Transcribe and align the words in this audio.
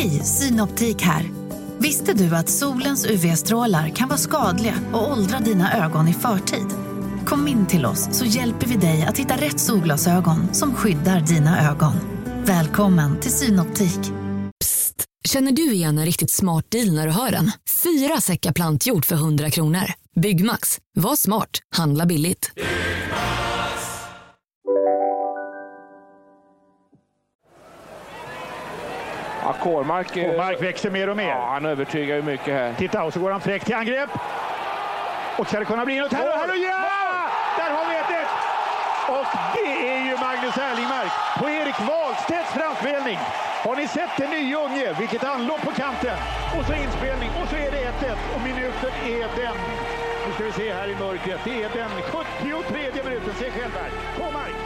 Hej, 0.00 0.24
Synoptik 0.24 1.02
här. 1.02 1.30
Visste 1.78 2.14
du 2.14 2.36
att 2.36 2.48
solens 2.48 3.06
UV-strålar 3.06 3.88
kan 3.88 4.08
vara 4.08 4.18
skadliga 4.18 4.74
och 4.92 5.12
åldra 5.12 5.38
dina 5.38 5.84
ögon 5.84 6.08
i 6.08 6.12
förtid? 6.12 6.66
Kom 7.26 7.48
in 7.48 7.66
till 7.66 7.86
oss 7.86 8.08
så 8.12 8.24
hjälper 8.24 8.66
vi 8.66 8.76
dig 8.76 9.02
att 9.02 9.18
hitta 9.18 9.36
rätt 9.36 9.60
solglasögon 9.60 10.54
som 10.54 10.74
skyddar 10.74 11.20
dina 11.20 11.70
ögon. 11.70 11.92
Välkommen 12.44 13.20
till 13.20 13.32
Synoptik. 13.32 14.00
Psst! 14.60 15.04
Känner 15.28 15.52
du 15.52 15.72
igen 15.72 15.98
en 15.98 16.04
riktigt 16.04 16.30
smart 16.30 16.70
deal 16.70 16.92
när 16.92 17.06
du 17.06 17.12
hör 17.12 17.30
den? 17.30 17.52
Fyra 17.82 18.20
säckar 18.20 18.52
plantjord 18.52 19.04
för 19.04 19.16
100 19.16 19.50
kronor. 19.50 19.84
Byggmax. 20.20 20.78
Var 20.94 21.16
smart. 21.16 21.50
Handla 21.76 22.06
billigt. 22.06 22.50
Ja, 29.50 29.64
Kårmark, 29.64 30.14
Kårmark 30.14 30.62
växer 30.62 30.90
mer 30.90 31.08
och 31.08 31.16
mer. 31.16 31.28
ja, 31.28 31.48
han 31.52 31.66
övertygar 31.66 32.16
ju 32.16 32.22
mycket 32.22 32.54
här. 32.54 32.74
Titta, 32.78 33.04
och 33.04 33.12
så 33.12 33.20
går 33.20 33.30
han 33.30 33.40
fräckt 33.40 33.66
till 33.66 33.74
angrepp. 33.74 34.10
Och 35.38 35.46
ska 35.48 35.58
det 35.58 35.64
kunna 35.64 35.84
bli 35.84 36.00
något 36.00 36.12
här? 36.12 36.28
Och 36.28 36.38
här 36.40 36.50
och 36.50 36.56
ja! 36.56 36.82
Där 37.58 37.70
har 37.76 37.84
vi 37.90 37.94
1-1! 37.94 39.18
Och 39.18 39.26
det 39.54 39.70
är 39.92 40.00
ju 40.08 40.16
Magnus 40.26 40.56
Erlingmark 40.56 41.12
på 41.38 41.48
Erik 41.48 41.80
Wahlstedts 41.88 42.52
framspelning. 42.52 43.18
Har 43.64 43.76
ni 43.76 43.88
sett 43.88 44.10
den 44.18 44.30
nya 44.30 44.58
unge? 44.58 44.92
Vilket 44.98 45.24
anlopp 45.24 45.62
på 45.62 45.70
kanten! 45.70 46.16
Och 46.58 46.64
så 46.66 46.72
inspelning 46.72 47.30
och 47.42 47.48
så 47.48 47.56
är 47.56 47.70
det 47.70 47.82
1-1 48.06 48.16
och 48.34 48.40
minuten 48.40 48.92
är 49.06 49.42
den. 49.42 49.56
Nu 50.26 50.32
ska 50.34 50.44
vi 50.44 50.52
se 50.52 50.72
här 50.72 50.88
i 50.88 50.94
mörkret. 50.94 51.40
Det 51.44 51.62
är 51.62 51.68
den 51.74 51.90
73 51.90 53.04
minuten. 53.04 53.34
Se 53.38 53.50
själv 53.50 53.72
här. 53.82 53.90
Men 54.18 54.59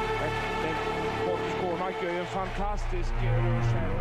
Pontus 1.84 2.02
gör 2.02 2.12
ju 2.12 2.18
en 2.18 2.26
fantastisk 2.26 3.12
eh, 3.12 3.56
rush 3.56 3.74
här. 3.74 3.94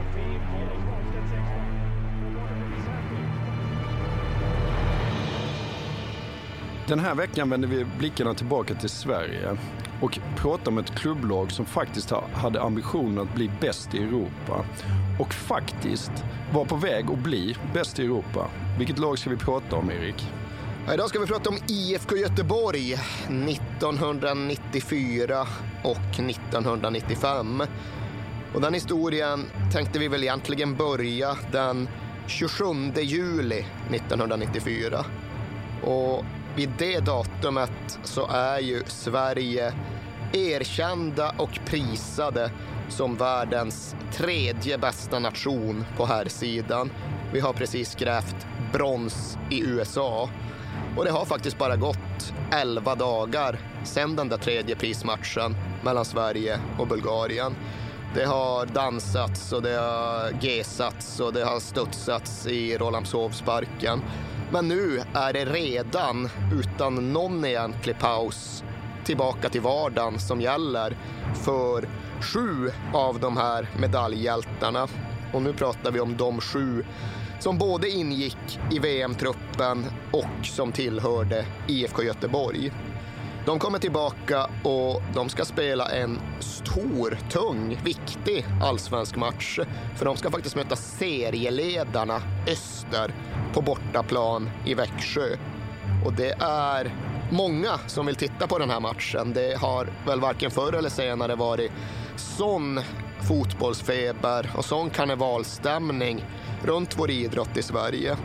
Den 6.88 7.00
här 7.00 7.16
veckan 7.16 7.50
vänder 7.50 7.67
vi 7.67 7.86
blickarna 7.86 8.34
tillbaka 8.34 8.76
till 8.76 8.89
Sverige 8.89 9.58
och 10.02 10.20
pratar 10.36 10.72
om 10.72 10.78
ett 10.78 10.95
klubblag 10.95 11.52
som 11.52 11.66
faktiskt 11.66 12.11
hade 12.34 12.61
ambitionen 12.61 13.20
att 13.20 13.36
bli 13.36 13.52
bäst 13.61 13.95
i 13.95 13.98
Europa. 13.98 14.66
Och 15.20 15.34
faktiskt 15.34 16.11
var 16.54 16.66
på 16.66 16.76
väg 16.76 17.06
att 17.11 17.23
bli 17.23 17.56
bäst 17.73 18.00
i 18.00 18.06
Europa. 18.06 18.48
Vilket 18.78 19.00
lag 19.00 19.20
ska 19.20 19.30
vi 19.30 19.38
prata 19.38 19.76
om, 19.76 19.92
Erik? 19.92 20.28
Idag 20.92 21.09
ska 21.09 21.20
vi 21.20 21.26
prata 21.26 21.50
om 21.50 21.58
IFK 21.67 22.17
Göteborg 22.17 22.94
1994 22.94 25.48
och 25.84 26.20
1995. 26.20 27.64
Och 28.53 28.62
den 28.62 28.73
historien 28.73 29.45
tänkte 29.73 30.00
vi 30.00 30.08
väl 30.08 30.23
egentligen 30.23 30.76
börja 30.76 31.38
den 31.52 31.89
27 32.28 32.66
juli 32.95 33.66
1994. 33.92 35.06
Och 35.84 36.26
vid 36.56 36.70
det 36.78 37.00
datumet 37.00 38.00
så 38.04 38.28
är 38.28 38.59
ju 38.59 38.84
Sverige 38.86 39.73
erkända 40.34 41.36
och 41.38 41.59
prisade 41.66 42.52
som 42.89 43.16
världens 43.16 43.95
tredje 44.14 44.78
bästa 44.78 45.20
nation 45.20 45.86
på 45.98 46.06
här 46.06 46.26
sidan. 46.26 46.92
Vi 47.34 47.39
har 47.39 47.54
precis 47.54 47.95
grävt 47.95 48.48
brons 48.73 49.38
i 49.50 49.61
USA 49.61 50.30
och 50.98 51.06
det 51.06 51.12
har 51.12 51.26
faktiskt 51.26 51.58
bara 51.58 51.76
gått 51.76 52.34
11 52.52 52.95
dagar 52.95 53.59
sedan 53.84 54.16
den 54.16 54.30
där 54.30 54.38
tredje 54.38 54.76
prismatchen 54.76 55.56
mellan 55.84 56.06
Sverige 56.06 56.59
och 56.80 56.88
Bulgarien. 56.88 57.56
Det 58.16 58.26
har 58.26 58.66
dansats 58.66 59.54
och 59.54 59.61
det 59.61 59.76
har 59.76 60.31
gesats 60.42 61.20
och 61.20 61.34
det 61.34 61.44
har 61.44 61.59
studsats 61.59 62.48
i 62.48 62.78
Rålambshovsparken. 62.78 64.02
Men 64.52 64.67
nu 64.67 65.02
är 65.14 65.34
det 65.34 65.45
redan, 65.45 66.30
utan 66.54 67.14
någon 67.14 67.45
egentlig 67.45 68.00
paus, 68.00 68.64
tillbaka 69.05 69.50
till 69.50 69.61
vardagen 69.61 70.20
som 70.20 70.42
gäller 70.42 70.98
för 71.33 71.88
sju 72.21 72.71
av 72.94 73.20
de 73.20 73.38
här 73.38 73.67
medaljhjältarna. 73.80 74.88
Och 75.33 75.42
nu 75.42 75.54
pratar 75.54 75.92
vi 75.92 76.00
om 76.00 76.17
de 76.17 76.42
sju 76.42 76.86
som 77.43 77.58
både 77.58 77.89
ingick 77.89 78.59
i 78.71 78.80
VM-truppen 78.80 79.86
och 80.11 80.45
som 80.45 80.71
tillhörde 80.71 81.45
IFK 81.67 82.04
Göteborg. 82.04 82.71
De 83.45 83.59
kommer 83.59 83.80
tillbaka 83.80 84.43
och 84.64 85.02
de 85.14 85.30
ska 85.30 85.45
spela 85.45 85.89
en 85.92 86.20
stor, 86.39 87.17
tung, 87.32 87.80
viktig 87.83 88.45
allsvensk 88.61 89.15
match. 89.15 89.59
För 89.98 90.05
de 90.05 90.17
ska 90.17 90.32
faktiskt 90.32 90.55
möta 90.55 90.76
serieledarna 90.76 92.21
Öster 92.48 93.14
på 93.53 93.61
bortaplan 93.61 94.49
i 94.65 94.73
Växjö. 94.73 95.37
Och 96.05 96.14
det 96.14 96.36
är 96.42 96.95
många 97.32 97.77
som 97.87 98.05
vill 98.05 98.15
titta 98.15 98.48
på 98.48 98.59
den 98.59 98.70
här 98.70 98.80
matchen. 98.80 99.33
Det 99.33 99.59
har 99.59 99.87
väl 100.05 100.20
varken 100.20 100.52
förr 100.52 100.73
eller 100.73 100.89
senare 100.89 101.36
varit 101.36 101.71
sån 102.15 102.80
fotbollsfeber 103.27 104.52
och 104.58 104.65
sån 104.65 104.89
karnevalstämning 104.89 106.26
runt 106.64 107.00
vår 107.00 107.12
idrott 107.12 107.58
i 107.58 107.62
Sverige. 107.62 108.18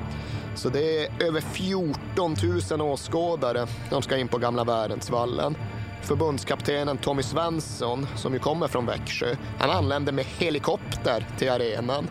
Så 0.54 0.69
det 0.69 1.04
är 1.04 1.26
över 1.26 1.41
14 1.41 2.37
000 2.71 2.81
åskådare 2.81 3.66
som 3.91 4.03
ska 4.03 4.16
in 4.16 4.28
på 4.28 4.38
Gamla 4.38 4.65
Värensvallen. 4.65 5.56
Förbundskaptenen 6.03 6.99
Tommy 6.99 7.22
Svensson, 7.22 8.06
som 8.16 8.32
ju 8.32 8.38
kommer 8.38 8.69
från 8.69 8.87
Växjö, 8.87 9.37
han 9.59 9.71
anländer 9.71 10.12
med 10.12 10.25
helikopter 10.25 11.26
till 11.38 11.50
arenan. 11.50 12.09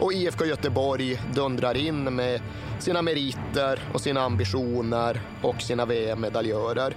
Och 0.00 0.12
IFK 0.12 0.44
Göteborg 0.44 1.20
dundrar 1.34 1.76
in 1.76 2.16
med 2.16 2.40
sina 2.78 3.02
meriter 3.02 3.80
och 3.94 4.00
sina 4.00 4.20
ambitioner 4.20 5.20
och 5.42 5.62
sina 5.62 5.86
VM-medaljörer. 5.86 6.96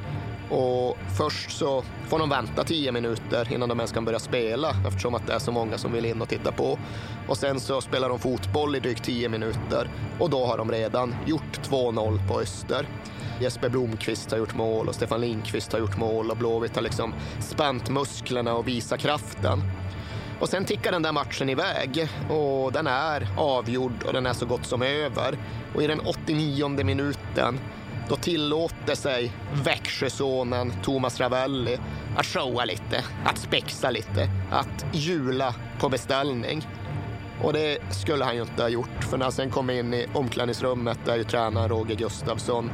Och 0.54 0.98
först 1.18 1.52
så 1.52 1.84
får 2.08 2.20
de 2.20 2.30
vänta 2.30 2.64
10 2.64 2.92
minuter 2.92 3.54
innan 3.54 3.70
de 3.70 3.80
ens 3.80 3.92
kan 3.92 4.06
börja 4.06 4.20
spela 4.20 4.70
eftersom 4.88 5.16
att 5.16 5.28
det 5.28 5.34
är 5.34 5.40
så 5.40 5.52
många 5.52 5.78
som 5.78 5.92
vill 5.92 6.06
in 6.06 6.22
och 6.22 6.30
titta 6.30 6.52
på. 6.52 6.80
Och 7.28 7.38
sen 7.38 7.60
så 7.60 7.82
spelar 7.82 8.10
de 8.10 8.20
fotboll 8.20 8.76
i 8.76 8.80
drygt 8.80 9.04
10 9.04 9.30
minuter 9.30 9.90
och 10.20 10.30
då 10.30 10.46
har 10.46 10.58
de 10.58 10.72
redan 10.72 11.16
gjort 11.26 11.60
2-0 11.70 12.28
på 12.28 12.40
Öster. 12.40 12.88
Jesper 13.42 13.70
Blomqvist 13.70 14.32
har 14.32 14.38
gjort 14.38 14.56
mål 14.56 14.88
och 14.88 14.96
Stefan 14.96 15.22
Lindqvist 15.22 15.72
har 15.72 15.80
gjort 15.80 15.98
mål 15.98 16.32
och 16.32 16.38
Blåvitt 16.38 16.76
har 16.76 16.84
liksom 16.84 17.14
spänt 17.40 17.90
musklerna 17.90 18.54
och 18.54 18.68
visat 18.68 19.00
kraften. 19.00 19.62
Och 20.40 20.50
sen 20.50 20.66
tickar 20.66 20.92
den 20.92 21.02
där 21.02 21.12
matchen 21.12 21.50
iväg 21.50 22.08
och 22.30 22.72
den 22.72 22.88
är 22.88 23.28
avgjord 23.38 24.04
och 24.06 24.14
den 24.14 24.26
är 24.26 24.34
så 24.34 24.46
gott 24.46 24.66
som 24.66 24.82
över. 24.82 25.38
Och 25.76 25.84
i 25.84 25.88
den 25.88 26.00
89 26.00 26.84
minuten 26.84 27.60
då 28.10 28.16
tillåter 28.16 28.96
sig 28.96 29.32
Växjösonen 29.54 30.74
Thomas 30.84 31.20
Ravelli 31.20 31.80
att 32.18 32.26
showa 32.26 32.66
lite, 32.66 33.04
att 33.26 33.38
spexa 33.38 33.92
lite, 33.92 34.30
att 34.52 34.86
jula 34.94 35.56
på 35.80 35.90
beställning. 35.90 36.68
Och 37.42 37.54
det 37.54 37.78
skulle 37.92 38.26
han 38.26 38.36
ju 38.36 38.42
inte 38.42 38.62
ha 38.62 38.70
gjort, 38.70 39.04
för 39.10 39.18
när 39.18 39.26
han 39.26 39.32
sen 39.32 39.50
kom 39.50 39.70
in 39.70 39.94
i 39.94 40.06
omklädningsrummet 40.14 41.00
där 41.06 41.16
ju 41.16 41.24
tränaren 41.24 41.70
Roger 41.70 41.96
Gustafsson 41.96 42.72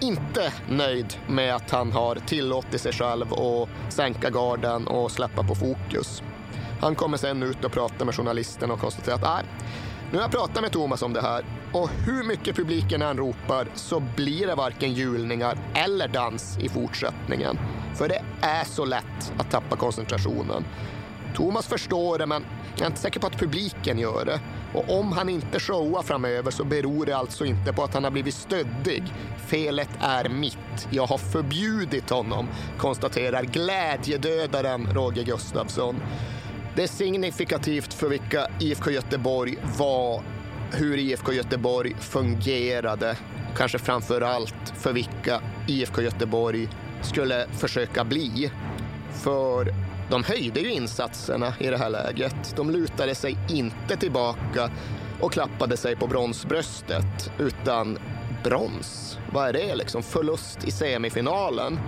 inte 0.00 0.52
nöjd 0.68 1.14
med 1.28 1.54
att 1.54 1.70
han 1.70 1.92
har 1.92 2.14
tillåtit 2.14 2.80
sig 2.80 2.92
själv 2.92 3.34
att 3.34 3.68
sänka 3.88 4.30
garden 4.30 4.86
och 4.86 5.10
släppa 5.10 5.42
på 5.42 5.54
fokus. 5.54 6.22
Han 6.80 6.94
kommer 6.94 7.16
sen 7.16 7.42
ut 7.42 7.64
och 7.64 7.72
pratar 7.72 8.04
med 8.04 8.14
journalisten 8.14 8.70
och 8.70 8.80
konstaterar 8.80 9.16
att 9.16 9.24
ah, 9.24 9.40
nu 10.10 10.18
har 10.18 10.24
jag 10.24 10.30
pratat 10.30 10.62
med 10.62 10.72
Thomas 10.72 11.02
om 11.02 11.12
det 11.12 11.20
här 11.20 11.44
och 11.72 11.88
hur 11.88 12.24
mycket 12.24 12.56
publiken 12.56 13.02
än 13.02 13.16
ropar 13.16 13.68
så 13.74 14.00
blir 14.16 14.46
det 14.46 14.54
varken 14.54 14.92
julningar 14.92 15.58
eller 15.74 16.08
dans 16.08 16.58
i 16.58 16.68
fortsättningen. 16.68 17.58
För 17.94 18.08
det 18.08 18.22
är 18.40 18.64
så 18.64 18.84
lätt 18.84 19.32
att 19.38 19.50
tappa 19.50 19.76
koncentrationen. 19.76 20.64
Thomas 21.34 21.66
förstår 21.66 22.18
det, 22.18 22.26
men 22.26 22.44
jag 22.74 22.82
är 22.82 22.86
inte 22.86 23.00
säker 23.00 23.20
på 23.20 23.26
att 23.26 23.38
publiken 23.38 23.98
gör 23.98 24.24
det. 24.24 24.40
Och 24.74 24.98
om 24.98 25.12
han 25.12 25.28
inte 25.28 25.60
showar 25.60 26.02
framöver 26.02 26.50
så 26.50 26.64
beror 26.64 27.06
det 27.06 27.12
alltså 27.16 27.44
inte 27.44 27.72
på 27.72 27.84
att 27.84 27.94
han 27.94 28.04
har 28.04 28.10
blivit 28.10 28.34
stöddig. 28.34 29.02
Felet 29.46 29.90
är 30.00 30.28
mitt. 30.28 30.88
Jag 30.90 31.06
har 31.06 31.18
förbjudit 31.18 32.10
honom, 32.10 32.48
konstaterar 32.78 33.42
glädjedödaren 33.42 34.86
Roger 34.94 35.24
Gustafsson. 35.24 36.00
Det 36.78 36.84
är 36.84 36.88
signifikativt 36.88 37.94
för 37.94 38.08
vilka 38.08 38.46
IFK 38.60 38.90
Göteborg 38.90 39.58
var, 39.78 40.22
hur 40.72 40.98
IFK 40.98 41.32
Göteborg 41.32 41.94
fungerade. 42.00 43.16
Kanske 43.56 43.78
framför 43.78 44.20
allt 44.20 44.72
för 44.76 44.92
vilka 44.92 45.40
IFK 45.68 46.02
Göteborg 46.02 46.68
skulle 47.02 47.46
försöka 47.52 48.04
bli. 48.04 48.50
För 49.12 49.74
de 50.10 50.24
höjde 50.24 50.60
ju 50.60 50.72
insatserna 50.72 51.54
i 51.58 51.66
det 51.66 51.78
här 51.78 51.90
läget. 51.90 52.56
De 52.56 52.70
lutade 52.70 53.14
sig 53.14 53.36
inte 53.48 53.96
tillbaka 53.96 54.70
och 55.20 55.32
klappade 55.32 55.76
sig 55.76 55.96
på 55.96 56.06
bronsbröstet, 56.06 57.30
utan 57.38 57.98
brons. 58.44 59.18
Vad 59.32 59.48
är 59.48 59.52
det 59.52 59.74
liksom? 59.74 60.02
Förlust 60.02 60.64
i 60.64 60.70
semifinalen 60.70 61.78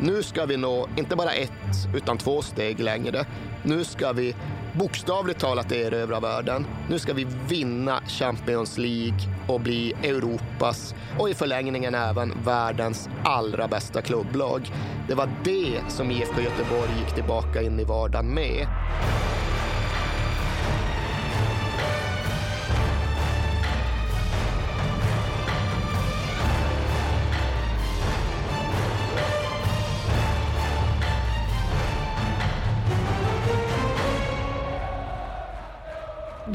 nu 0.00 0.22
ska 0.22 0.46
vi 0.46 0.56
nå 0.56 0.88
inte 0.96 1.16
bara 1.16 1.32
ett, 1.32 1.88
utan 1.94 2.18
två 2.18 2.42
steg 2.42 2.80
längre. 2.80 3.26
Nu 3.62 3.84
ska 3.84 4.12
vi 4.12 4.34
bokstavligt 4.72 5.40
talat 5.40 5.72
erövra 5.72 6.20
världen. 6.20 6.66
Nu 6.90 6.98
ska 6.98 7.12
vi 7.12 7.26
vinna 7.48 8.00
Champions 8.06 8.78
League 8.78 9.18
och 9.48 9.60
bli 9.60 9.92
Europas 10.02 10.94
och 11.18 11.30
i 11.30 11.34
förlängningen 11.34 11.94
även 11.94 12.32
världens 12.44 13.08
allra 13.24 13.68
bästa 13.68 14.02
klubblag. 14.02 14.72
Det 15.08 15.14
var 15.14 15.28
det 15.44 15.80
som 15.88 16.10
IFK 16.10 16.40
Göteborg 16.40 16.90
gick 16.98 17.14
tillbaka 17.14 17.62
in 17.62 17.80
i 17.80 17.84
vardagen 17.84 18.34
med. 18.34 18.66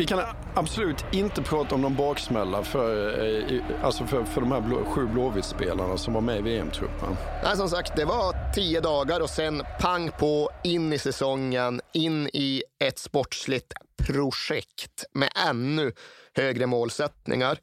Vi 0.04 0.08
kan 0.08 0.22
absolut 0.54 1.06
inte 1.12 1.42
prata 1.42 1.76
om 1.76 1.82
någon 1.82 1.96
baksmälla 1.96 2.64
för, 2.64 3.24
eh, 3.54 3.62
alltså 3.84 4.06
för, 4.06 4.24
för 4.24 4.42
de 4.42 4.52
här 4.52 4.62
blå, 4.62 4.86
sju 4.86 5.06
Blåvitt-spelarna 5.06 5.98
som 5.98 6.14
var 6.14 6.22
med 6.22 6.40
i 6.40 6.42
VM-truppen. 6.42 7.16
Nej, 7.44 7.58
som 7.58 7.70
sagt, 7.70 7.96
det 7.96 8.06
var 8.06 8.54
tio 8.54 8.82
dagar 8.82 9.20
och 9.20 9.30
sen 9.30 9.64
pang 9.80 10.12
på 10.20 10.50
in 10.64 10.94
i 10.94 11.00
säsongen, 11.00 11.82
in 11.94 12.28
i 12.34 12.64
ett 12.84 13.00
sportsligt 13.00 13.74
projekt 14.08 15.06
med 15.14 15.30
ännu 15.50 15.92
högre 16.34 16.66
målsättningar. 16.66 17.60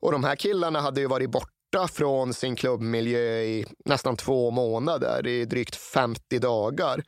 Och 0.00 0.12
de 0.12 0.24
här 0.24 0.36
killarna 0.36 0.80
hade 0.80 1.00
ju 1.00 1.06
varit 1.06 1.30
borta 1.30 1.88
från 1.92 2.34
sin 2.34 2.56
klubbmiljö 2.56 3.40
i 3.40 3.66
nästan 3.84 4.16
två 4.16 4.50
månader, 4.50 5.26
i 5.26 5.44
drygt 5.44 5.76
50 5.76 6.38
dagar. 6.38 7.02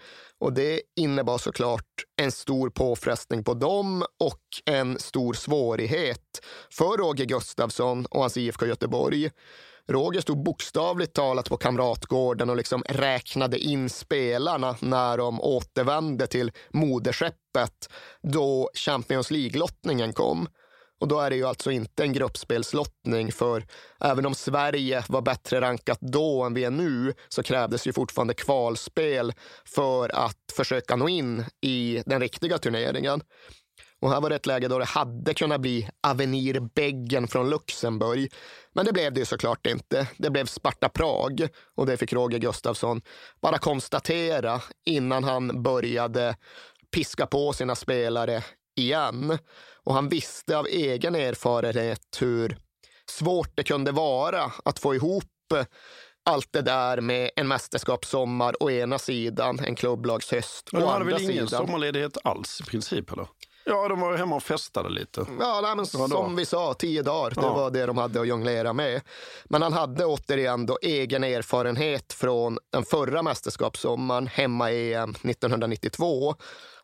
Och 0.45 0.53
det 0.53 0.81
innebar 0.97 1.39
såklart 1.39 2.05
en 2.23 2.33
stor 2.33 2.71
påfrestning 2.71 3.45
på 3.45 3.55
dem 3.55 4.05
och 4.21 4.41
en 4.65 4.99
stor 4.99 5.35
svårighet 5.35 6.45
för 6.71 6.97
Roger 6.99 7.25
Gustafsson 7.25 8.07
och 8.07 8.21
hans 8.21 8.37
IFK 8.37 8.67
Göteborg. 8.67 9.31
Roger 9.89 10.21
stod 10.21 10.45
bokstavligt 10.45 11.13
talat 11.13 11.49
på 11.49 11.57
Kamratgården 11.57 12.51
och 12.51 12.57
liksom 12.57 12.83
räknade 12.89 13.59
in 13.59 13.91
spelarna 13.91 14.77
när 14.81 15.19
de 15.19 15.41
återvände 15.41 16.27
till 16.27 16.53
moderskeppet 16.71 17.89
då 18.23 18.71
Champions 18.75 19.31
League-lottningen 19.31 20.13
kom. 20.13 20.49
Och 21.05 21.09
då 21.09 21.21
är 21.21 21.31
det 21.31 21.37
ju 21.37 21.45
alltså 21.45 21.71
inte 21.71 22.03
en 22.03 22.13
gruppspelslottning, 22.13 23.33
för 23.33 23.65
även 24.01 24.27
om 24.27 24.35
Sverige 24.35 25.05
var 25.09 25.23
bättre 25.23 25.61
rankat 25.61 25.99
då 26.01 26.43
än 26.43 26.55
vi 26.55 26.65
är 26.65 26.71
nu 26.71 27.15
så 27.29 27.43
krävdes 27.43 27.87
ju 27.87 27.93
fortfarande 27.93 28.35
kvalspel 28.35 29.33
för 29.65 30.15
att 30.15 30.53
försöka 30.57 30.97
nå 30.97 31.09
in 31.09 31.45
i 31.61 32.03
den 32.07 32.21
riktiga 32.21 32.59
turneringen. 32.59 33.21
Och 34.01 34.11
här 34.11 34.21
var 34.21 34.31
det 34.31 34.37
ett 34.37 34.47
läge 34.47 34.69
då 34.69 34.79
det 34.79 34.85
hade 34.85 35.35
kunnat 35.35 35.61
bli 35.61 35.89
Avenir 36.01 36.61
Beggen 36.61 37.29
från 37.29 37.51
Luxemburg. 37.51 38.33
Men 38.73 38.85
det 38.85 38.93
blev 38.93 39.13
det 39.13 39.21
ju 39.21 39.27
såklart 39.27 39.67
inte. 39.67 40.09
Det 40.17 40.31
blev 40.31 40.47
Sparta 40.47 40.89
Prag 40.89 41.49
och 41.75 41.87
det 41.87 41.97
fick 41.97 42.13
Roger 42.13 42.39
Gustafsson 42.39 43.03
bara 43.43 43.59
konstatera 43.59 44.61
innan 44.87 45.25
han 45.25 45.63
började 45.63 46.37
piska 46.95 47.27
på 47.27 47.53
sina 47.53 47.75
spelare 47.75 48.43
igen. 48.77 49.39
Och 49.85 49.95
han 49.95 50.09
visste 50.09 50.59
av 50.59 50.67
egen 50.67 51.15
erfarenhet 51.15 52.19
hur 52.21 52.57
svårt 53.11 53.51
det 53.55 53.63
kunde 53.63 53.93
vara 53.93 54.53
att 54.65 54.79
få 54.79 54.95
ihop 54.95 55.25
allt 56.25 56.53
det 56.53 56.63
där 56.63 57.01
med 57.01 57.31
en 57.37 57.49
mästerskapssommar 57.49 58.63
å 58.63 58.71
ena 58.71 58.99
sidan, 58.99 59.59
en 59.59 59.75
klubblagshöst 59.75 60.71
å 60.73 60.77
andra 60.77 60.89
sidan. 60.89 61.09
De 61.09 61.13
hade 61.13 61.27
väl 61.27 61.31
ingen 61.31 61.49
sommarledighet 61.49 62.17
alls 62.25 62.61
i 62.61 62.65
princip? 62.65 63.13
Eller? 63.13 63.27
Ja, 63.67 63.89
de 63.89 64.01
var 64.01 64.17
hemma 64.17 64.37
och 64.37 64.43
festade 64.43 64.89
lite. 64.89 65.27
Ja, 65.41 65.61
nej, 65.63 65.77
men 65.77 65.87
som 65.87 66.37
vi 66.37 66.47
sa, 66.47 66.75
tio 66.75 67.03
dagar. 67.03 67.31
Det 67.31 67.41
ja. 67.41 67.55
var 67.55 67.71
det 67.71 67.87
de 67.87 67.99
hade 67.99 68.21
att 68.21 68.27
jonglera 68.27 68.73
med. 68.73 69.01
Men 69.45 69.63
han 69.63 69.73
hade 69.73 70.05
återigen 70.05 70.67
då 70.67 70.79
egen 70.83 71.25
erfarenhet 71.25 72.13
från 72.13 72.59
den 72.73 72.85
förra 72.85 73.23
mästerskapssommaren, 73.23 74.27
hemma-EM 74.27 75.11
1992. 75.11 76.35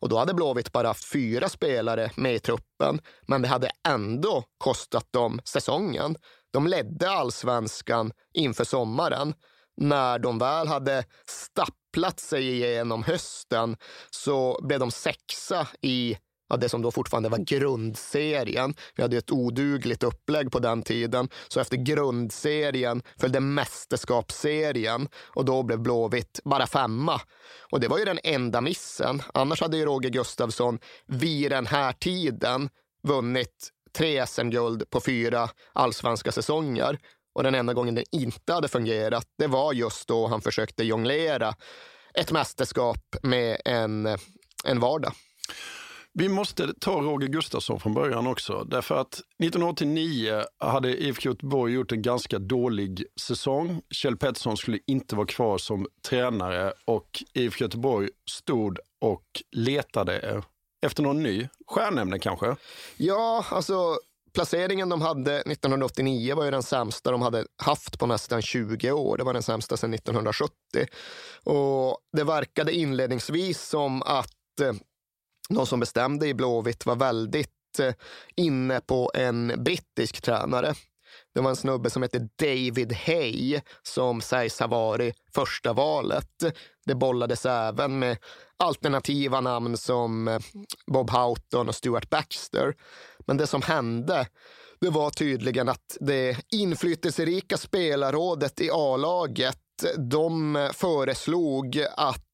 Och 0.01 0.09
då 0.09 0.19
hade 0.19 0.35
Blåvitt 0.35 0.73
bara 0.73 0.89
haft 0.89 1.13
fyra 1.13 1.49
spelare 1.49 2.11
med 2.17 2.35
i 2.35 2.39
truppen, 2.39 3.01
men 3.27 3.43
det 3.43 3.49
hade 3.49 3.71
ändå 3.89 4.45
kostat 4.59 5.13
dem 5.13 5.41
säsongen. 5.45 6.17
De 6.53 6.67
ledde 6.67 7.11
allsvenskan 7.11 8.13
inför 8.35 8.65
sommaren. 8.65 9.35
När 9.77 10.19
de 10.19 10.39
väl 10.39 10.69
hade 10.69 11.05
stapplat 11.27 12.21
sig 12.21 12.49
igenom 12.49 13.03
hösten 13.03 13.77
så 14.11 14.59
blev 14.63 14.81
de 14.81 14.91
sexa 14.91 15.69
i 15.81 16.17
ja, 16.51 16.57
det 16.57 16.69
som 16.69 16.83
då 16.83 16.91
fortfarande 16.91 17.29
var 17.29 17.39
grundserien. 17.39 18.75
Vi 18.97 19.03
hade 19.03 19.17
ett 19.17 19.31
odugligt 19.31 20.03
upplägg 20.03 20.53
på 20.53 20.59
den 20.59 20.83
tiden. 20.83 21.29
Så 21.49 21.61
efter 21.61 21.77
grundserien 21.77 23.03
följde 23.21 23.41
mästerskapsserien 23.41 25.09
och 25.17 25.45
då 25.45 25.63
blev 25.63 25.79
Blåvitt 25.79 26.41
bara 26.45 26.67
femma. 26.67 27.21
Och 27.71 27.81
det 27.81 27.89
var 27.89 27.99
ju 27.99 28.05
den 28.05 28.19
enda 28.25 28.61
missen. 28.61 29.23
Annars 29.35 29.61
hade 29.61 29.77
ju 29.77 29.85
Roger 29.85 30.11
Gustafsson 30.11 30.79
vid 31.07 31.51
den 31.51 31.67
här 31.67 31.93
tiden 31.93 32.69
vunnit 33.03 33.71
tre 33.93 34.27
SM-guld 34.27 34.91
på 34.91 35.01
fyra 35.01 35.49
allsvenska 35.73 36.33
säsonger. 36.33 36.99
Och 37.35 37.43
den 37.43 37.55
enda 37.55 37.75
gången 37.75 37.95
det 37.95 38.05
inte 38.13 38.53
hade 38.53 38.69
fungerat, 38.69 39.27
det 39.39 39.47
var 39.47 39.73
just 39.73 40.09
då 40.09 40.27
han 40.27 40.41
försökte 40.41 40.85
jonglera 40.85 41.55
ett 42.15 42.33
mästerskap 42.33 43.17
med 43.23 43.61
en, 43.65 44.07
en 44.65 44.81
vardag. 44.81 45.13
Vi 46.21 46.29
måste 46.29 46.75
ta 46.81 47.01
Roger 47.01 47.29
Gustafsson 47.29 47.81
från 47.81 47.95
början 47.95 48.27
också. 48.27 48.65
Därför 48.65 48.95
att 48.95 49.15
1989 49.15 50.45
hade 50.59 51.03
IFK 51.03 51.29
Göteborg 51.29 51.73
gjort 51.73 51.93
en 51.93 52.03
ganska 52.03 52.39
dålig 52.39 53.05
säsong. 53.21 53.83
Kjell 53.91 54.17
Pettersson 54.17 54.57
skulle 54.57 54.79
inte 54.87 55.17
vara 55.17 55.27
kvar 55.27 55.59
som 55.59 55.87
tränare 56.09 56.73
och 56.85 57.25
IFK 57.35 57.65
Göteborg 57.65 58.09
stod 58.31 58.79
och 59.01 59.25
letade 59.57 60.43
efter 60.87 61.03
någon 61.03 61.23
ny 61.23 61.49
stjärnämne 61.67 62.19
kanske? 62.19 62.57
Ja, 62.97 63.45
alltså 63.51 63.99
placeringen 64.35 64.89
de 64.89 65.03
hade 65.03 65.37
1989 65.37 66.35
var 66.35 66.45
ju 66.45 66.51
den 66.51 66.63
sämsta 66.63 67.11
de 67.11 67.23
hade 67.23 67.45
haft 67.63 67.99
på 67.99 68.07
nästan 68.07 68.43
20 68.43 68.93
år. 68.93 69.17
Det 69.17 69.25
var 69.25 69.33
den 69.33 69.43
sämsta 69.43 69.77
sedan 69.77 69.95
1970. 69.95 70.53
Och 71.45 71.99
det 72.17 72.25
verkade 72.25 72.73
inledningsvis 72.73 73.63
som 73.63 74.03
att 74.03 74.61
eh, 74.63 74.73
de 75.55 75.67
som 75.67 75.81
bestämde 75.81 76.29
i 76.29 76.35
Blåvitt 76.35 76.87
var 76.87 76.97
väldigt 76.97 77.79
eh, 77.79 77.95
inne 78.37 78.81
på 78.81 79.11
en 79.15 79.65
brittisk 79.65 80.23
tränare. 80.23 80.75
Det 81.35 81.41
var 81.41 81.51
en 81.51 81.57
snubbe 81.57 81.91
som 81.91 82.03
hette 82.03 82.29
David 82.39 82.93
Hay 82.93 83.61
som 83.83 84.21
sägs 84.21 84.61
ha 84.61 84.67
varit 84.67 85.15
första 85.35 85.73
valet. 85.73 86.45
Det 86.87 86.95
bollades 86.95 87.47
även 87.47 87.99
med 87.99 88.19
alternativa 88.57 89.41
namn 89.41 89.77
som 89.77 90.29
eh, 90.29 90.41
Bob 90.87 91.11
Houghton 91.11 91.69
och 91.69 91.75
Stuart 91.75 92.11
Baxter. 92.11 92.75
Men 93.27 93.37
det 93.37 93.47
som 93.47 93.63
hände 93.63 94.27
det 94.81 94.91
var 94.91 95.11
tydligen 95.11 95.69
att 95.69 95.97
det 96.01 96.37
inflytelserika 96.53 97.57
spelarrådet 97.57 98.61
i 98.61 98.71
A-laget 98.73 99.59
de 100.11 100.57
eh, 100.57 100.71
föreslog 100.73 101.85
att 101.97 102.25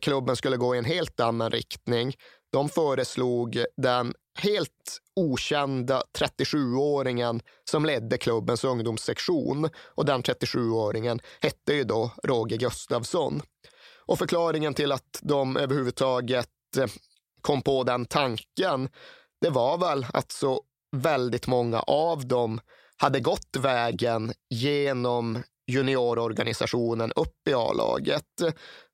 klubben 0.00 0.36
skulle 0.36 0.56
gå 0.56 0.74
i 0.74 0.78
en 0.78 0.84
helt 0.84 1.20
annan 1.20 1.50
riktning. 1.50 2.14
De 2.54 2.68
föreslog 2.68 3.64
den 3.76 4.14
helt 4.38 5.00
okända 5.16 6.02
37-åringen 6.18 7.40
som 7.70 7.84
ledde 7.84 8.18
klubbens 8.18 8.64
ungdomssektion. 8.64 9.68
Och 9.76 10.04
den 10.04 10.22
37-åringen 10.22 11.20
hette 11.40 11.74
ju 11.74 11.84
då 11.84 12.10
Roger 12.24 12.56
Gustafsson. 12.56 13.42
Och 14.06 14.18
förklaringen 14.18 14.74
till 14.74 14.92
att 14.92 15.18
de 15.22 15.56
överhuvudtaget 15.56 16.48
eh, 16.78 16.86
kom 17.40 17.62
på 17.62 17.84
den 17.84 18.06
tanken, 18.06 18.88
det 19.40 19.50
var 19.50 19.78
väl 19.78 20.06
att 20.12 20.32
så 20.32 20.62
väldigt 20.96 21.46
många 21.46 21.80
av 21.80 22.26
dem 22.26 22.60
hade 22.96 23.20
gått 23.20 23.56
vägen 23.58 24.32
genom 24.50 25.42
juniororganisationen 25.66 27.12
upp 27.12 27.48
i 27.48 27.54
A-laget. 27.54 28.42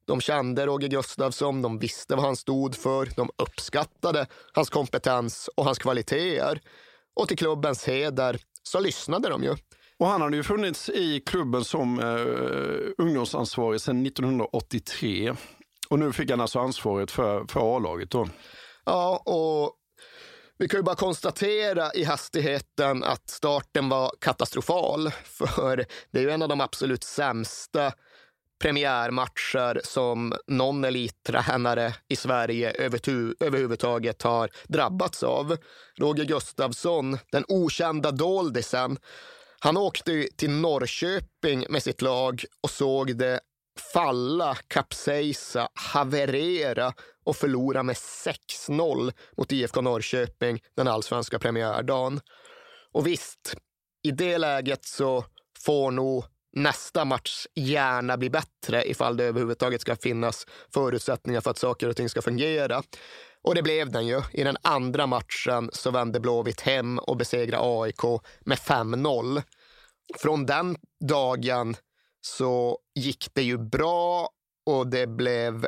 De 0.05 0.21
kände 0.21 0.67
Roger 0.67 0.89
Gustafsson, 0.89 1.63
de 1.63 1.79
visste 1.79 2.15
vad 2.15 2.25
han 2.25 2.37
stod 2.37 2.75
för, 2.75 3.09
de 3.17 3.31
uppskattade 3.39 4.27
hans 4.53 4.71
kompetens 4.71 5.51
och 5.57 5.65
hans 5.65 5.79
kvaliteter. 5.79 6.61
Och 7.15 7.29
till 7.29 7.39
klubbens 7.39 7.89
heder 7.89 8.41
så 8.63 8.81
lyssnade 8.81 9.29
de 9.29 9.43
ju. 9.43 9.57
Och 9.99 10.07
han 10.07 10.21
hade 10.21 10.37
ju 10.37 10.43
funnits 10.43 10.89
i 10.89 11.21
klubben 11.21 11.65
som 11.65 11.99
eh, 11.99 13.05
ungdomsansvarig 13.05 13.81
sedan 13.81 14.07
1983. 14.07 15.35
Och 15.89 15.99
nu 15.99 16.13
fick 16.13 16.31
han 16.31 16.41
alltså 16.41 16.59
ansvaret 16.59 17.11
för, 17.11 17.45
för 17.49 17.77
A-laget 17.77 18.11
då. 18.11 18.29
Ja, 18.85 19.23
och 19.27 19.77
vi 20.59 20.69
kan 20.69 20.79
ju 20.79 20.83
bara 20.83 20.97
konstatera 20.97 21.93
i 21.95 22.05
hastigheten 22.05 23.05
att 23.05 23.31
starten 23.31 23.89
var 23.89 24.13
katastrofal. 24.21 25.11
För 25.25 25.85
det 26.11 26.19
är 26.19 26.23
ju 26.23 26.31
en 26.31 26.43
av 26.43 26.49
de 26.49 26.61
absolut 26.61 27.05
sämsta 27.05 27.93
premiärmatcher 28.61 29.81
som 29.85 30.35
någon 30.47 30.85
elittränare 30.85 31.95
i 32.09 32.17
Sverige 32.17 32.73
överhuvudtaget 33.41 34.23
har 34.23 34.51
drabbats 34.69 35.23
av. 35.23 35.57
Roger 35.99 36.25
Gustafsson, 36.25 37.19
den 37.33 37.45
okända 37.49 38.11
doldisen, 38.11 38.99
han 39.59 39.77
åkte 39.77 40.29
till 40.37 40.51
Norrköping 40.51 41.67
med 41.69 41.83
sitt 41.83 42.03
lag 42.03 42.45
och 42.61 42.71
såg 42.71 43.17
det 43.17 43.41
falla, 43.93 44.57
kapsejsa, 44.69 45.69
haverera 45.75 46.93
och 47.25 47.37
förlora 47.37 47.83
med 47.83 47.97
6-0 47.97 49.13
mot 49.37 49.53
IFK 49.53 49.81
Norrköping 49.81 50.61
den 50.77 50.89
allsvenska 50.89 51.39
premiärdagen. 51.39 52.21
Och 52.93 53.07
visst, 53.07 53.57
i 54.03 54.11
det 54.11 54.39
läget 54.39 54.85
så 54.85 55.25
får 55.65 55.91
nog 55.91 56.25
nästa 56.53 57.05
match 57.05 57.47
gärna 57.55 58.17
bli 58.17 58.31
bättre 58.31 58.91
ifall 58.91 59.17
det 59.17 59.25
överhuvudtaget 59.25 59.81
ska 59.81 59.97
finnas 59.97 60.47
förutsättningar 60.75 61.41
för 61.41 61.51
att 61.51 61.59
saker 61.59 61.89
och 61.89 61.97
ting 61.97 62.09
ska 62.09 62.23
fungera. 62.23 62.83
Och 63.43 63.55
det 63.55 63.63
blev 63.63 63.91
den 63.91 64.07
ju. 64.07 64.23
I 64.33 64.45
den 64.45 64.57
andra 64.63 65.07
matchen 65.07 65.71
så 65.73 65.91
vände 65.91 66.21
Blåvitt 66.21 66.61
hem 66.61 66.99
och 66.99 67.17
besegrade 67.17 67.83
AIK 67.83 68.03
med 68.41 68.59
5-0. 68.59 69.43
Från 70.19 70.47
den 70.47 70.77
dagen 71.09 71.77
så 72.21 72.79
gick 72.95 73.29
det 73.33 73.43
ju 73.43 73.59
bra 73.59 74.29
och 74.67 74.87
det 74.87 75.07
blev 75.07 75.67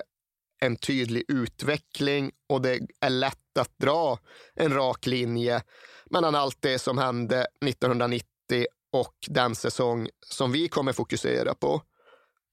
en 0.62 0.77
tydlig 0.77 1.25
utveckling 1.29 2.31
och 2.49 2.62
det 2.62 2.81
är 3.01 3.11
lätt 3.11 3.59
att 3.59 3.79
dra 3.79 4.19
en 4.55 4.75
rak 4.75 5.07
linje 5.07 5.62
mellan 6.11 6.35
allt 6.35 6.62
det 6.62 6.79
som 6.79 6.99
hände 6.99 7.47
1990 7.67 8.67
och 8.93 9.15
den 9.29 9.55
säsong 9.55 10.09
som 10.27 10.53
vi 10.53 10.69
kommer 10.69 10.93
fokusera 10.93 11.55
på. 11.55 11.83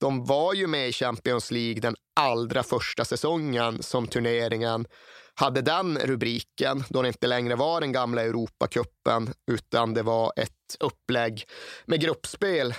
De 0.00 0.24
var 0.24 0.54
ju 0.54 0.66
med 0.66 0.88
i 0.88 0.92
Champions 0.92 1.50
League 1.50 1.80
den 1.80 1.96
allra 2.20 2.62
första 2.62 3.04
säsongen 3.04 3.82
som 3.82 4.06
turneringen 4.06 4.86
hade 5.34 5.60
den 5.62 5.98
rubriken, 5.98 6.84
då 6.88 7.02
det 7.02 7.08
inte 7.08 7.26
längre 7.26 7.56
var 7.56 7.80
den 7.80 7.92
gamla 7.92 8.22
Europacupen, 8.22 9.34
utan 9.50 9.94
det 9.94 10.02
var 10.02 10.32
ett 10.36 10.76
upplägg 10.80 11.44
med 11.86 12.00
gruppspel 12.00 12.74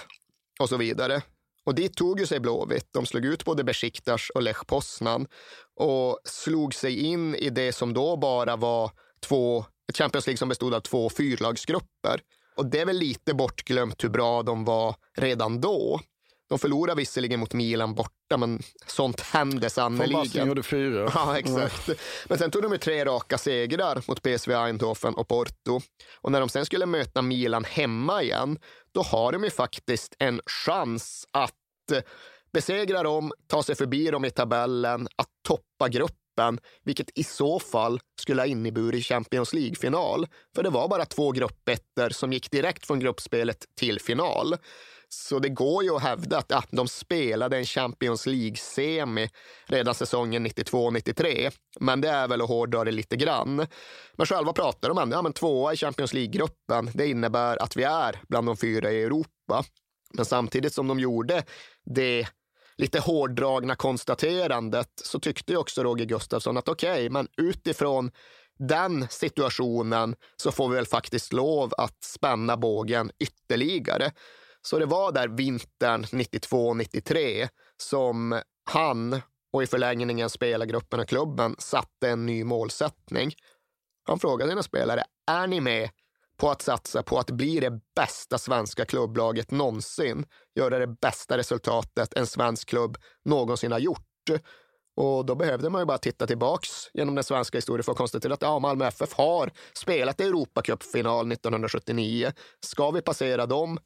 och 0.60 0.70
så 0.70 0.78
vidare. 0.78 1.22
Och 1.66 1.76
dit 1.76 1.96
tog 1.96 2.20
ju 2.20 2.28
sig 2.28 2.40
Blåvitt. 2.40 2.88
De 2.92 3.06
slog 3.06 3.26
ut 3.26 3.46
både 3.46 3.64
Besiktas 3.64 4.30
och 4.36 4.42
Lech 4.42 4.66
Poznan 4.68 5.28
och 5.76 6.20
slog 6.24 6.74
sig 6.74 7.00
in 7.00 7.36
i 7.36 7.50
det 7.50 7.74
som 7.74 7.94
då 7.94 8.18
bara 8.18 8.56
var 8.56 8.92
två, 9.22 9.66
ett 9.90 9.98
Champions 9.98 10.28
League 10.28 10.38
som 10.38 10.50
bestod 10.50 10.74
av 10.74 10.80
två 10.80 11.10
fyrlagsgrupper. 11.10 12.22
Och 12.62 12.68
det 12.68 12.80
är 12.80 12.86
väl 12.86 12.98
lite 12.98 13.34
bortglömt 13.34 14.04
hur 14.04 14.10
bra 14.10 14.44
de 14.44 14.66
var 14.66 14.96
redan 15.18 15.62
då. 15.62 16.00
De 16.50 16.60
förlorade 16.60 16.98
visserligen 16.98 17.40
mot 17.40 17.54
Milan 17.54 17.96
borta, 17.96 18.38
men 18.38 18.62
sånt 18.86 19.22
hände 19.22 19.70
sannerligen. 19.70 20.28
Van 20.36 20.48
gjorde 20.48 20.64
fyra. 20.64 21.12
Ja, 21.16 21.40
exakt. 21.40 21.90
Men 22.30 22.38
sen 22.38 22.52
tog 22.52 22.62
de 22.62 22.72
ju 22.72 22.78
tre 22.78 23.06
raka 23.06 23.38
segrar 23.38 24.04
mot 24.08 24.22
PSV 24.22 24.54
Eindhoven 24.54 25.14
och 25.14 25.28
Porto. 25.28 25.82
Och 26.22 26.32
när 26.32 26.40
de 26.40 26.50
sen 26.50 26.66
skulle 26.66 26.86
möta 26.86 27.22
Milan 27.22 27.64
hemma 27.64 28.24
igen, 28.24 28.60
då 28.94 29.02
har 29.02 29.32
de 29.32 29.44
ju 29.44 29.50
faktiskt 29.50 30.16
en 30.20 30.42
chans 30.46 31.26
att 31.32 31.54
besegra 32.54 33.04
dem, 33.04 33.32
ta 33.48 33.64
sig 33.64 33.76
förbi 33.76 34.08
dem 34.12 34.26
i 34.26 34.30
tabellen, 34.30 35.08
att 35.16 35.30
toppa 35.48 35.90
gruppen, 35.90 36.21
vilket 36.84 37.18
i 37.18 37.24
så 37.24 37.60
fall 37.60 38.00
skulle 38.20 38.42
ha 38.42 38.46
inneburit 38.46 39.06
Champions 39.06 39.54
League-final. 39.54 40.28
För 40.56 40.64
det 40.64 40.70
var 40.70 40.88
bara 40.88 41.06
två 41.06 41.32
gruppettor 41.32 42.10
som 42.10 42.34
gick 42.34 42.52
direkt 42.52 42.88
från 42.88 43.00
gruppspelet 43.00 43.66
till 43.76 44.00
final. 44.00 44.56
Så 45.14 45.40
det 45.40 45.50
går 45.50 45.84
ju 45.84 45.96
att 45.96 46.02
hävda 46.02 46.38
att 46.38 46.46
ja, 46.50 46.64
de 46.72 46.88
spelade 46.88 47.58
en 47.58 47.66
Champions 47.66 48.26
League-semi 48.26 49.30
redan 49.66 49.96
säsongen 49.96 50.48
92-93. 50.48 51.52
Men 51.80 52.02
det 52.02 52.10
är 52.10 52.28
väl 52.28 52.42
att 52.42 52.48
hårdra 52.48 52.84
det 52.84 52.92
lite 52.92 53.16
grann. 53.16 53.68
Men 54.16 54.26
själva 54.26 54.54
pratar 54.54 54.90
de 54.90 54.98
om 54.98 55.12
ja, 55.12 55.22
men 55.22 55.34
tvåa 55.34 55.74
i 55.74 55.78
Champions 55.78 56.14
League-gruppen. 56.14 56.92
Det 56.94 57.08
innebär 57.08 57.64
att 57.64 57.76
vi 57.76 57.84
är 57.84 58.22
bland 58.28 58.48
de 58.48 58.58
fyra 58.58 58.92
i 58.92 59.04
Europa. 59.04 59.64
Men 60.14 60.26
samtidigt 60.26 60.74
som 60.74 60.88
de 60.88 61.00
gjorde 61.00 61.44
det 61.86 62.28
lite 62.82 63.00
hårdragna 63.00 63.76
konstaterandet 63.76 64.90
så 64.96 65.20
tyckte 65.20 65.52
ju 65.52 65.58
också 65.58 65.84
Roger 65.84 66.06
Gustafsson 66.06 66.58
att 66.58 66.70
okej, 66.70 66.92
okay, 66.92 67.10
men 67.10 67.28
utifrån 67.38 68.12
den 68.60 69.08
situationen 69.10 70.16
så 70.38 70.52
får 70.52 70.70
vi 70.70 70.76
väl 70.76 70.86
faktiskt 70.86 71.34
lov 71.34 71.74
att 71.78 72.04
spänna 72.04 72.58
bågen 72.58 73.12
ytterligare. 73.20 74.12
Så 74.62 74.80
det 74.80 74.86
var 74.86 75.12
där 75.12 75.28
vintern 75.28 76.04
92-93 76.04 77.50
som 77.78 78.42
han 78.70 79.22
och 79.54 79.64
i 79.64 79.68
förlängningen 79.68 80.30
spelargruppen 80.30 81.00
och 81.00 81.10
klubben 81.10 81.56
satte 81.60 82.10
en 82.10 82.26
ny 82.26 82.44
målsättning. 82.44 83.34
Han 84.04 84.20
frågade 84.20 84.52
sina 84.52 84.64
spelare, 84.64 85.04
är 85.32 85.48
ni 85.48 85.62
med 85.62 85.90
på 86.42 86.50
att 86.50 86.62
satsa 86.62 87.04
på 87.04 87.20
att 87.20 87.32
bli 87.32 87.60
det 87.60 87.80
bästa 87.96 88.38
svenska 88.38 88.86
klubblaget 88.86 89.52
någonsin? 89.52 90.26
Göra 90.56 90.80
det 90.80 90.88
bästa 90.88 91.38
resultatet 91.38 92.14
en 92.14 92.28
svensk 92.28 92.70
klubb 92.70 92.98
någonsin 93.26 93.72
har 93.72 93.80
gjort. 93.80 94.30
Och 94.96 95.26
då 95.26 95.36
behövde 95.36 95.70
man 95.70 95.82
ju 95.82 95.86
bara 95.86 95.98
titta 95.98 96.28
tillbaks 96.28 96.70
genom 96.94 97.16
den 97.16 97.24
svenska 97.24 97.58
historien 97.58 97.84
för 97.84 97.92
att 97.92 97.98
konstatera 97.98 98.34
att 98.34 98.42
ja, 98.42 98.60
Malmö 98.60 98.86
FF 98.86 99.14
har 99.14 99.52
spelat 99.74 100.22
Europacupfinal 100.22 101.32
1979. 101.32 102.32
Ska 102.66 102.92
vi 102.92 103.02
passera 103.02 103.46
dem 103.46 103.80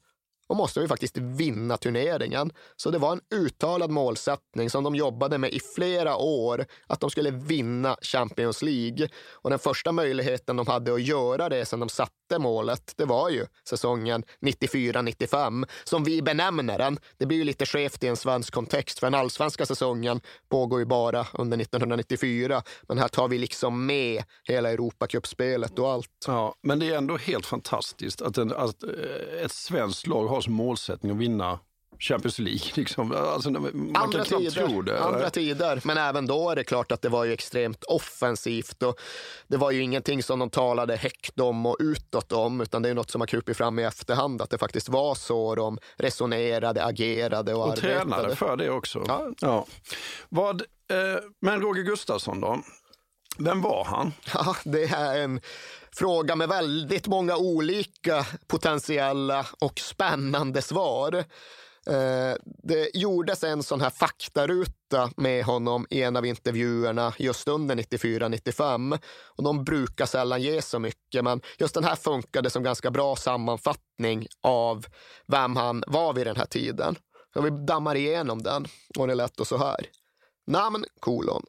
och 0.48 0.56
måste 0.56 0.80
vi 0.80 0.88
faktiskt 0.88 1.16
vinna 1.16 1.76
turneringen. 1.76 2.52
Så 2.76 2.90
det 2.90 2.98
var 2.98 3.12
en 3.12 3.20
uttalad 3.34 3.90
målsättning 3.90 4.70
som 4.70 4.84
de 4.84 4.94
jobbade 4.94 5.38
med 5.38 5.50
i 5.52 5.60
flera 5.74 6.16
år, 6.16 6.66
att 6.86 7.00
de 7.00 7.10
skulle 7.10 7.30
vinna 7.30 7.96
Champions 8.02 8.62
League. 8.62 9.08
Och 9.32 9.50
den 9.50 9.58
första 9.58 9.92
möjligheten 9.92 10.56
de 10.56 10.66
hade 10.66 10.94
att 10.94 11.02
göra 11.02 11.48
det 11.48 11.64
sen 11.64 11.80
de 11.80 11.88
satte 11.88 12.38
målet, 12.38 12.92
det 12.96 13.04
var 13.04 13.30
ju 13.30 13.46
säsongen 13.68 14.24
94-95, 14.40 15.66
som 15.84 16.04
vi 16.04 16.22
benämner 16.22 16.78
den. 16.78 16.98
Det 17.18 17.26
blir 17.26 17.38
ju 17.38 17.44
lite 17.44 17.66
skevt 17.66 18.04
i 18.04 18.06
en 18.06 18.16
svensk 18.16 18.54
kontext, 18.54 18.98
för 18.98 19.06
den 19.06 19.20
allsvenska 19.20 19.66
säsongen 19.66 20.20
pågår 20.48 20.78
ju 20.78 20.84
bara 20.86 21.26
under 21.34 21.58
1994. 21.58 22.62
Men 22.88 22.98
här 22.98 23.08
tar 23.08 23.28
vi 23.28 23.38
liksom 23.38 23.86
med 23.86 24.22
hela 24.44 24.70
Europacupspelet 24.70 25.78
och 25.78 25.90
allt. 25.90 26.10
Ja, 26.26 26.54
men 26.62 26.78
det 26.78 26.90
är 26.90 26.96
ändå 26.96 27.16
helt 27.16 27.46
fantastiskt 27.46 28.22
att, 28.22 28.38
en, 28.38 28.52
att 28.52 28.82
eh, 28.82 29.44
ett 29.44 29.52
svenskt 29.52 30.06
lag 30.06 30.26
har 30.36 30.42
som 30.42 30.54
målsättning 30.54 31.12
att 31.12 31.18
vinna 31.18 31.58
Champions 31.98 32.38
League. 32.38 32.60
Liksom. 32.74 33.12
Alltså, 33.12 33.50
man 33.50 33.92
andra 33.96 34.24
kan 34.24 34.38
tider, 34.38 34.66
tro 34.66 34.82
det. 34.82 35.00
Andra 35.00 35.30
tider, 35.30 35.80
men 35.84 35.98
även 35.98 36.26
då 36.26 36.50
är 36.50 36.56
det 36.56 36.64
klart 36.64 36.92
att 36.92 37.02
det 37.02 37.08
var 37.08 37.24
ju 37.24 37.32
extremt 37.32 37.84
offensivt. 37.84 38.82
Och 38.82 39.00
det 39.46 39.56
var 39.56 39.70
ju 39.70 39.82
ingenting 39.82 40.22
som 40.22 40.38
de 40.38 40.50
talade 40.50 40.96
högt 40.96 41.40
om 41.40 41.66
och 41.66 41.76
utåt 41.80 42.32
om, 42.32 42.60
utan 42.60 42.82
det 42.82 42.88
är 42.88 42.94
något 42.94 43.10
som 43.10 43.20
har 43.20 43.26
krupit 43.26 43.56
fram 43.56 43.78
i 43.78 43.84
efterhand, 43.84 44.42
att 44.42 44.50
det 44.50 44.58
faktiskt 44.58 44.88
var 44.88 45.14
så 45.14 45.54
de 45.54 45.78
resonerade, 45.96 46.84
agerade 46.84 47.54
och, 47.54 47.60
och 47.60 47.72
arbetade. 47.72 47.96
Och 47.96 48.08
tränade 48.08 48.36
för 48.36 48.56
det 48.56 48.70
också. 48.70 49.04
Ja. 49.08 49.32
ja. 49.40 49.66
Vad, 50.28 50.60
eh, 50.60 51.22
men 51.40 51.60
Roger 51.60 51.82
Gustafsson 51.82 52.40
då? 52.40 52.62
Vem 53.38 53.62
var 53.62 53.84
han? 53.84 54.12
Ja, 54.34 54.56
det 54.64 54.84
är 54.84 55.20
en 55.20 55.40
fråga 55.92 56.36
med 56.36 56.48
väldigt 56.48 57.06
många 57.06 57.36
olika 57.36 58.26
potentiella 58.46 59.46
och 59.60 59.80
spännande 59.80 60.62
svar. 60.62 61.24
Eh, 61.86 62.34
det 62.42 62.90
gjordes 62.94 63.44
en 63.44 63.62
sån 63.62 63.80
här 63.80 63.90
faktaruta 63.90 65.10
med 65.16 65.44
honom 65.44 65.86
i 65.90 66.02
en 66.02 66.16
av 66.16 66.26
intervjuerna 66.26 67.12
just 67.18 67.48
under 67.48 67.74
94-95. 67.74 68.98
Och 69.36 69.44
de 69.44 69.64
brukar 69.64 70.06
sällan 70.06 70.42
ge 70.42 70.62
så 70.62 70.78
mycket, 70.78 71.24
men 71.24 71.40
just 71.58 71.74
den 71.74 71.84
här 71.84 71.96
funkade 71.96 72.50
som 72.50 72.62
ganska 72.62 72.90
bra 72.90 73.16
sammanfattning 73.16 74.26
av 74.42 74.86
vem 75.26 75.56
han 75.56 75.84
var 75.86 76.12
vid 76.12 76.26
den 76.26 76.36
här 76.36 76.46
tiden. 76.46 76.96
Så 77.34 77.42
vi 77.42 77.50
dammar 77.50 77.94
igenom 77.94 78.42
den 78.42 78.66
och 78.98 79.06
det 79.06 79.14
lät 79.14 79.36
då 79.36 79.44
så 79.44 79.56
här. 79.56 79.86
Namn 80.46 80.84
kolon 81.00 81.42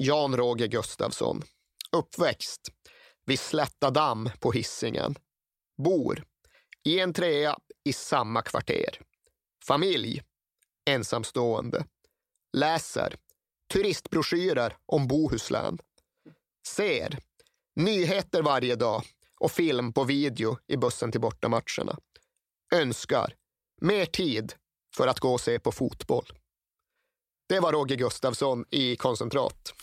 Jan 0.00 0.36
Roger 0.36 0.66
Gustafsson. 0.66 1.42
Uppväxt 1.92 2.68
vid 3.26 3.40
Slätta 3.40 3.90
damm 3.90 4.30
på 4.40 4.52
hissingen. 4.52 5.14
Bor 5.82 6.24
i 6.84 7.00
en 7.00 7.12
trea 7.12 7.58
i 7.84 7.92
samma 7.92 8.42
kvarter. 8.42 9.00
Familj 9.64 10.22
ensamstående. 10.90 11.84
Läser 12.52 13.16
turistbroschyrer 13.72 14.76
om 14.86 15.08
Bohuslän. 15.08 15.78
Ser 16.66 17.18
nyheter 17.76 18.42
varje 18.42 18.76
dag 18.76 19.02
och 19.40 19.50
film 19.50 19.92
på 19.92 20.04
video 20.04 20.58
i 20.66 20.76
bussen 20.76 21.12
till 21.12 21.20
bortamatcherna. 21.20 21.98
Önskar 22.74 23.34
mer 23.80 24.06
tid 24.06 24.54
för 24.96 25.06
att 25.06 25.20
gå 25.20 25.32
och 25.32 25.40
se 25.40 25.58
på 25.58 25.72
fotboll. 25.72 26.37
Det 27.48 27.60
var 27.60 27.72
Roger 27.72 27.96
Gustafsson 27.96 28.64
i 28.70 28.96
koncentrat. 28.96 29.74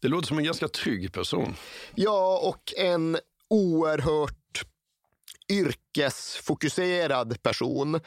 Det 0.00 0.08
låter 0.08 0.28
som 0.28 0.38
en 0.38 0.44
ganska 0.44 0.68
trygg 0.68 1.12
person. 1.12 1.54
Ja, 1.94 2.38
och 2.42 2.74
en 2.76 3.18
oerhört 3.50 4.64
yrkesfokuserad 5.48 7.42
person. 7.42 8.00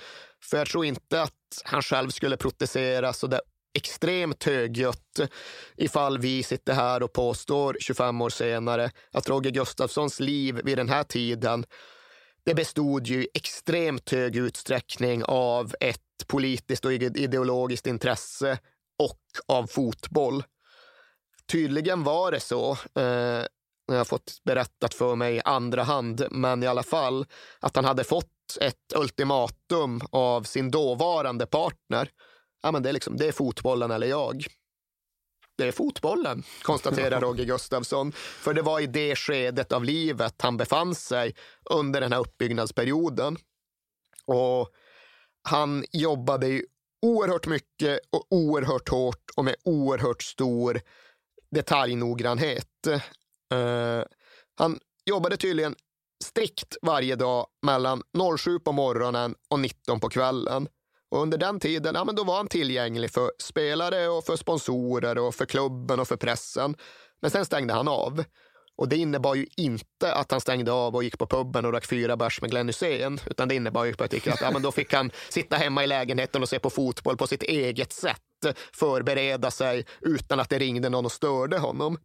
För 0.44 0.58
jag 0.58 0.68
tror 0.68 0.86
inte 0.86 1.22
att 1.22 1.62
han 1.64 1.82
själv 1.82 2.10
skulle 2.10 2.38
protestera 2.38 3.14
så 3.14 3.28
där 3.28 3.42
extremt 3.74 4.44
högljutt 4.44 5.20
ifall 5.78 6.18
vi 6.18 6.44
sitter 6.44 6.74
här 6.74 7.04
och 7.04 7.14
påstår 7.14 7.78
25 7.80 8.22
år 8.22 8.30
senare 8.30 8.92
att 9.12 9.30
Roger 9.30 9.52
Gustafssons 9.52 10.20
liv 10.20 10.62
vid 10.64 10.78
den 10.78 10.90
här 10.90 11.04
tiden 11.04 11.66
det 12.46 12.56
bestod 12.56 13.08
ju 13.08 13.24
i 13.24 13.28
extremt 13.34 14.12
hög 14.12 14.36
utsträckning 14.36 15.24
av 15.24 15.76
ett 15.80 16.00
politiskt 16.28 16.86
och 16.86 16.94
ideologiskt 16.94 17.88
intresse 17.88 18.58
och 19.00 19.22
av 19.48 19.68
fotboll. 19.68 20.44
Tydligen 21.52 22.04
var 22.04 22.32
det 22.32 22.40
så, 22.40 22.72
eh, 22.96 23.46
jag 23.88 23.98
har 23.98 24.06
fått 24.06 24.42
berättat 24.44 24.94
för 24.94 25.16
mig 25.16 25.36
i 25.36 25.42
andra 25.46 25.84
hand, 25.84 26.28
men 26.32 26.64
i 26.64 26.68
alla 26.68 26.84
fall 26.84 27.26
att 27.60 27.76
han 27.76 27.86
hade 27.86 28.04
fått 28.04 28.58
ett 28.62 28.94
ultimatum 28.96 30.02
av 30.12 30.44
sin 30.44 30.72
dåvarande 30.72 31.46
partner. 31.46 32.10
Ja, 32.64 32.72
men 32.72 32.84
det, 32.84 32.90
är 32.90 32.94
liksom, 32.94 33.18
det 33.18 33.28
är 33.28 33.32
fotbollen 33.32 33.92
eller 33.92 34.08
jag. 34.08 34.46
Det 35.58 35.68
är 35.68 35.72
fotbollen, 35.72 36.44
konstaterar 36.62 37.22
Roger 37.22 37.46
Gustafsson. 37.46 38.12
För 38.12 38.54
det 38.54 38.62
var 38.62 38.80
i 38.80 38.88
det 38.88 39.16
skedet 39.16 39.72
av 39.72 39.84
livet 39.84 40.42
han 40.42 40.58
befann 40.58 40.96
sig 40.96 41.36
under 41.70 42.02
den 42.02 42.12
här 42.12 42.20
uppbyggnadsperioden. 42.20 43.38
Och 44.26 44.70
han 45.44 45.86
jobbade 45.92 46.48
ju 46.48 46.66
oerhört 47.02 47.48
mycket 47.48 48.00
och 48.12 48.28
oerhört 48.30 48.90
hårt 48.90 49.24
och 49.36 49.46
med 49.46 49.56
oerhört 49.64 50.24
stor 50.24 50.82
detaljnoggrannhet. 51.52 52.88
Uh, 53.54 54.04
han 54.56 54.80
jobbade 55.06 55.38
tydligen 55.38 55.76
strikt 56.24 56.78
varje 56.82 57.16
dag 57.16 57.48
mellan 57.66 58.02
07 58.38 58.60
på 58.60 58.72
morgonen 58.72 59.36
och 59.50 59.60
19 59.60 60.00
på 60.00 60.10
kvällen. 60.10 60.68
Och 61.12 61.22
under 61.22 61.38
den 61.38 61.60
tiden 61.60 61.96
ja, 61.96 62.06
men 62.06 62.16
då 62.16 62.24
var 62.24 62.38
han 62.38 62.48
tillgänglig 62.48 63.12
för 63.12 63.32
spelare 63.40 64.08
och 64.08 64.26
för 64.26 64.36
sponsorer 64.36 65.18
och 65.18 65.36
för 65.36 65.46
klubben 65.46 66.00
och 66.00 66.08
för 66.08 66.16
pressen. 66.16 66.76
Men 67.22 67.32
sen 67.32 67.46
stängde 67.46 67.74
han 67.74 67.88
av. 67.88 68.24
Och 68.78 68.90
det 68.90 68.98
innebar 68.98 69.36
ju 69.36 69.46
inte 69.58 70.14
att 70.14 70.32
han 70.32 70.42
stängde 70.42 70.72
av 70.72 70.96
och 70.96 71.04
gick 71.04 71.18
på 71.18 71.28
puben 71.28 71.66
och 71.66 71.72
drack 71.72 71.86
fyra 71.86 72.18
bärs 72.18 72.42
med 72.42 72.52
Glenn 72.52 72.68
Hysén, 72.68 73.20
utan 73.26 73.48
det 73.48 73.56
innebar 73.56 73.86
ju 73.86 73.94
på 73.94 74.04
att, 74.04 74.26
ja, 74.42 74.52
men 74.52 74.62
då 74.62 74.72
fick 74.72 74.94
han 74.94 75.12
sitta 75.30 75.56
hemma 75.56 75.84
i 75.84 75.88
lägenheten 75.88 76.42
och 76.42 76.50
se 76.50 76.60
på 76.60 76.70
fotboll 76.70 77.18
på 77.18 77.28
sitt 77.28 77.44
eget 77.44 77.94
sätt, 77.94 78.22
förbereda 78.74 79.52
sig 79.52 79.86
utan 80.02 80.40
att 80.40 80.50
det 80.50 80.60
ringde 80.60 80.90
någon 80.90 81.06
och 81.06 81.12
störde 81.12 81.58
honom. 81.58 81.98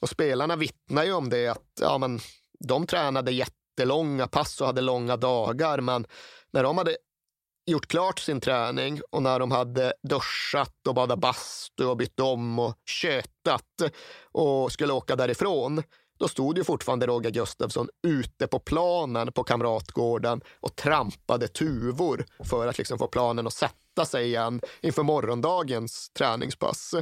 Och 0.00 0.08
spelarna 0.08 0.56
vittnar 0.56 1.04
ju 1.04 1.12
om 1.12 1.28
det, 1.28 1.48
att 1.48 1.66
ja, 1.80 1.98
men, 1.98 2.20
de 2.68 2.86
tränade 2.86 3.32
jättelånga 3.32 4.26
pass 4.26 4.60
och 4.60 4.66
hade 4.66 4.80
långa 4.80 5.16
dagar, 5.16 5.80
men 5.80 6.06
när 6.52 6.62
de 6.62 6.78
hade 6.78 6.96
gjort 7.70 7.86
klart 7.86 8.18
sin 8.18 8.40
träning 8.40 9.00
och 9.10 9.22
när 9.22 9.38
de 9.38 9.50
hade 9.50 9.92
duschat 10.02 10.86
och 10.88 10.94
badat 10.94 11.18
bastu 11.18 11.84
och 11.84 11.96
bytt 11.96 12.20
om 12.20 12.58
och 12.58 12.74
kötat 12.86 13.92
och 14.32 14.72
skulle 14.72 14.92
åka 14.92 15.16
därifrån, 15.16 15.82
då 16.18 16.28
stod 16.28 16.58
ju 16.58 16.64
fortfarande 16.64 17.06
Roger 17.06 17.30
Gustafsson 17.30 17.88
ute 18.06 18.46
på 18.46 18.58
planen 18.58 19.32
på 19.32 19.44
Kamratgården 19.44 20.40
och 20.60 20.76
trampade 20.76 21.48
tuvor 21.48 22.24
för 22.44 22.66
att 22.66 22.78
liksom 22.78 22.98
få 22.98 23.06
planen 23.06 23.46
att 23.46 23.52
sätta 23.52 24.04
sig 24.04 24.26
igen 24.26 24.60
inför 24.80 25.02
morgondagens 25.02 26.10
träningspass. 26.10 26.94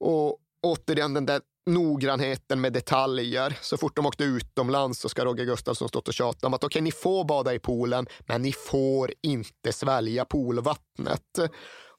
Och 0.00 0.38
återigen 0.62 1.14
den 1.14 1.26
där 1.26 1.40
noggrannheten 1.66 2.60
med 2.60 2.72
detaljer. 2.72 3.58
Så 3.60 3.76
fort 3.76 3.96
de 3.96 4.06
åkte 4.06 4.24
utomlands 4.24 5.00
så 5.00 5.08
ska 5.08 5.24
Roger 5.24 5.44
Gustafsson 5.44 5.88
stått 5.88 6.08
och 6.08 6.14
tjata 6.14 6.46
om 6.46 6.54
att 6.54 6.64
okej, 6.64 6.66
okay, 6.66 6.82
ni 6.82 6.92
får 6.92 7.24
bada 7.24 7.54
i 7.54 7.58
poolen, 7.58 8.06
men 8.20 8.42
ni 8.42 8.52
får 8.52 9.12
inte 9.22 9.72
svälja 9.72 10.24
poolvattnet. 10.24 11.38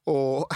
Och 0.05 0.47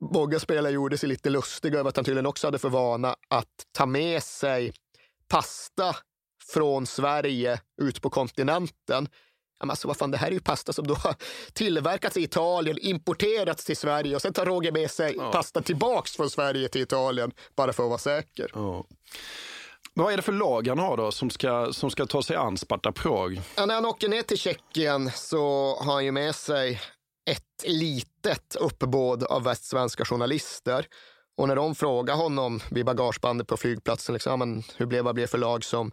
många 0.14 0.38
spelare 0.38 0.72
gjorde 0.72 0.98
sig 0.98 1.08
lite 1.08 1.30
lustiga 1.30 1.78
över 1.78 1.88
att 1.88 1.96
han 1.96 2.04
tydligen 2.04 2.26
också 2.26 2.46
hade 2.46 2.58
för 2.58 2.68
vana 2.68 3.16
att 3.28 3.66
ta 3.72 3.86
med 3.86 4.22
sig 4.22 4.72
pasta 5.28 5.96
från 6.52 6.86
Sverige 6.86 7.60
ut 7.82 8.02
på 8.02 8.10
kontinenten 8.10 9.08
men 9.62 9.70
alltså, 9.70 9.88
vad 9.88 9.96
fan, 9.96 10.10
det 10.10 10.16
här 10.16 10.28
är 10.28 10.32
ju 10.32 10.40
pasta 10.40 10.72
som 10.72 10.86
då 10.86 10.94
har 10.94 11.14
tillverkats 11.52 12.16
i 12.16 12.22
Italien, 12.22 12.78
importerats 12.80 13.64
till 13.64 13.76
Sverige 13.76 14.14
och 14.14 14.22
sen 14.22 14.32
tar 14.32 14.46
Roger 14.46 14.72
med 14.72 14.90
sig 14.90 15.14
ja. 15.16 15.32
pasta 15.32 15.62
tillbaks 15.62 16.16
från 16.16 16.30
Sverige 16.30 16.68
till 16.68 16.80
Italien 16.80 17.32
bara 17.56 17.72
för 17.72 17.82
att 17.82 17.88
vara 17.88 17.98
säker. 17.98 18.50
Ja. 18.54 18.84
Vad 19.94 20.12
är 20.12 20.16
det 20.16 20.22
för 20.22 20.32
lag 20.32 20.68
han 20.68 20.78
har 20.78 20.96
då 20.96 21.12
som 21.12 21.30
ska, 21.30 21.72
som 21.72 21.90
ska 21.90 22.06
ta 22.06 22.22
sig 22.22 22.36
an 22.36 22.58
Sparta 22.58 22.92
Prag? 22.92 23.40
Ja, 23.56 23.66
när 23.66 23.74
han 23.74 23.86
åker 23.86 24.08
ner 24.08 24.22
till 24.22 24.38
Tjeckien 24.38 25.10
så 25.14 25.76
har 25.80 25.92
han 25.92 26.04
ju 26.04 26.12
med 26.12 26.34
sig 26.34 26.80
ett 27.30 27.64
litet 27.64 28.56
uppbåd 28.56 29.24
av 29.24 29.42
västsvenska 29.42 30.04
journalister. 30.04 30.86
Och 31.36 31.48
när 31.48 31.56
de 31.56 31.74
frågar 31.74 32.14
honom 32.14 32.60
vid 32.70 32.86
bagagebandet 32.86 33.46
på 33.46 33.56
flygplatsen, 33.56 34.12
liksom, 34.12 34.62
hur 34.76 34.86
blev 34.86 35.04
vad 35.04 35.14
blev 35.14 35.26
för 35.26 35.38
lag 35.38 35.64
som 35.64 35.92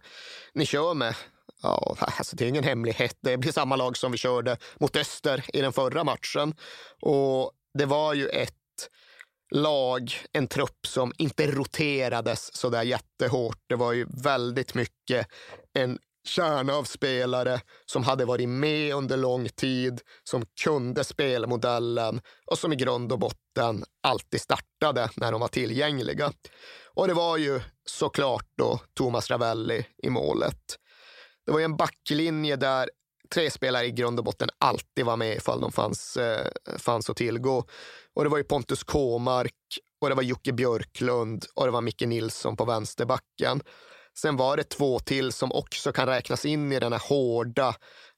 ni 0.54 0.66
kör 0.66 0.94
med? 0.94 1.14
Ja, 1.62 1.96
alltså 2.00 2.36
det 2.36 2.44
är 2.44 2.48
ingen 2.48 2.64
hemlighet. 2.64 3.18
Det 3.20 3.36
blir 3.36 3.52
samma 3.52 3.76
lag 3.76 3.96
som 3.96 4.12
vi 4.12 4.18
körde 4.18 4.56
mot 4.80 4.96
Öster 4.96 5.44
i 5.52 5.60
den 5.60 5.72
förra 5.72 6.04
matchen. 6.04 6.54
Och 7.00 7.52
det 7.78 7.86
var 7.86 8.14
ju 8.14 8.28
ett 8.28 8.54
lag, 9.50 10.12
en 10.32 10.48
trupp 10.48 10.86
som 10.86 11.12
inte 11.18 11.46
roterades 11.46 12.56
så 12.56 12.68
där 12.68 12.82
jättehårt. 12.82 13.58
Det 13.66 13.76
var 13.76 13.92
ju 13.92 14.06
väldigt 14.22 14.74
mycket 14.74 15.26
en 15.72 15.98
kärna 16.24 16.74
av 16.74 16.84
spelare 16.84 17.60
som 17.86 18.02
hade 18.04 18.24
varit 18.24 18.48
med 18.48 18.94
under 18.94 19.16
lång 19.16 19.48
tid, 19.48 20.00
som 20.24 20.46
kunde 20.62 21.04
spelmodellen 21.04 22.20
och 22.46 22.58
som 22.58 22.72
i 22.72 22.76
grund 22.76 23.12
och 23.12 23.18
botten 23.18 23.84
alltid 24.02 24.40
startade 24.40 25.10
när 25.16 25.32
de 25.32 25.40
var 25.40 25.48
tillgängliga. 25.48 26.32
Och 26.94 27.08
det 27.08 27.14
var 27.14 27.36
ju 27.36 27.60
såklart 27.84 28.46
då 28.58 28.80
Thomas 28.94 29.30
Ravelli 29.30 29.86
i 30.02 30.10
målet. 30.10 30.76
Det 31.46 31.52
var 31.52 31.58
ju 31.58 31.64
en 31.64 31.76
backlinje 31.76 32.56
där 32.56 32.90
tre 33.34 33.50
spelare 33.50 33.86
i 33.86 33.90
grund 33.90 34.18
och 34.18 34.24
botten 34.24 34.48
alltid 34.58 35.04
var 35.04 35.16
med 35.16 35.36
ifall 35.36 35.60
de 35.60 35.72
fanns, 35.72 36.16
eh, 36.16 36.46
fanns 36.78 37.10
att 37.10 37.16
tillgå. 37.16 37.64
Och 38.14 38.24
det 38.24 38.30
var 38.30 38.38
ju 38.38 38.44
Pontus 38.44 38.84
Kåmark 38.84 39.54
och 40.00 40.08
det 40.08 40.14
var 40.14 40.22
Jocke 40.22 40.52
Björklund 40.52 41.44
och 41.54 41.64
det 41.64 41.70
var 41.70 41.80
Micke 41.80 42.06
Nilsson 42.06 42.56
på 42.56 42.64
vänsterbacken. 42.64 43.62
Sen 44.18 44.36
var 44.36 44.56
det 44.56 44.64
två 44.64 44.98
till 44.98 45.32
som 45.32 45.52
också 45.52 45.92
kan 45.92 46.06
räknas 46.06 46.44
in 46.44 46.72
i 46.72 46.80
den 46.80 46.92
här 46.92 47.02
hårda, 47.08 47.74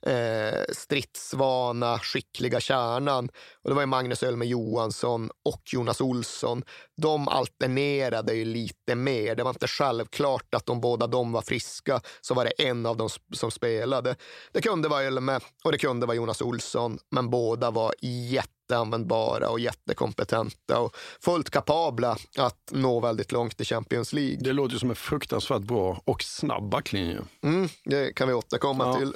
eh, 0.06 0.60
stridsvana, 0.72 1.98
skickliga 1.98 2.60
kärnan. 2.60 3.28
Och 3.62 3.70
det 3.70 3.74
var 3.74 3.82
ju 3.82 3.86
Magnus 3.86 4.22
Ölme 4.22 4.44
Johansson 4.44 5.30
och 5.44 5.62
Jonas 5.72 6.00
Olsson. 6.00 6.62
De 7.02 7.28
alternerade 7.28 8.34
ju 8.34 8.44
lite 8.44 8.94
mer. 8.94 9.34
Det 9.34 9.42
var 9.42 9.50
inte 9.50 9.68
självklart 9.68 10.54
att 10.54 10.68
om 10.68 10.80
båda 10.80 11.06
de 11.06 11.32
var 11.32 11.42
friska, 11.42 12.00
så 12.20 12.34
var 12.34 12.44
det 12.44 12.50
en 12.50 12.86
av 12.86 12.96
dem 12.96 13.08
som 13.32 13.50
spelade. 13.50 14.16
Det 14.52 14.60
kunde 14.60 14.88
vara 14.88 15.02
Ölme 15.02 15.40
och 15.64 15.72
det 15.72 15.78
kunde 15.78 16.06
vara 16.06 16.16
Jonas 16.16 16.42
Olsson, 16.42 16.98
men 17.10 17.30
båda 17.30 17.70
var 17.70 17.94
jätte 18.02 18.61
jätteanvändbara 18.72 19.48
och 19.48 19.60
jättekompetenta 19.60 20.78
och 20.78 20.96
fullt 21.20 21.50
kapabla 21.50 22.16
att 22.38 22.70
nå 22.70 23.00
väldigt 23.00 23.32
långt 23.32 23.60
i 23.60 23.64
Champions 23.64 24.12
League. 24.12 24.38
Det 24.40 24.52
låter 24.52 24.76
som 24.76 24.90
en 24.90 24.96
fruktansvärt 24.96 25.62
bra 25.62 26.00
och 26.04 26.22
snabb 26.22 26.70
backlinje. 26.70 27.20
Mm, 27.42 27.68
det 27.84 28.12
kan 28.12 28.28
vi 28.28 28.34
återkomma 28.34 28.86
ja. 28.86 28.98
till. 28.98 29.14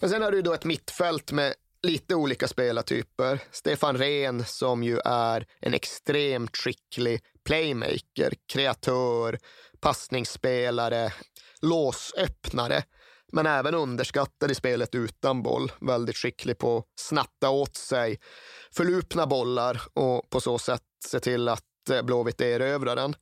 Men 0.00 0.10
sen 0.10 0.22
har 0.22 0.32
du 0.32 0.42
då 0.42 0.52
ett 0.52 0.64
mittfält 0.64 1.32
med 1.32 1.54
lite 1.82 2.14
olika 2.14 2.48
spelartyper. 2.48 3.38
Stefan 3.50 3.98
Rehn 3.98 4.44
som 4.44 4.82
ju 4.82 4.98
är 5.04 5.46
en 5.60 5.74
extremt 5.74 6.56
skicklig 6.56 7.20
playmaker, 7.44 8.32
kreatör, 8.52 9.38
passningsspelare, 9.80 11.12
låsöppnare 11.62 12.82
men 13.34 13.46
även 13.46 13.74
underskattad 13.74 14.50
i 14.50 14.54
spelet 14.54 14.94
utan 14.94 15.42
boll. 15.42 15.72
Väldigt 15.80 16.16
skicklig 16.16 16.58
på 16.58 16.76
att 16.78 16.84
snatta 17.00 17.50
åt 17.50 17.76
sig 17.76 18.18
förlupna 18.72 19.26
bollar 19.26 19.82
och 19.94 20.30
på 20.30 20.40
så 20.40 20.58
sätt 20.58 20.82
se 21.06 21.20
till 21.20 21.48
att 21.48 21.90
eh, 21.90 22.02
Blåvitt 22.02 22.40
erövrar 22.40 22.96
den. 22.96 23.16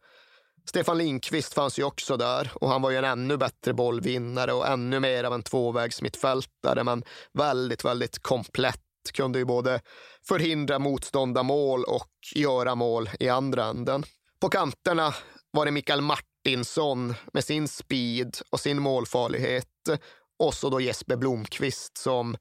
Stefan 0.69 0.99
Linkvist 0.99 1.55
fanns 1.55 1.79
ju 1.79 1.85
också 1.85 2.17
där 2.17 2.53
och 2.55 2.69
han 2.69 2.83
var 2.83 2.91
ju 2.91 2.97
en 2.97 3.05
ännu 3.05 3.37
bättre 3.37 3.73
bollvinnare 3.73 4.53
och 4.53 4.69
ännu 4.69 5.01
mer 5.01 5.25
av 5.25 5.35
en 5.35 5.43
tvåvägsmittfältare, 5.43 6.85
men 6.85 7.05
väldigt, 7.33 7.85
väldigt 7.85 8.19
komplett. 8.19 8.81
Kunde 9.13 9.39
ju 9.39 9.45
både 9.45 9.81
förhindra 10.29 10.79
motståndarmål 10.79 11.85
och 11.85 12.11
göra 12.35 12.75
mål 12.75 13.11
i 13.21 13.29
andra 13.29 13.65
änden. 13.65 14.05
På 14.41 14.49
kanterna 14.49 15.15
var 15.51 15.65
det 15.65 15.71
Mikael 15.71 16.01
Martinsson 16.01 17.15
med 17.33 17.45
sin 17.45 17.69
speed 17.69 18.37
och 18.51 18.61
sin 18.61 18.83
målfarlighet 18.83 19.72
Eh, 19.89 19.99
och 20.39 20.55
så 20.55 20.71
då 20.71 20.81
Jesper 20.81 21.17
Blomqvist 21.17 21.99
som 21.99 22.37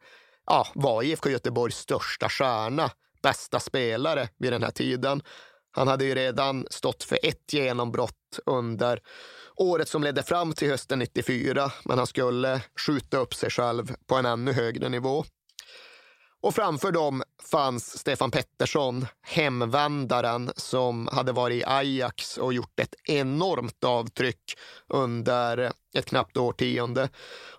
ja, 0.45 0.67
var 0.75 1.03
IFK 1.03 1.29
Göteborgs 1.29 1.77
största 1.77 2.29
stjärna, 2.29 2.91
bästa 3.23 3.59
spelare 3.59 4.29
vid 4.37 4.53
den 4.53 4.63
här 4.63 4.71
tiden. 4.71 5.21
Han 5.71 5.87
hade 5.87 6.05
ju 6.05 6.15
redan 6.15 6.67
stått 6.69 7.03
för 7.03 7.19
ett 7.23 7.53
genombrott 7.53 8.39
under 8.45 9.01
året 9.55 9.89
som 9.89 10.03
ledde 10.03 10.23
fram 10.23 10.53
till 10.53 10.69
hösten 10.69 10.99
94, 10.99 11.71
men 11.85 11.97
han 11.97 12.07
skulle 12.07 12.61
skjuta 12.85 13.17
upp 13.17 13.33
sig 13.33 13.49
själv 13.49 13.95
på 14.07 14.15
en 14.15 14.25
ännu 14.25 14.51
högre 14.51 14.89
nivå. 14.89 15.25
Och 16.41 16.55
framför 16.55 16.91
dem 16.91 17.23
fanns 17.51 17.99
Stefan 17.99 18.31
Pettersson, 18.31 19.07
hemvändaren 19.21 20.51
som 20.55 21.09
hade 21.11 21.31
varit 21.31 21.61
i 21.61 21.65
Ajax 21.65 22.37
och 22.37 22.53
gjort 22.53 22.79
ett 22.79 22.95
enormt 23.03 23.83
avtryck 23.83 24.57
under 24.87 25.71
ett 25.93 26.05
knappt 26.05 26.37
årtionde 26.37 27.09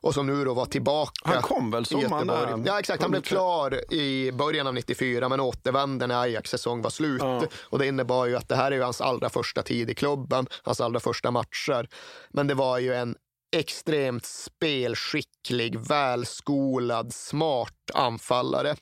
och 0.01 0.15
som 0.15 0.27
nu 0.27 0.45
då 0.45 0.55
var 0.55 0.67
tillbaka. 0.67 1.13
Han 1.25 1.43
kom 1.43 1.71
väl 1.71 1.87
sommaren 1.87 2.27
där? 2.27 2.63
Ja, 2.67 2.79
exakt. 2.79 3.03
Han 3.03 3.11
blev 3.11 3.21
klar 3.21 3.93
i 3.93 4.33
början 4.33 4.67
av 4.67 4.75
94 4.75 5.29
men 5.29 5.41
återvände 5.41 6.07
när 6.07 6.21
Ajax 6.23 6.51
säsong 6.51 6.83
var 6.83 6.91
slut. 6.91 7.23
Ja. 7.23 7.43
Och 7.63 7.79
det 7.79 7.87
innebar 7.87 8.27
ju 8.27 8.37
att 8.37 8.49
det 8.49 8.57
här 8.57 8.73
är 8.73 8.81
hans 8.81 9.01
allra 9.01 9.29
första 9.29 9.63
tid 9.63 9.91
i 9.91 9.95
klubben, 9.95 10.47
hans 10.63 10.81
allra 10.81 11.01
första 11.01 11.31
matcher. 11.31 11.89
Men 12.31 12.47
det 12.47 12.55
var 12.55 12.79
ju 12.79 12.95
en 12.95 13.17
extremt 13.53 14.27
spelskicklig, 14.27 15.79
välskolad, 15.79 17.15
smart 17.15 17.91
anfallare. 17.95 18.77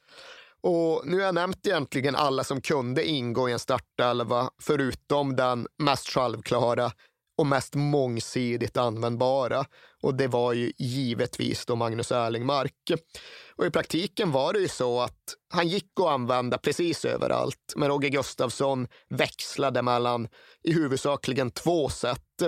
Och 0.63 1.03
nu 1.05 1.17
har 1.17 1.25
jag 1.25 1.35
nämnt 1.35 1.67
egentligen 1.67 2.17
alla 2.17 2.45
som 2.45 2.61
kunde 2.61 3.05
ingå 3.05 3.49
i 3.49 3.53
en 3.53 3.59
startelva, 3.59 4.51
förutom 4.63 5.37
den 5.37 5.67
mest 5.79 6.09
självklara 6.09 6.93
och 7.39 7.47
mest 7.47 7.75
mångsidigt 7.75 8.77
användbara. 8.77 9.65
Och 10.03 10.15
det 10.15 10.29
var 10.29 10.53
ju 10.53 10.73
givetvis 10.79 11.67
då 11.67 11.77
Magnus 11.77 12.13
Erlingmark. 12.13 12.75
Och 13.57 13.67
i 13.67 13.71
praktiken 13.71 14.33
var 14.33 14.53
det 14.53 14.59
ju 14.59 14.69
så 14.69 15.01
att 15.01 15.37
han 15.53 15.69
gick 15.69 15.91
att 16.01 16.07
använda 16.07 16.59
precis 16.59 17.05
överallt. 17.05 17.73
Men 17.77 17.89
Roger 17.89 18.09
Gustafsson 18.09 18.89
växlade 19.09 19.83
mellan 19.83 20.29
i 20.63 20.73
huvudsakligen 20.73 21.51
två 21.51 21.89
sätt. 21.89 22.43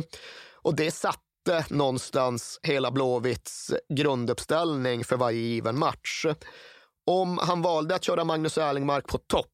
Och 0.63 0.77
det 0.77 0.91
satt 0.91 1.21
inte 1.49 1.75
någonstans 1.75 2.61
hela 2.63 2.91
Blåvitts 2.91 3.73
grunduppställning 3.89 5.05
för 5.05 5.17
varje 5.17 5.41
given 5.41 5.79
match. 5.79 6.27
Om 7.07 7.39
han 7.39 7.63
valde 7.63 7.95
att 7.95 8.05
köra 8.05 8.25
Magnus 8.25 8.59
Erlingmark 8.59 9.07
på 9.07 9.19
topp, 9.19 9.47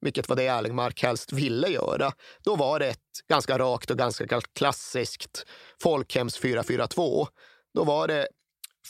vilket 0.00 0.28
var 0.28 0.36
det 0.36 0.46
Erlingmark 0.46 1.02
helst 1.02 1.32
ville 1.32 1.68
göra, 1.68 2.12
då 2.44 2.56
var 2.56 2.78
det 2.78 2.88
ett 2.88 2.98
ganska 3.28 3.58
rakt 3.58 3.90
och 3.90 3.98
ganska 3.98 4.40
klassiskt 4.54 5.46
folkhems 5.82 6.40
4-4-2. 6.40 7.26
Då 7.74 7.84
var 7.84 8.08
det 8.08 8.28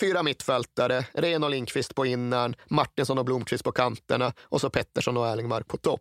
fyra 0.01 0.23
mittfältare, 0.23 1.05
Ren 1.15 1.45
och 1.45 1.51
Lindqvist 1.51 1.95
på 1.95 2.07
innern, 2.07 2.57
Martinsson 2.71 3.19
och 3.19 3.25
Blomqvist 3.25 3.65
på 3.65 3.73
kanterna 3.73 4.33
och 4.41 4.61
så 4.61 4.71
Pettersson 4.71 5.17
och 5.17 5.27
Erlingmark 5.27 5.69
på 5.69 5.77
topp. 5.77 6.01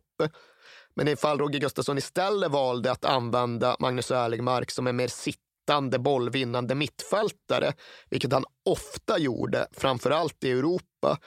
Men 0.96 1.08
ifall 1.08 1.40
Roger 1.40 1.60
Gustafsson 1.60 1.98
istället 1.98 2.52
valde 2.52 2.92
att 2.92 3.06
använda 3.06 3.76
Magnus 3.80 4.12
Erlingmark 4.12 4.72
som 4.72 4.88
en 4.88 4.96
mer 4.96 5.08
sitt 5.08 5.51
sittande 5.62 6.00
bollvinnande 6.00 6.76
mittfältare, 6.76 7.74
vilket 8.10 8.34
han 8.34 8.46
ofta 8.66 9.20
gjorde, 9.20 9.68
framför 9.72 10.12
allt 10.12 10.44
i 10.44 10.52
Europa, 10.52 11.18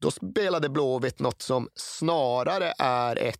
då 0.00 0.10
spelade 0.10 0.68
Blåvitt 0.68 1.18
något 1.18 1.42
som 1.42 1.68
snarare 1.74 2.74
är 2.78 3.16
ett 3.16 3.38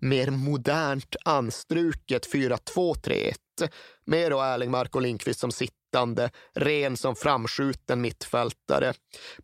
mer 0.00 0.30
modernt 0.30 1.16
anstruket 1.24 2.32
4-2-3-1 2.32 3.34
med 4.06 4.30
då 4.30 4.40
Erling 4.40 4.70
Marko 4.70 4.98
Lindqvist 4.98 5.40
som 5.40 5.52
sittande, 5.52 6.30
Ren 6.54 6.96
som 6.96 7.16
framskjuten 7.16 8.00
mittfältare, 8.00 8.94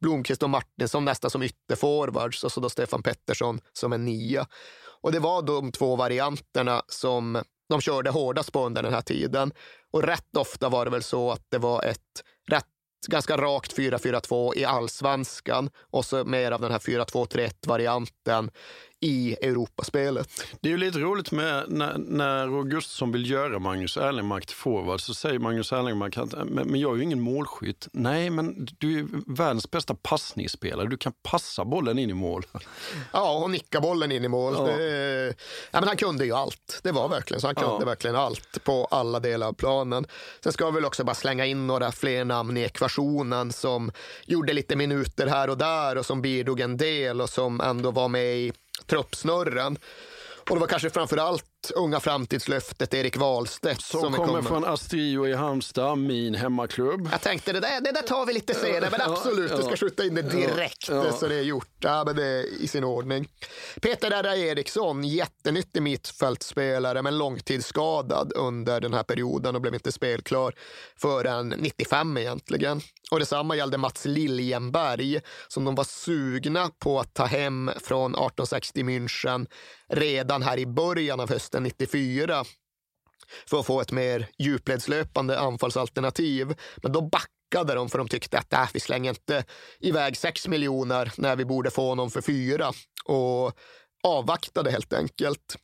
Blomqvist 0.01 0.43
och 0.43 0.51
Martinsson 0.51 1.05
nästan 1.05 1.31
som 1.31 1.43
ytterforwards 1.43 2.45
och 2.45 2.53
så 2.53 2.61
då 2.61 2.69
Stefan 2.69 3.03
Pettersson 3.03 3.61
som 3.73 3.93
en 3.93 4.05
nia. 4.05 4.47
Och 5.03 5.13
det 5.13 5.19
var 5.19 5.43
de 5.43 5.73
två 5.73 5.97
varianterna 5.97 6.83
som 6.89 7.43
de 7.69 7.81
körde 7.81 8.11
hårdast 8.11 8.53
på 8.53 8.67
under 8.67 8.83
den 8.83 8.95
här 8.95 9.01
tiden. 9.01 9.53
Och 9.93 10.03
rätt 10.03 10.37
ofta 10.37 10.69
var 10.69 10.85
det 10.85 10.91
väl 10.91 11.03
så 11.03 11.31
att 11.31 11.47
det 11.51 11.59
var 11.59 11.83
ett 11.83 12.25
rätt 12.49 12.67
ganska 13.09 13.37
rakt 13.37 13.77
4-4-2 13.77 14.57
i 14.57 14.65
allsvenskan 14.65 15.71
och 15.91 16.05
så 16.05 16.25
mer 16.25 16.53
av 16.53 16.61
den 16.61 16.73
här 16.73 16.79
4-2-3-1-varianten 16.79 18.51
i 19.05 19.37
Europaspelet. 19.43 20.29
Det 20.61 20.69
är 20.69 20.71
ju 20.71 20.79
lite 20.79 20.99
roligt 20.99 21.33
med 21.33 21.65
när, 21.69 21.99
när 21.99 22.59
Augustsson 22.59 23.13
vill 23.13 23.31
göra 23.31 23.59
Magnus 23.59 23.97
Erlingmark 23.97 24.47
till 24.47 24.57
forward 24.57 25.01
så 25.01 25.15
säger 25.15 25.39
Magnus 25.39 25.73
Erlingmark 25.73 26.17
att 26.17 26.35
men, 26.49 26.81
jag 26.81 26.93
är 26.93 26.97
ju 26.97 27.03
ingen 27.03 27.21
målskytt. 27.21 27.89
Nej, 27.93 28.31
men 28.31 28.69
du 28.79 28.99
är 28.99 29.07
världens 29.27 29.71
bästa 29.71 29.95
passningsspelare. 29.95 30.89
Du 30.89 30.97
kan 30.97 31.13
passa 31.23 31.65
bollen 31.65 31.99
in 31.99 32.11
i 32.11 32.15
mål. 32.15 32.47
Ja, 33.13 33.39
och 33.39 33.51
nicka 33.51 33.81
bollen 33.81 34.13
in 34.13 34.25
i 34.25 34.29
mål. 34.29 34.55
Ja. 34.59 34.67
Det, 34.67 35.35
ja, 35.71 35.81
men 35.81 35.85
han 35.85 35.97
kunde 35.97 36.25
ju 36.25 36.33
allt. 36.33 36.81
Det 36.83 36.93
var 36.93 37.09
verkligen 37.09 37.41
så. 37.41 37.47
Han 37.47 37.55
kunde 37.55 37.77
ja. 37.81 37.87
verkligen 37.87 38.17
allt 38.17 38.65
på 38.65 38.85
alla 38.91 39.21
delar 39.21 39.47
av 39.47 39.53
planen. 39.53 40.07
Sen 40.41 40.53
ska 40.53 40.67
vi 40.67 40.73
väl 40.73 40.85
också 40.85 41.05
bara 41.05 41.15
slänga 41.15 41.47
in 41.47 41.67
några 41.67 41.93
fler 41.93 42.25
namn 42.25 42.57
i 42.57 42.61
ekvationen 42.61 43.53
som 43.53 43.93
gjorde 44.27 44.53
lite 44.53 44.77
minuter 44.77 45.27
här 45.27 45.51
och 45.51 45.59
där 45.59 45.99
och 45.99 46.07
som 46.07 46.23
bidrog 46.23 46.61
en 46.61 46.77
del 46.77 47.21
och 47.21 47.31
som 47.31 47.61
ändå 47.61 47.91
var 47.91 48.09
med 48.09 48.37
i 48.37 48.53
truppsnurran. 48.87 49.79
Och 50.51 50.57
det 50.57 50.61
var 50.61 50.67
kanske 50.67 50.91
framför 50.91 51.17
allt 51.17 51.45
unga 51.71 52.01
framtidslöftet 52.01 52.95
Erik 52.95 53.17
Wahlstedt. 53.17 53.83
Som, 53.83 54.01
som 54.01 54.13
kommer 54.13 54.43
från 54.43 54.65
Astrio 54.65 55.29
i 55.29 55.33
Halmstad, 55.33 55.99
min 55.99 56.35
hemmaklubb. 56.35 57.09
Jag 57.13 57.21
tänkte 57.21 57.53
det 57.53 57.61
där, 57.61 57.81
det 57.81 57.93
där 57.93 58.03
tar 58.03 58.27
vi 58.27 58.33
lite 58.33 58.55
senare, 58.55 58.89
men 58.91 59.01
absolut, 59.01 59.51
ja, 59.51 59.57
ja. 59.57 59.63
du 59.63 59.77
ska 59.77 59.87
skjuta 59.87 60.05
in 60.05 60.15
det 60.15 60.23
direkt 60.23 60.89
ja, 60.89 61.13
så 61.13 61.29
det 61.29 61.35
är 61.35 61.43
gjort. 61.43 61.69
Ja, 61.81 62.03
men 62.07 62.17
det 62.17 62.25
är 62.25 62.63
i 62.63 62.69
sin 62.69 62.85
ordning. 62.85 63.29
Peter 63.83 64.11
Erra 64.11 64.37
Eriksson, 64.37 65.05
jättenyttig 65.05 65.83
mittfältspelare, 65.83 67.03
men 67.03 67.19
långtidsskadad 67.19 68.33
under 68.37 68.81
den 68.81 68.95
här 68.95 69.03
perioden 69.03 69.55
och 69.55 69.61
blev 69.61 69.75
inte 69.75 69.93
spelklar 69.93 70.55
förrän 70.97 71.49
95 71.49 72.17
egentligen. 72.17 72.81
Och 73.11 73.19
detsamma 73.19 73.57
gällde 73.57 73.79
Mats 73.79 74.05
Liljenberg 74.05 75.21
som 75.49 75.65
de 75.65 75.75
var 75.75 75.85
sugna 75.85 76.71
på 76.79 77.01
att 77.01 77.15
ta 77.15 77.25
hem 77.25 77.71
från 77.81 78.11
1860 78.11 78.83
München 78.83 79.47
redan 79.89 80.43
här 80.43 80.59
i 80.59 80.67
början 80.67 81.21
av 81.21 81.31
hösten 81.31 81.54
94 81.61 82.45
för 83.47 83.61
att 83.61 83.67
få 83.67 83.81
ett 83.81 83.93
mer 83.93 84.29
djupledslöpande 84.39 85.39
anfallsalternativ. 85.39 86.55
Men 86.77 86.93
då 86.93 87.01
backade 87.01 87.75
de 87.75 87.89
för 87.89 87.99
de 87.99 88.09
tyckte 88.09 88.39
att 88.39 88.53
äh, 88.53 88.69
vi 88.75 88.81
slänger 88.81 89.11
inte 89.11 89.45
iväg 89.81 90.17
6 90.17 90.49
miljoner 90.49 91.13
när 91.17 91.37
vi 91.37 91.45
borde 91.45 91.71
få 91.71 91.89
honom 91.89 92.11
för 92.11 92.21
fyra 92.21 92.73
och 93.05 93.53
avvaktade 94.03 94.71
helt 94.71 94.93
enkelt. 94.93 95.57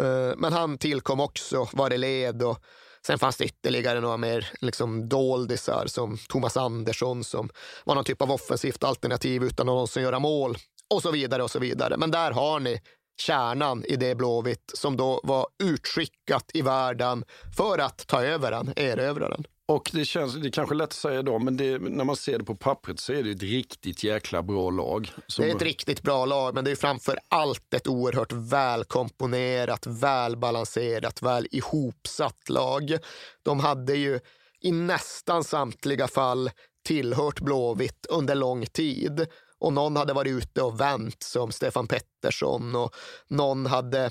Eh, 0.00 0.36
men 0.36 0.52
han 0.52 0.78
tillkom 0.78 1.20
också, 1.20 1.68
var 1.72 1.92
i 1.92 1.98
led 1.98 2.42
och 2.42 2.64
Sen 3.06 3.18
fanns 3.18 3.36
det 3.36 3.44
ytterligare 3.44 4.00
några 4.00 4.16
mer 4.16 4.50
liksom, 4.60 5.08
doldisar 5.08 5.86
som 5.86 6.18
Thomas 6.28 6.56
Andersson 6.56 7.24
som 7.24 7.50
var 7.84 7.94
någon 7.94 8.04
typ 8.04 8.22
av 8.22 8.30
offensivt 8.30 8.84
alternativ 8.84 9.44
utan 9.44 9.68
att 9.68 9.72
någonsin 9.72 10.02
göra 10.02 10.18
mål 10.18 10.56
och 10.90 11.02
så 11.02 11.10
vidare 11.10 11.42
och 11.42 11.50
så 11.50 11.58
vidare. 11.58 11.96
Men 11.96 12.10
där 12.10 12.30
har 12.30 12.60
ni 12.60 12.80
kärnan 13.20 13.84
i 13.84 13.96
det 13.96 14.14
Blåvitt 14.14 14.70
som 14.74 14.96
då 14.96 15.20
var 15.22 15.46
utskickat 15.62 16.50
i 16.54 16.62
världen 16.62 17.24
för 17.56 17.78
att 17.78 18.06
ta 18.06 18.22
över 18.22 18.50
den, 18.50 18.72
erövra 18.76 19.28
den. 19.28 19.44
Och 19.70 19.90
det 19.92 20.04
känns, 20.04 20.34
det 20.34 20.48
är 20.48 20.50
kanske 20.50 20.74
lätt 20.74 20.88
att 20.88 20.92
säga 20.92 21.22
då, 21.22 21.38
men 21.38 21.56
det, 21.56 21.78
när 21.78 22.04
man 22.04 22.16
ser 22.16 22.38
det 22.38 22.44
på 22.44 22.56
pappret 22.56 23.00
så 23.00 23.12
är 23.12 23.22
det 23.22 23.30
ett 23.30 23.42
riktigt 23.42 24.04
jäkla 24.04 24.42
bra 24.42 24.70
lag. 24.70 25.12
Som... 25.26 25.44
Det 25.44 25.50
är 25.50 25.56
ett 25.56 25.62
riktigt 25.62 26.02
bra 26.02 26.24
lag, 26.24 26.54
men 26.54 26.64
det 26.64 26.70
är 26.70 26.76
framför 26.76 27.18
allt 27.28 27.74
ett 27.74 27.86
oerhört 27.86 28.32
välkomponerat, 28.32 29.86
välbalanserat, 29.86 31.22
väl 31.22 31.46
ihopsatt 31.50 32.48
lag. 32.48 32.96
De 33.42 33.60
hade 33.60 33.94
ju 33.94 34.20
i 34.60 34.72
nästan 34.72 35.44
samtliga 35.44 36.08
fall 36.08 36.50
tillhört 36.84 37.40
Blåvitt 37.40 38.06
under 38.08 38.34
lång 38.34 38.66
tid 38.66 39.26
och 39.60 39.72
någon 39.72 39.96
hade 39.96 40.12
varit 40.12 40.32
ute 40.32 40.62
och 40.62 40.80
vänt 40.80 41.22
som 41.22 41.52
Stefan 41.52 41.86
Pettersson 41.86 42.76
och 42.76 42.94
någon 43.28 43.66
hade 43.66 44.10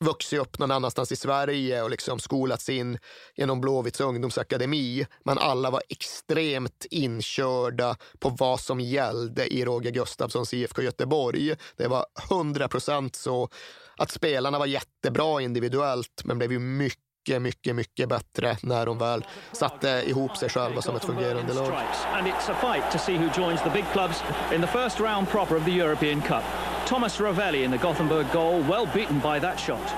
vuxit 0.00 0.38
upp 0.38 0.58
någon 0.58 0.70
annanstans 0.70 1.12
i 1.12 1.16
Sverige 1.16 1.82
och 1.82 1.90
liksom 1.90 2.18
skolats 2.18 2.68
in 2.68 2.98
genom 3.36 3.60
Blåvitts 3.60 4.00
ungdomsakademi. 4.00 5.06
Men 5.24 5.38
alla 5.38 5.70
var 5.70 5.82
extremt 5.88 6.86
inkörda 6.90 7.96
på 8.18 8.28
vad 8.28 8.60
som 8.60 8.80
gällde 8.80 9.54
i 9.54 9.64
Roger 9.64 9.90
Gustafssons 9.90 10.54
IFK 10.54 10.82
Göteborg. 10.82 11.56
Det 11.76 11.88
var 11.88 12.06
100 12.30 12.68
procent 12.68 13.16
så 13.16 13.48
att 13.96 14.10
spelarna 14.10 14.58
var 14.58 14.66
jättebra 14.66 15.40
individuellt 15.42 16.22
men 16.24 16.38
blev 16.38 16.52
ju 16.52 16.58
mycket 16.58 17.07
mycket, 17.28 17.42
mycket, 17.42 17.76
mycket 17.76 18.08
bättre 18.08 18.56
när 18.62 18.86
de 18.86 18.98
väl 18.98 19.24
satte 19.52 20.02
ihop 20.06 20.36
sig 20.36 20.48
själva 20.48 20.82
som 20.82 20.96
ett 20.96 21.04
fungerande 21.04 21.54
lag. 21.54 21.72
And 22.12 22.26
it's 22.26 22.50
a 22.50 22.56
fight 22.60 22.92
to 22.92 22.98
see 22.98 23.16
who 23.16 23.42
joins 23.42 23.62
the 23.62 23.70
big 23.70 23.84
clubs 23.92 24.22
in 24.54 24.60
the 24.60 24.66
first 24.66 25.00
round 25.00 25.28
proper 25.28 25.56
of 25.56 25.64
the 25.64 25.70
European 25.70 26.22
Cup. 26.22 26.42
Thomas 26.86 27.20
Ravelli 27.20 27.64
in 27.64 27.70
the 27.70 27.78
Gothenburg 27.78 28.26
goal, 28.32 28.62
well 28.62 28.88
beaten 28.94 29.18
by 29.18 29.40
that 29.40 29.60
shot. 29.60 29.94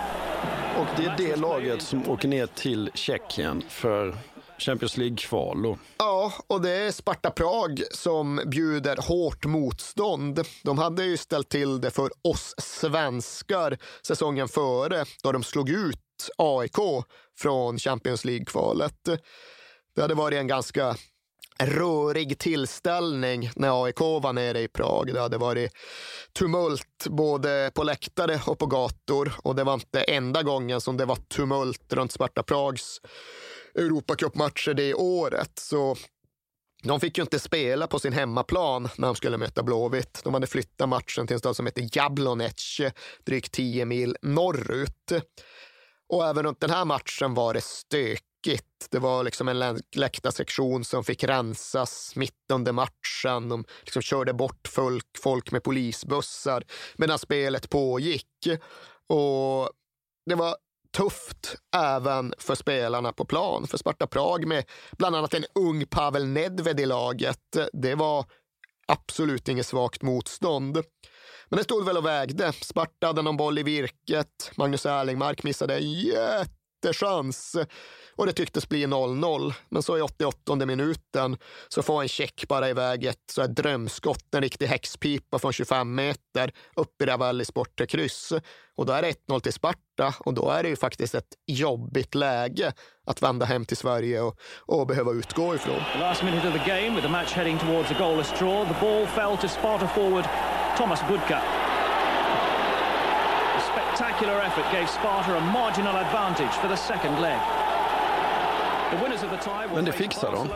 Och 0.79 0.87
det 0.97 1.05
är 1.05 1.15
det 1.17 1.37
laget 1.37 1.83
som 1.83 2.11
åker 2.11 2.29
ner 2.29 2.47
till 2.47 2.91
Tjeckien 2.95 3.63
för 3.69 4.15
Champions 4.59 4.97
League-kval. 4.97 5.77
Ja, 5.99 6.33
och 6.47 6.61
det 6.61 6.71
är 6.71 6.93
Sparta 6.93 7.31
Prag 7.31 7.83
som 7.91 8.41
bjuder 8.47 8.97
hårt 9.09 9.45
motstånd. 9.45 10.41
De 10.63 10.79
hade 10.79 11.05
ju 11.05 11.17
ställt 11.17 11.49
till 11.49 11.81
det 11.81 11.91
för 11.91 12.11
oss 12.23 12.55
svenskar 12.59 13.79
säsongen 14.07 14.49
före 14.49 15.05
då 15.23 15.33
de 15.33 15.43
slog 15.43 15.71
ut 15.71 15.99
AIK 16.37 17.05
från 17.39 17.79
Champions 17.79 18.25
League-kvalet. 18.25 19.09
Det 19.95 20.03
hade 20.03 20.15
varit 20.15 20.39
en 20.39 20.47
ganska 20.47 20.97
rörig 21.63 22.39
tillställning 22.39 23.51
när 23.57 23.85
AIK 23.85 24.01
var 24.01 24.33
nere 24.33 24.61
i 24.61 24.69
Prag. 24.69 25.15
Det 25.15 25.21
hade 25.21 25.39
varit 25.39 25.73
tumult 26.39 27.07
både 27.07 27.71
på 27.75 27.83
läktare 27.83 28.41
och 28.47 28.59
på 28.59 28.67
gator 28.67 29.33
och 29.43 29.55
det 29.55 29.65
var 29.65 29.75
inte 29.75 30.03
enda 30.03 30.43
gången 30.43 30.81
som 30.81 30.97
det 30.97 31.05
var 31.05 31.17
tumult 31.17 31.93
runt 31.93 32.13
Sparta 32.13 32.43
Prags 32.43 33.01
Europacupmatcher 33.75 34.75
det 34.75 34.95
året. 34.95 35.53
Så 35.59 35.97
de 36.83 37.01
fick 37.01 37.19
ju 37.19 37.23
inte 37.23 37.39
spela 37.39 37.87
på 37.87 37.99
sin 37.99 38.13
hemmaplan 38.13 38.89
när 38.97 39.07
de 39.07 39.17
skulle 39.17 39.39
möta 39.39 39.63
Blåvitt. 39.63 40.21
De 40.25 40.35
hade 40.35 40.47
flyttat 40.47 40.89
matchen 40.89 41.27
till 41.27 41.35
en 41.35 41.41
stad 41.41 41.57
som 41.57 41.67
heter 41.67 41.89
Jablonec, 41.93 42.81
drygt 43.25 43.53
10 43.53 43.85
mil 43.85 44.17
norrut. 44.23 45.13
Och 46.11 46.27
även 46.27 46.45
runt 46.45 46.61
den 46.61 46.71
här 46.71 46.85
matchen 46.85 47.35
var 47.35 47.55
det 47.55 47.65
stökigt. 47.65 48.67
Det 48.91 48.99
var 48.99 49.25
liksom 49.25 49.49
en 49.49 49.81
läktarsektion 49.97 50.85
som 50.85 51.05
fick 51.05 51.25
rensas 51.25 52.17
mitt 52.17 52.51
under 52.53 52.73
matchen. 52.73 53.49
De 53.49 53.65
liksom 53.81 54.03
körde 54.03 54.33
bort 54.33 54.69
folk, 54.69 55.07
folk 55.23 55.53
med 55.53 55.63
polisbussar 55.63 56.65
medan 56.97 57.19
spelet 57.19 57.71
pågick. 57.71 58.27
Och 59.07 59.71
det 60.27 60.35
var 60.35 60.57
tufft 60.97 61.57
även 61.77 62.35
för 62.39 62.55
spelarna 62.55 63.13
på 63.13 63.25
plan. 63.25 63.67
För 63.67 63.79
Sparta 63.79 64.07
Prag 64.07 64.47
med 64.47 64.65
bland 64.99 65.17
annat 65.17 65.35
en 65.35 65.45
ung 65.55 65.87
Pavel 65.87 66.27
Nedved 66.27 66.81
i 66.81 66.87
laget. 66.87 67.57
Det 67.73 67.95
var 67.95 68.25
absolut 68.89 69.49
inget 69.49 69.67
svagt 69.67 70.03
motstånd. 70.03 70.83
Men 71.51 71.57
det 71.57 71.65
stod 71.65 71.85
väl 71.85 71.97
och 71.97 72.07
vägde. 72.07 72.53
Sparta 72.53 73.07
hade 73.07 73.23
någon 73.23 73.37
boll 73.37 73.59
i 73.59 73.63
virket. 73.63 74.53
Magnus 74.57 74.87
Erlingmark 74.87 75.43
missade 75.43 75.77
en 75.77 75.93
jättechans 75.93 77.57
och 78.17 78.27
det 78.27 78.33
tycktes 78.33 78.69
bli 78.69 78.87
0-0. 78.87 79.55
Men 79.69 79.83
så 79.83 79.99
i 79.99 80.01
88 80.01 80.57
minuten 80.67 81.37
så 81.69 81.83
får 81.83 82.03
en 82.03 82.09
check 82.09 82.45
bara 82.49 82.71
iväg 82.71 83.05
ett 83.05 83.31
så 83.33 83.41
här 83.41 83.49
drömskott, 83.49 84.35
en 84.35 84.43
riktig 84.43 84.67
häxpipa 84.67 85.39
från 85.39 85.53
25 85.53 85.95
meter 85.95 86.53
upp 86.77 87.03
i 87.03 87.07
Ravallis 87.07 87.55
bortre 87.55 87.87
kryss. 87.87 88.33
Och 88.77 88.87
då 88.87 88.93
är 88.93 89.03
det 89.03 89.13
1-0 89.29 89.41
till 89.41 89.53
Sparta 89.53 90.15
och 90.19 90.35
då 90.35 90.51
är 90.51 90.63
det 90.63 90.69
ju 90.69 90.77
faktiskt 90.77 91.15
ett 91.15 91.35
jobbigt 91.47 92.15
läge 92.15 92.73
att 93.07 93.23
vända 93.23 93.47
hem 93.47 93.65
till 93.65 93.77
Sverige 93.77 94.21
och, 94.21 94.39
och 94.67 94.87
behöva 94.87 95.13
utgå 95.13 95.55
ifrån. 95.55 95.81
The 95.93 95.99
last 95.99 96.23
minute 96.23 96.49
of 96.49 96.55
the 96.55 96.71
game 96.71 96.91
with 96.91 97.03
the 97.03 97.13
match 97.13 97.33
heading 97.33 97.59
towards 97.59 97.91
a 97.91 97.95
goalless 97.99 98.39
draw. 98.39 98.65
The 98.65 98.81
ball 98.81 99.07
fell 99.07 99.37
to 99.37 99.49
Sparta 99.49 99.89
forward 99.89 100.25
Thomas 100.81 101.09
Budka. 101.09 101.43
A 103.57 103.61
spectacular 103.73 104.41
effort 104.41 104.73
gave 104.73 104.87
Sparta 104.87 105.37
a 105.37 105.41
marginal 105.41 105.97
advantage 105.97 106.53
for 106.53 106.69
the 106.69 106.77
second 106.77 107.21
leg. 107.21 107.39
Men 109.75 109.85
det 109.85 109.93
fixar 109.93 110.33
de 110.33 110.49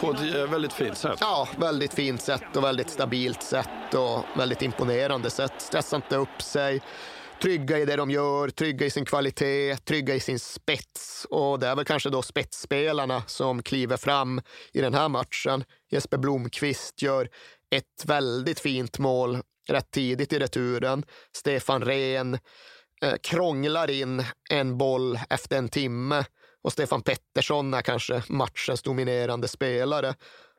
på 0.00 0.10
ett 0.10 0.34
eh, 0.34 0.50
väldigt 0.50 0.72
fint 0.72 0.96
sätt. 0.96 1.18
Ja, 1.20 1.48
väldigt 1.56 1.94
fint 1.94 2.22
sätt 2.22 2.56
och 2.56 2.64
väldigt 2.64 2.90
stabilt 2.90 3.42
sätt 3.42 3.94
och 3.94 4.38
väldigt 4.38 4.62
imponerande 4.62 5.30
sätt. 5.30 5.52
Stressar 5.58 5.96
inte 5.96 6.16
upp 6.16 6.42
sig, 6.42 6.82
trygga 7.42 7.78
i 7.78 7.84
det 7.84 7.96
de 7.96 8.10
gör, 8.10 8.48
trygga 8.48 8.86
i 8.86 8.90
sin 8.90 9.04
kvalitet, 9.04 9.76
trygga 9.76 10.14
i 10.14 10.20
sin 10.20 10.38
spets. 10.38 11.26
Och 11.30 11.58
det 11.58 11.66
är 11.66 11.76
väl 11.76 11.84
kanske 11.84 12.10
då 12.10 12.22
spetsspelarna 12.22 13.22
som 13.26 13.62
kliver 13.62 13.96
fram 13.96 14.40
i 14.72 14.80
den 14.80 14.94
här 14.94 15.08
matchen. 15.08 15.64
Jesper 15.90 16.18
Blomqvist 16.18 17.02
gör 17.02 17.28
ett 17.70 18.04
väldigt 18.04 18.60
fint 18.60 18.98
mål 18.98 19.38
rätt 19.70 19.90
tidigt 19.90 20.32
i 20.32 20.38
returen. 20.38 21.04
Stefan 21.36 21.84
Rehn 21.84 22.34
eh, 23.02 23.14
krånglar 23.22 23.90
in 23.90 24.24
en 24.50 24.78
boll 24.78 25.18
efter 25.30 25.58
en 25.58 25.68
timme 25.68 26.24
och 26.62 26.72
Stefan 26.72 27.02
Pettersson 27.02 27.74
är 27.74 27.82
kanske 27.82 28.22
matchens 28.28 28.82
dominerande 28.82 29.48
spelare. 29.48 30.14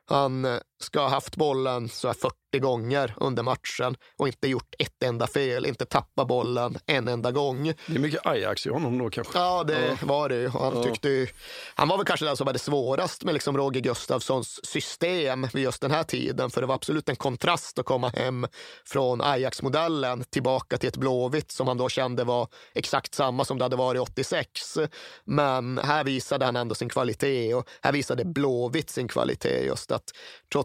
Han 0.08 0.44
eh, 0.44 0.58
ska 0.78 1.00
ha 1.00 1.08
haft 1.08 1.36
bollen 1.36 1.88
så 1.88 2.14
40 2.14 2.34
gånger 2.58 3.14
under 3.16 3.42
matchen 3.42 3.96
och 4.18 4.26
inte 4.26 4.48
gjort 4.48 4.74
ett 4.78 5.02
enda 5.02 5.26
fel, 5.26 5.66
inte 5.66 5.84
tappat 5.84 6.28
bollen 6.28 6.78
en 6.86 7.08
enda 7.08 7.32
gång. 7.32 7.72
Det 7.86 7.94
är 7.94 7.98
mycket 7.98 8.26
Ajax 8.26 8.66
i 8.66 8.70
honom 8.70 8.98
då 8.98 9.10
kanske? 9.10 9.38
Ja, 9.38 9.64
det 9.64 9.86
ja. 9.86 9.96
var 10.02 10.28
det 10.28 10.48
han, 10.48 10.82
tyckte 10.82 11.08
ju, 11.08 11.26
han 11.74 11.88
var 11.88 11.96
väl 11.96 12.06
kanske 12.06 12.26
den 12.26 12.36
som 12.36 12.46
hade 12.46 12.58
svårast 12.58 13.24
med 13.24 13.34
liksom 13.34 13.56
Roger 13.56 13.80
Gustafssons 13.80 14.66
system 14.66 15.48
vid 15.54 15.62
just 15.62 15.80
den 15.80 15.90
här 15.90 16.02
tiden. 16.02 16.50
För 16.50 16.60
det 16.60 16.66
var 16.66 16.74
absolut 16.74 17.08
en 17.08 17.16
kontrast 17.16 17.78
att 17.78 17.86
komma 17.86 18.08
hem 18.08 18.46
från 18.84 19.20
Ajax-modellen 19.20 20.24
tillbaka 20.30 20.78
till 20.78 20.88
ett 20.88 20.96
Blåvitt 20.96 21.50
som 21.50 21.68
han 21.68 21.76
då 21.76 21.88
kände 21.88 22.24
var 22.24 22.48
exakt 22.74 23.14
samma 23.14 23.44
som 23.44 23.58
det 23.58 23.64
hade 23.64 23.76
varit 23.76 24.00
86. 24.00 24.78
Men 25.24 25.78
här 25.78 26.04
visade 26.04 26.44
han 26.44 26.56
ändå 26.56 26.74
sin 26.74 26.88
kvalitet 26.88 27.54
och 27.54 27.68
här 27.82 27.92
visade 27.92 28.24
Blåvitt 28.24 28.90
sin 28.90 29.08
kvalitet. 29.08 29.66
Just 29.66 29.92
att 29.92 30.12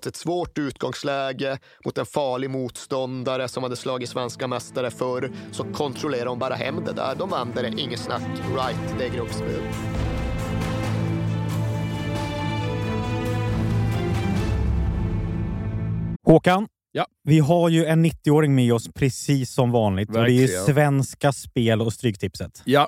trots 0.02 0.08
ett 0.08 0.22
svårt 0.22 0.58
utgångsläge 0.58 1.60
mot 1.86 1.98
en 1.98 2.06
farlig 2.06 2.50
motståndare 2.50 3.48
som 3.48 3.64
hade 3.64 3.76
slagit 3.76 4.10
svenska 4.10 4.48
mästare 4.48 4.92
förr 4.92 5.32
så 5.52 5.64
kontrollerade 5.64 6.26
de 6.26 6.40
bara 6.40 6.56
hem 6.56 6.84
det 6.86 6.94
där. 6.94 7.16
De 7.16 7.30
vände 7.30 7.62
det, 7.62 7.82
inget 7.82 8.00
snack. 8.00 8.22
Right, 8.56 8.96
det 8.98 9.06
är 9.06 9.10
gruppspel. 9.10 9.62
Håkan, 16.24 16.68
Ja. 16.94 17.06
Vi 17.24 17.40
har 17.40 17.70
ju 17.70 17.86
en 17.86 18.06
90-åring 18.06 18.56
med 18.56 18.74
oss 18.74 18.88
precis 18.96 19.54
som 19.54 19.72
vanligt. 19.72 20.10
Och 20.10 20.24
det 20.24 20.32
är 20.32 20.42
ju 20.42 20.48
Svenska 20.48 21.32
Spel 21.32 21.82
och 21.82 21.94
Stryktipset. 21.94 22.62
Ja, 22.66 22.88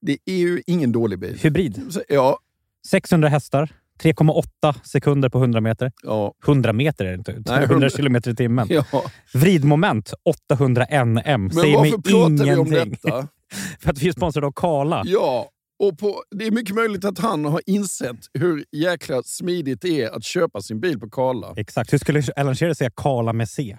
Det 0.00 0.18
är 0.24 0.36
ju 0.36 0.62
ingen 0.66 0.92
dålig 0.92 1.18
bil. 1.18 1.38
Hybrid. 1.42 1.82
Så, 1.90 2.02
Ja, 2.08 2.38
600 2.88 3.28
hästar. 3.28 3.70
3,8 4.02 4.74
sekunder 4.84 5.28
på 5.28 5.38
100 5.38 5.60
meter. 5.60 5.92
ja, 6.02 6.34
100 6.46 6.72
meter 6.72 7.04
är 7.04 7.08
det 7.08 7.14
inte. 7.14 7.32
100 7.32 7.62
100 7.62 7.90
kilometer 7.90 8.30
i 8.30 8.36
timmen. 8.36 8.66
ja. 8.70 8.84
Vridmoment 9.34 10.12
800 10.50 10.86
NM. 11.04 11.22
Men 11.24 11.50
Säger 11.50 11.76
varför 11.76 11.90
pratar 11.98 12.44
vi 12.44 12.56
om 12.56 12.66
ingenting. 12.66 12.98
detta? 13.02 13.28
För 13.80 13.90
att 13.90 13.98
vi 13.98 14.08
är 14.08 14.12
sponsrade 14.12 14.46
av 14.46 14.52
Karla. 14.52 15.02
Ja, 15.06 15.50
och 15.78 15.98
på, 15.98 16.22
det 16.30 16.46
är 16.46 16.50
mycket 16.50 16.74
möjligt 16.74 17.04
att 17.04 17.18
han 17.18 17.44
har 17.44 17.60
insett 17.66 18.16
hur 18.34 18.64
jäkla 18.72 19.22
smidigt 19.22 19.80
det 19.80 20.02
är 20.02 20.10
att 20.16 20.24
köpa 20.24 20.60
sin 20.62 20.80
bil 20.80 21.00
på 21.00 21.10
Karla. 21.10 21.54
Exakt. 21.56 21.92
Hur 21.92 21.98
skulle 21.98 22.22
Alan 22.36 22.54
Shearer 22.56 22.74
säga 22.74 22.90
Karla 22.96 23.32
med 23.32 23.48
C? 23.48 23.78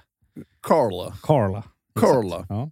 Karla. 0.61 1.13
Karla. 1.21 1.63
Karla. 1.99 2.45
Ja. 2.49 2.71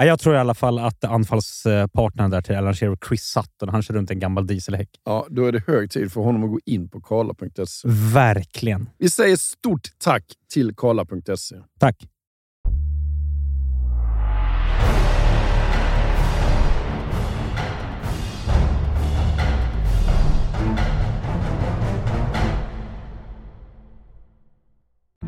Ja, 0.00 0.06
jag 0.06 0.20
tror 0.20 0.34
i 0.34 0.38
alla 0.38 0.54
fall 0.54 0.78
att 0.78 1.04
anfallspartnern 1.04 2.30
där 2.30 2.42
till 2.42 2.56
Alan 2.56 2.74
Shearer, 2.74 2.98
Chris 3.08 3.22
Sutton, 3.22 3.68
han 3.68 3.82
kör 3.82 3.94
runt 3.94 4.10
en 4.10 4.18
gammal 4.18 4.46
dieselhäck. 4.46 4.88
Ja, 5.04 5.26
då 5.30 5.46
är 5.46 5.52
det 5.52 5.62
hög 5.66 5.90
tid 5.90 6.12
för 6.12 6.20
honom 6.20 6.44
att 6.44 6.50
gå 6.50 6.60
in 6.66 6.88
på 6.88 7.00
karla.se. 7.00 7.88
Verkligen. 8.14 8.90
Vi 8.98 9.10
säger 9.10 9.36
stort 9.36 9.88
tack 9.98 10.24
till 10.52 10.74
karla.se. 10.76 11.56
Tack. 11.80 11.96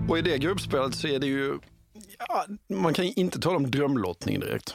Och 0.08 0.18
i 0.18 0.22
det 0.22 0.38
gruppspelet 0.38 0.94
så 0.94 1.08
är 1.08 1.18
det 1.18 1.26
ju... 1.26 1.58
Ja, 2.18 2.46
man 2.68 2.94
kan 2.94 3.04
inte 3.04 3.40
tala 3.40 3.56
om 3.56 3.70
drömlottning 3.70 4.40
direkt. 4.40 4.74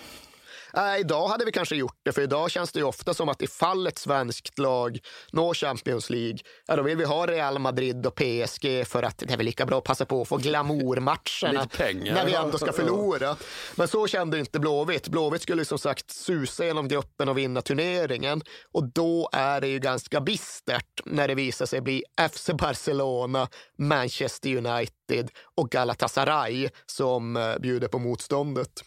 Nej, 0.74 0.99
idag 0.99 1.28
hade 1.28 1.45
vi 1.45 1.51
kanske 1.51 1.76
gjort 1.76 1.99
det, 2.05 2.11
för 2.11 2.22
idag 2.22 2.51
känns 2.51 2.72
det 2.72 2.80
ju 2.80 2.86
ofta 2.86 3.13
som 3.13 3.30
att 3.30 3.41
ifall 3.41 3.88
ett 3.88 3.97
svenskt 3.97 4.59
lag 4.59 4.99
når 5.32 5.53
Champions 5.53 6.09
League, 6.09 6.38
ja, 6.68 6.76
då 6.76 6.84
vill 6.84 6.97
vi 6.97 7.05
ha 7.05 7.28
Real 7.28 7.59
Madrid 7.59 8.05
och 8.05 8.15
PSG 8.15 8.88
för 8.88 9.03
att 9.03 9.18
det 9.18 9.34
är 9.34 9.38
väl 9.38 9.45
lika 9.45 9.65
bra 9.65 9.78
att 9.78 9.84
passa 9.84 10.05
på 10.05 10.22
att 10.22 10.28
få 10.28 10.38
glamourmatcherna 10.38 11.68
när 12.13 12.26
vi 12.26 12.34
ändå 12.34 12.57
ska 12.57 12.74
förlora. 12.74 13.36
Men 13.76 13.88
så 13.88 14.07
kände 14.07 14.39
inte 14.39 14.59
Blåvitt. 14.59 15.07
Blåvitt 15.07 15.41
skulle 15.41 15.65
som 15.65 15.80
sagt 15.80 16.11
susa 16.11 16.65
genom 16.65 16.88
gruppen 16.88 17.30
och 17.30 17.38
vinna 17.38 17.61
turneringen 17.61 18.41
och 18.72 18.84
då 18.93 19.30
är 19.32 19.61
det 19.61 19.68
ju 19.68 19.80
ganska 19.80 20.22
bistert 20.22 21.01
när 21.05 21.28
det 21.28 21.36
visar 21.36 21.65
sig 21.65 21.82
bli 21.82 22.03
FC 22.32 22.49
Barcelona, 22.49 23.47
Manchester 23.78 24.55
United 24.57 25.32
och 25.55 25.70
Galatasaray 25.70 26.70
som 26.86 27.38
eh, 27.38 27.57
bjuder 27.57 27.88
på 27.88 27.99
motståndet. 27.99 28.84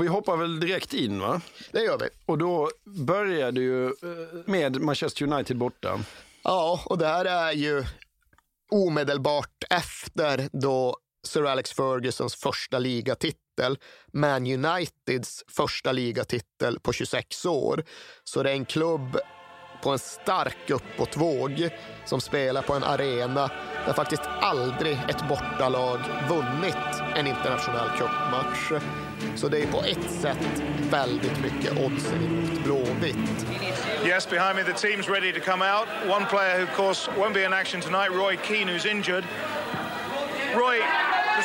Vi 0.00 0.06
hoppar 0.06 0.36
väl 0.36 0.60
direkt 0.60 0.94
in 0.94 1.20
va? 1.20 1.40
Det 1.72 1.80
gör 1.82 1.98
vi. 1.98 2.08
Och 2.26 2.38
då 2.38 2.70
börjar 2.84 3.52
det 3.52 3.60
ju 3.60 3.86
eh, 3.86 3.92
med 4.44 4.80
Manchester 4.80 5.32
United 5.32 5.56
borta. 5.56 6.00
Ja, 6.44 6.80
och 6.86 6.98
det 6.98 7.06
här 7.06 7.24
är 7.24 7.52
ju 7.52 7.84
omedelbart 8.70 9.64
efter 9.70 10.48
då 10.52 10.96
Sir 11.26 11.46
Alex 11.46 11.72
Fergusons 11.72 12.34
första 12.34 12.78
ligatitel, 12.78 13.78
Man 14.12 14.46
Uniteds 14.46 15.44
första 15.48 15.92
ligatitel 15.92 16.80
på 16.80 16.92
26 16.92 17.46
år. 17.46 17.84
Så 18.24 18.42
det 18.42 18.50
är 18.50 18.54
en 18.54 18.64
klubb 18.64 19.18
på 19.82 19.90
en 19.90 19.98
stark 19.98 20.70
uppåtvåg 20.70 21.68
som 22.04 22.20
spelar 22.20 22.62
på 22.62 22.74
en 22.74 22.84
arena 22.84 23.50
där 23.86 23.92
faktiskt 23.92 24.22
aldrig 24.40 24.98
ett 25.08 25.28
bortalag 25.28 25.98
vunnit 26.28 27.02
en 27.16 27.26
internationell 27.26 27.90
cupmatch. 27.98 28.82
Så 29.36 29.48
det 29.48 29.62
är 29.62 29.66
på 29.66 29.82
ett 29.82 30.10
sätt 30.10 30.62
väldigt 30.90 31.42
mycket 31.42 31.72
odds 31.72 32.12
emot 32.12 32.64
Blåvitt. 32.64 33.46
Yes, 34.04 34.30
behind 34.30 34.56
me 34.56 34.62
the 34.62 34.86
team's 34.86 35.08
ready 35.08 35.32
to 35.32 35.40
come 35.40 35.62
out. 35.62 35.88
One 36.08 36.26
player 36.26 36.58
who, 36.58 36.64
of 36.64 36.76
course, 36.76 37.10
won't 37.16 37.34
be 37.34 37.44
in 37.44 37.52
action 37.52 37.80
tonight, 37.80 38.10
Roy 38.12 38.36
Keane, 38.36 38.68
who's 38.68 38.86
injured. 38.90 39.24
Roy, 40.54 40.78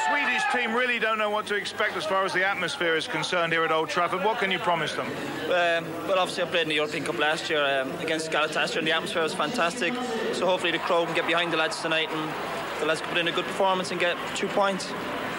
Swedish 0.08 0.41
team 0.52 0.74
really 0.74 0.99
don't 0.99 1.18
know 1.18 1.30
what 1.30 1.45
to 1.47 1.56
expect 1.56 1.95
as 1.95 2.06
far 2.06 2.26
as 2.26 2.34
the 2.34 2.47
atmosphere 2.47 2.95
is 2.95 3.08
concerned 3.08 3.54
here 3.54 3.64
at 3.64 3.72
Old 3.72 3.89
Trafford. 3.89 4.24
What 4.24 4.39
can 4.39 4.49
you 4.49 4.58
promise 4.58 4.93
them? 4.93 5.06
Um, 5.45 5.86
well, 6.08 6.18
obviously, 6.18 6.43
I 6.43 6.47
played 6.47 6.64
in 6.64 6.70
the 6.70 6.76
European 6.76 7.04
Cup 7.04 7.20
last 7.20 7.49
year 7.49 7.64
um, 7.64 7.91
against 7.99 8.32
Galatasaray, 8.32 8.78
and 8.78 8.88
the 8.88 8.93
atmosphere 8.93 9.22
was 9.22 9.34
fantastic. 9.34 9.93
So 10.34 10.45
hopefully, 10.45 10.72
the 10.72 10.80
crowd 10.80 11.06
can 11.08 11.16
get 11.16 11.28
behind 11.28 11.54
the 11.54 11.58
lads 11.58 11.82
tonight, 11.82 12.10
and 12.12 12.34
the 12.80 12.86
lads 12.86 13.02
can 13.02 13.10
put 13.10 13.20
in 13.20 13.28
a 13.28 13.32
good 13.32 13.45
performance 13.45 13.91
and 13.91 13.99
get 13.99 14.18
two 14.36 14.47
points. 14.47 14.91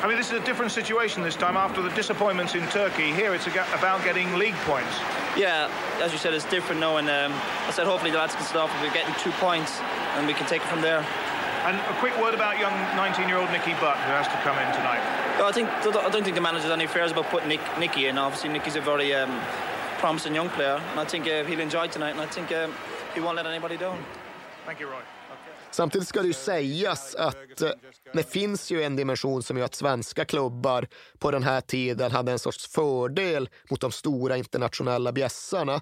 I 0.03 0.09
mean, 0.09 0.17
this 0.17 0.33
is 0.33 0.41
a 0.41 0.45
different 0.45 0.73
situation 0.73 1.23
this 1.23 1.37
time 1.37 1.57
after 1.57 1.81
the 1.81 1.91
disappointments 1.91 2.55
in 2.55 2.67
Turkey. 2.69 3.13
Here 3.13 3.35
it's 3.35 3.47
about 3.47 4.03
getting 4.05 4.35
league 4.35 4.57
points. 4.67 4.93
Yeah, 5.37 5.71
as 6.01 6.13
you 6.13 6.19
said, 6.19 6.35
it's 6.35 6.45
different 6.45 6.81
now, 6.81 6.97
and 6.97 7.09
um, 7.09 7.33
I 7.67 7.71
said 7.71 7.87
hopefully 7.87 8.11
the 8.11 8.19
lads 8.19 8.35
can 8.35 8.45
start 8.45 8.71
off 8.71 8.83
with 8.83 8.93
getting 8.93 9.15
two 9.23 9.31
points, 9.33 9.81
and 10.17 10.27
we 10.27 10.35
can 10.35 10.47
take 10.47 10.63
it 10.63 10.69
from 10.69 10.83
there. 10.83 11.07
And 11.65 11.77
a 11.77 11.95
quick 12.01 12.19
word 12.21 12.35
about 12.35 12.59
young 12.59 12.73
19-year-old 12.99 13.51
Nicky 13.53 13.75
Butt, 13.75 13.97
who 13.97 14.13
has 14.19 14.27
to 14.27 14.39
come 14.43 14.59
in 14.59 14.75
tonight. 14.75 15.01
Well, 15.39 15.49
I 15.49 15.53
think 15.53 15.69
I 15.69 16.09
don't 16.11 16.25
think 16.25 16.35
the 16.35 16.41
manager's 16.41 16.73
any 16.73 16.89
fears 16.89 17.13
about 17.13 17.27
putting 17.27 17.49
Nick, 17.49 17.61
Nicky 17.79 18.07
in. 18.09 18.19
Obviously, 18.19 18.51
Nicky's 18.51 18.75
a 18.75 18.81
very 18.81 19.15
um, 19.15 19.41
promising 19.99 20.35
young 20.35 20.49
player, 20.51 20.81
and 20.91 20.99
I 20.99 21.05
think 21.05 21.29
uh, 21.29 21.45
he'll 21.45 21.61
enjoy 21.61 21.87
tonight, 21.87 22.11
and 22.11 22.21
I 22.21 22.27
think 22.27 22.51
um, 22.51 22.75
he 23.15 23.21
won't 23.21 23.37
let 23.37 23.47
anybody 23.47 23.77
down. 23.77 23.99
Thank 24.67 24.81
you, 24.81 24.89
Roy. 24.89 25.03
Samtidigt 25.71 26.09
ska 26.09 26.21
det 26.21 26.27
ju 26.27 26.33
sägas 26.33 27.15
att 27.15 27.61
eh, 27.63 27.71
det 28.13 28.33
finns 28.33 28.71
ju 28.71 28.83
en 28.83 28.97
dimension 28.97 29.43
som 29.43 29.59
gör 29.59 29.65
att 29.65 29.75
svenska 29.75 30.25
klubbar 30.25 30.89
på 31.19 31.31
den 31.31 31.43
här 31.43 31.61
tiden 31.61 32.13
hade 32.13 32.33
en 32.33 32.39
sorts 32.39 32.67
fördel 32.67 33.49
mot 33.71 33.81
de 33.81 33.93
stora 33.93 34.37
internationella 34.37 35.13
bjässarna. 35.13 35.81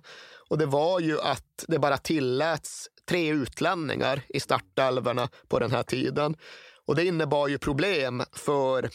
Och 0.48 0.58
det 0.58 0.66
var 0.66 1.00
ju 1.00 1.20
att 1.20 1.64
det 1.68 1.78
bara 1.78 1.98
tilläts 1.98 2.88
tre 3.10 3.30
utlänningar 3.30 4.22
i 4.28 4.40
startelverna 4.40 5.28
på 5.48 5.58
den 5.58 5.70
här 5.70 5.82
tiden. 5.82 6.36
Och 6.86 6.96
det 6.96 7.04
innebar 7.04 7.48
ju 7.48 7.58
problem 7.58 8.22
för 8.32 8.90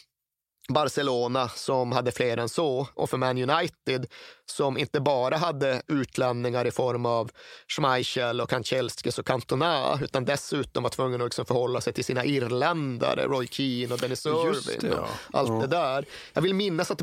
Barcelona 0.70 1.49
som 1.49 1.91
hade 1.91 2.11
fler 2.11 2.38
än 2.38 2.49
så 2.49 2.88
och 2.93 3.09
för 3.09 3.18
Man 3.18 3.49
United 3.49 4.07
som 4.45 4.78
inte 4.78 4.99
bara 5.01 5.38
hade 5.38 5.82
utlänningar 5.88 6.68
i 6.68 6.72
form 6.72 7.05
av 7.05 7.32
Schmeichel 7.68 8.41
och 8.41 8.49
Kanchelskis 8.49 9.20
och 9.20 9.26
Cantona 9.26 9.99
utan 10.03 10.26
dessutom 10.26 10.84
var 10.84 10.89
tvungen 10.89 11.22
att 11.22 11.26
liksom 11.26 11.45
förhålla 11.45 11.82
sig 11.82 11.93
till 11.93 12.05
sina 12.05 12.26
irländare, 12.26 13.26
Roy 13.26 13.47
Keane 13.47 13.93
och 13.93 13.99
Dennis 13.99 14.26
Just 14.26 14.70
Irvin 14.70 14.80
det, 14.82 14.97
och 14.97 15.07
ja. 15.32 15.39
allt 15.39 15.49
Ja. 15.49 15.55
det 15.55 15.68
där. 15.68 16.05
Jag 16.34 16.41
vill 16.41 16.55
minnas 16.55 16.91
att 16.91 17.01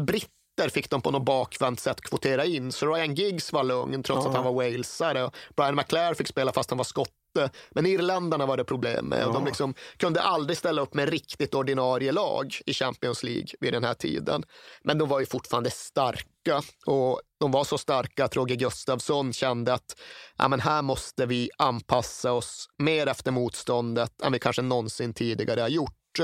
britter 0.56 0.74
fick 0.74 0.90
de 0.90 1.02
på 1.02 1.10
något 1.10 1.24
bakvänt 1.24 1.80
sätt 1.80 2.00
kvotera 2.00 2.44
in. 2.44 2.72
Så 2.72 2.86
Ryan 2.86 3.14
Giggs 3.14 3.52
var 3.52 3.64
lugn 3.64 4.02
trots 4.02 4.26
att 4.26 4.34
han 4.34 4.44
var 4.44 4.52
walesare. 4.52 5.30
Brian 5.56 5.74
McClare 5.76 6.14
fick 6.14 6.28
spela 6.28 6.52
fast 6.52 6.70
han 6.70 6.76
var 6.76 6.84
skotte. 6.84 7.50
Men 7.70 7.86
irländarna 7.86 8.46
var 8.46 8.56
det 8.56 8.64
problem 8.64 9.06
med. 9.06 9.26
Och 9.26 9.32
de 9.32 9.44
liksom 9.44 9.74
kunde 9.96 10.20
aldrig 10.20 10.58
ställa 10.58 10.82
upp 10.82 10.94
med 10.94 11.08
riktigt 11.08 11.54
ordinarie 11.54 12.12
lag 12.12 12.54
i 12.66 12.74
Champions 12.74 13.22
League 13.22 13.46
vid 13.60 13.72
den 13.72 13.84
här 13.84 13.94
tiden. 13.94 14.42
Men 14.84 14.98
de 14.98 15.08
var 15.08 15.20
ju 15.20 15.26
fortfarande 15.26 15.70
starka. 15.70 16.62
Och 16.86 17.20
de 17.40 17.50
var 17.50 17.64
så 17.64 17.78
starka 17.78 18.24
att 18.24 18.36
Roger 18.36 18.56
Gustafsson 18.56 19.32
kände 19.32 19.74
att 19.74 19.96
ja, 20.38 20.48
men 20.48 20.60
här 20.60 20.82
måste 20.82 21.26
vi 21.26 21.50
anpassa 21.58 22.32
oss 22.32 22.68
mer 22.78 23.06
efter 23.06 23.30
motståndet 23.30 24.22
än 24.22 24.32
vi 24.32 24.38
kanske 24.38 24.62
någonsin 24.62 25.14
tidigare 25.14 25.60
har 25.60 25.68
gjort. 25.68 26.18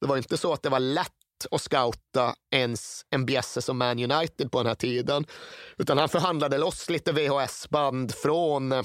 Det 0.00 0.06
var 0.06 0.16
inte 0.16 0.36
så 0.36 0.52
att 0.52 0.62
det 0.62 0.68
var 0.68 0.80
lätt 0.80 1.23
och 1.50 1.60
scouta 1.60 2.34
ens 2.50 3.02
en 3.10 3.26
bjässe 3.26 3.62
som 3.62 3.78
Man 3.78 4.12
United 4.12 4.50
på 4.50 4.58
den 4.58 4.66
här 4.66 4.74
tiden. 4.74 5.26
Utan 5.78 5.98
han 5.98 6.08
förhandlade 6.08 6.58
loss 6.58 6.90
lite 6.90 7.12
VHS-band 7.12 8.14
från 8.14 8.72
eh, 8.72 8.82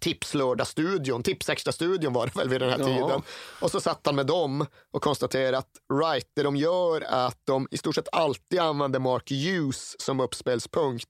Tipslördag-studion, 0.00 1.22
Tipsextra-studion 1.22 2.12
var 2.12 2.26
det 2.26 2.36
väl 2.36 2.48
vid 2.48 2.60
den 2.60 2.70
här 2.70 2.78
ja. 2.78 2.84
tiden. 2.84 3.22
Och 3.60 3.70
så 3.70 3.80
satt 3.80 4.06
han 4.06 4.16
med 4.16 4.26
dem 4.26 4.66
och 4.90 5.02
konstaterade 5.02 5.58
att 5.58 5.70
right, 6.02 6.26
det 6.36 6.42
de 6.42 6.56
gör 6.56 7.00
är 7.00 7.26
att 7.26 7.40
de 7.44 7.68
i 7.70 7.78
stort 7.78 7.94
sett 7.94 8.08
alltid 8.12 8.60
använder 8.60 8.98
Mark 8.98 9.30
Hughes 9.30 10.00
som 10.00 10.20
uppspelspunkt. 10.20 11.08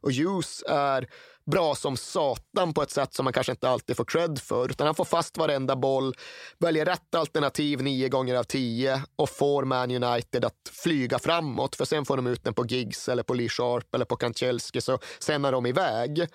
Och 0.00 0.12
Hughes 0.12 0.62
är 0.68 1.08
bra 1.50 1.74
som 1.74 1.96
satan 1.96 2.74
på 2.74 2.82
ett 2.82 2.90
sätt 2.90 3.14
som 3.14 3.24
man 3.24 3.32
kanske 3.32 3.52
inte 3.52 3.68
alltid 3.68 3.96
får 3.96 4.04
cred 4.04 4.38
för. 4.38 4.70
Utan 4.70 4.86
han 4.86 4.94
får 4.94 5.04
fast 5.04 5.38
varenda 5.38 5.76
boll, 5.76 6.14
väljer 6.58 6.84
rätt 6.84 7.14
alternativ 7.14 7.82
nio 7.82 8.08
gånger 8.08 8.34
av 8.34 8.44
tio 8.44 9.02
och 9.16 9.30
får 9.30 9.64
Man 9.64 10.04
United 10.04 10.44
att 10.44 10.70
flyga 10.72 11.18
framåt. 11.18 11.76
För 11.76 11.84
sen 11.84 12.04
får 12.04 12.16
de 12.16 12.26
ut 12.26 12.44
den 12.44 12.54
på 12.54 12.66
Giggs 12.66 13.08
eller 13.08 13.22
på 13.22 13.34
Lee 13.34 13.48
Sharp 13.48 13.94
eller 13.94 14.04
på 14.04 14.16
Kanchelski, 14.16 14.80
så 14.80 14.98
sen 15.18 15.44
är 15.44 15.52
de 15.52 15.66
iväg. 15.66 16.26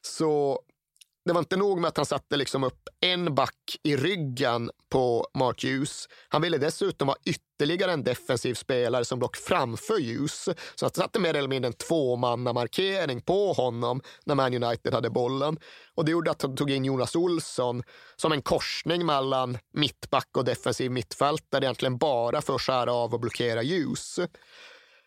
Så 0.00 0.60
det 1.24 1.32
var 1.32 1.38
inte 1.38 1.56
nog 1.56 1.80
med 1.80 1.88
att 1.88 1.96
han 1.96 2.06
satte 2.06 2.36
liksom 2.36 2.64
upp 2.64 2.88
en 3.00 3.34
back 3.34 3.76
i 3.82 3.96
ryggen 3.96 4.70
på 4.90 5.26
Mark 5.34 5.64
Hughes. 5.64 6.08
Han 6.28 6.42
ville 6.42 6.58
dessutom 6.58 7.08
ha 7.08 7.16
ytterligare 7.24 7.92
en 7.92 8.04
defensiv 8.04 8.54
spelare 8.54 9.04
som 9.04 9.18
block 9.18 9.36
framför 9.36 10.00
Hughes. 10.00 10.44
Så 10.74 10.84
han 10.84 10.90
satte 10.90 11.18
mer 11.18 11.34
eller 11.34 11.48
mindre 11.48 11.66
en 11.66 11.72
tvåmannamarkering 11.72 13.20
på 13.20 13.52
honom 13.52 14.00
när 14.24 14.34
Man 14.34 14.64
United 14.64 14.94
hade 14.94 15.10
bollen. 15.10 15.58
Och 15.94 16.04
det 16.04 16.10
gjorde 16.10 16.30
att 16.30 16.42
han 16.42 16.56
tog 16.56 16.70
in 16.70 16.84
Jonas 16.84 17.16
Olsson 17.16 17.82
som 18.16 18.32
en 18.32 18.42
korsning 18.42 19.06
mellan 19.06 19.58
mittback 19.72 20.28
och 20.36 20.44
defensiv 20.44 20.90
mittfältare, 20.90 21.64
egentligen 21.64 21.98
bara 21.98 22.42
för 22.42 22.54
att 22.54 22.62
skära 22.62 22.92
av 22.92 23.14
och 23.14 23.20
blockera 23.20 23.62
Hughes. 23.62 24.18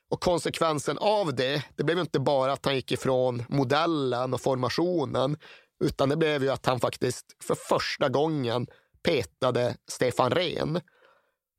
Och 0.09 0.21
konsekvensen 0.21 0.97
av 0.97 1.35
det, 1.35 1.63
det 1.75 1.83
blev 1.83 1.99
inte 1.99 2.19
bara 2.19 2.53
att 2.53 2.65
han 2.65 2.75
gick 2.75 2.91
ifrån 2.91 3.43
modellen 3.49 4.33
och 4.33 4.41
formationen, 4.41 5.37
utan 5.83 6.09
det 6.09 6.17
blev 6.17 6.43
ju 6.43 6.49
att 6.49 6.65
han 6.65 6.79
faktiskt 6.79 7.25
för 7.43 7.55
första 7.55 8.09
gången 8.09 8.67
petade 9.03 9.75
Stefan 9.87 10.31
Rehn. 10.31 10.81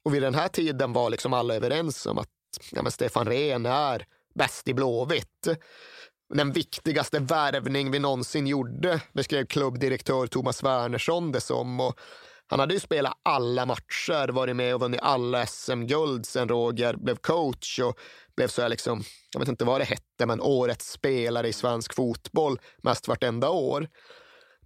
Och 0.05 0.15
vid 0.15 0.23
den 0.23 0.35
här 0.35 0.49
tiden 0.49 0.93
var 0.93 1.11
liksom 1.11 1.33
alla 1.33 1.55
överens 1.55 2.07
om 2.07 2.19
att 2.19 2.29
ja, 2.71 2.91
Stefan 2.91 3.27
Rehn 3.27 3.67
är 3.67 4.07
bäst 4.35 4.69
i 4.69 4.75
Blåvitt. 4.75 5.49
Den 6.35 6.53
viktigaste 6.53 7.19
värvning 7.19 7.91
vi 7.91 7.99
någonsin 7.99 8.47
gjorde, 8.47 9.01
beskrev 9.13 9.47
klubbdirektör 9.47 10.27
Thomas 10.27 10.63
Wernersson 10.63 11.33
det 11.33 11.41
som. 11.41 11.81
Och 11.81 12.01
han 12.47 12.61
hade 12.61 12.75
ju 12.75 12.81
spelat 12.81 13.19
alla 13.23 13.67
matcher, 13.67 14.29
varit 14.29 14.57
med 14.57 14.75
och 14.75 14.81
vunnit 14.81 15.01
alla 15.03 15.47
SM-guld 15.47 16.27
sen 16.27 16.49
Roger 16.49 16.97
blev 16.97 17.17
coach 17.17 17.79
och 17.79 17.99
blev 18.39 18.49
så 18.49 18.63
här 18.63 18.69
liksom, 18.69 19.03
jag 19.33 19.41
vet 19.41 19.49
inte 19.49 19.65
vad 19.65 19.81
det 19.81 19.85
hette, 19.85 20.27
men 20.27 20.41
årets 20.41 20.91
spelare 20.91 21.49
i 21.49 21.53
svensk 21.53 21.95
fotboll 21.95 22.59
mest 22.83 23.09
vartenda 23.09 23.51
år. 23.51 23.89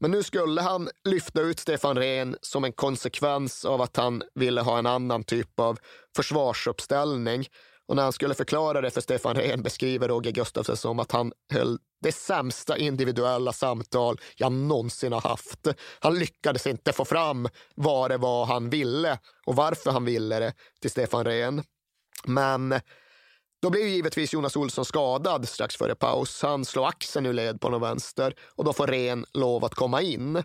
Men 0.01 0.11
nu 0.11 0.23
skulle 0.23 0.61
han 0.61 0.89
lyfta 1.05 1.41
ut 1.41 1.59
Stefan 1.59 1.97
Rehn 1.97 2.37
som 2.41 2.65
en 2.65 2.73
konsekvens 2.73 3.65
av 3.65 3.83
att 3.83 3.97
han 3.97 4.23
ville 4.35 4.61
ha 4.61 4.79
en 4.79 4.87
annan 4.87 5.25
typ 5.25 5.61
av 5.61 5.79
försvarsuppställning. 6.17 7.47
Och 7.89 7.97
när 7.97 8.03
han 8.03 8.13
skulle 8.13 8.35
förklara 8.35 8.81
det 8.81 8.91
för 8.91 9.01
Stefan 9.01 9.37
Rehn 9.37 9.63
beskriver 9.63 10.09
Roger 10.09 10.33
Gustafsson 10.33 10.77
som 10.77 10.99
att 10.99 11.13
han 11.13 11.33
höll 11.53 11.79
det 12.03 12.13
sämsta 12.13 12.79
individuella 12.79 13.53
samtal 13.53 14.21
jag 14.37 14.53
någonsin 14.53 15.13
har 15.13 15.21
haft. 15.21 15.67
Han 16.01 16.19
lyckades 16.19 16.67
inte 16.67 16.93
få 16.93 17.05
fram 17.05 17.49
vad 17.75 18.11
det 18.11 18.17
var 18.17 18.47
han 18.47 18.71
ville 18.71 19.19
och 19.47 19.57
varför 19.57 19.91
han 19.91 20.05
ville 20.05 20.39
det 20.39 20.55
till 20.81 20.91
Stefan 20.91 21.25
Rehn. 21.25 21.63
Men 22.25 22.81
då 23.63 23.71
blev 23.71 23.89
givetvis 23.89 24.33
Jonas 24.33 24.57
Olsson 24.57 24.85
skadad 24.85 25.49
strax 25.49 25.77
före 25.77 25.95
paus. 25.95 26.43
Han 26.43 26.65
slår 26.65 26.89
axeln 26.89 27.27
ur 27.27 27.33
led 27.33 27.61
på 27.61 27.69
någon 27.69 27.81
vänster 27.81 28.35
och 28.55 28.65
då 28.65 28.73
får 28.73 28.87
Ren 28.87 29.25
lov 29.33 29.65
att 29.65 29.75
komma 29.75 30.03
in. 30.03 30.43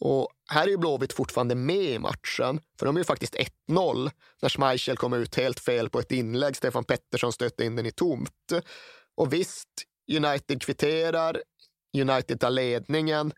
Och 0.00 0.28
här 0.50 0.66
är 0.66 0.70
ju 0.70 0.76
Blåvitt 0.76 1.12
fortfarande 1.12 1.54
med 1.54 1.84
i 1.84 1.98
matchen, 1.98 2.60
för 2.78 2.86
de 2.86 2.96
är 2.96 3.00
ju 3.00 3.04
faktiskt 3.04 3.36
1-0 3.68 4.10
när 4.42 4.48
Schmeichel 4.48 4.96
kommer 4.96 5.18
ut 5.18 5.34
helt 5.34 5.60
fel 5.60 5.90
på 5.90 5.98
ett 5.98 6.12
inlägg. 6.12 6.56
Stefan 6.56 6.84
Pettersson 6.84 7.32
stötte 7.32 7.64
in 7.64 7.76
den 7.76 7.86
i 7.86 7.92
tomt. 7.92 8.52
Och 9.16 9.32
visst, 9.32 9.68
United 10.16 10.62
kvitterar, 10.62 11.42
United 11.96 12.40
tar 12.40 12.50
ledningen, 12.50 13.32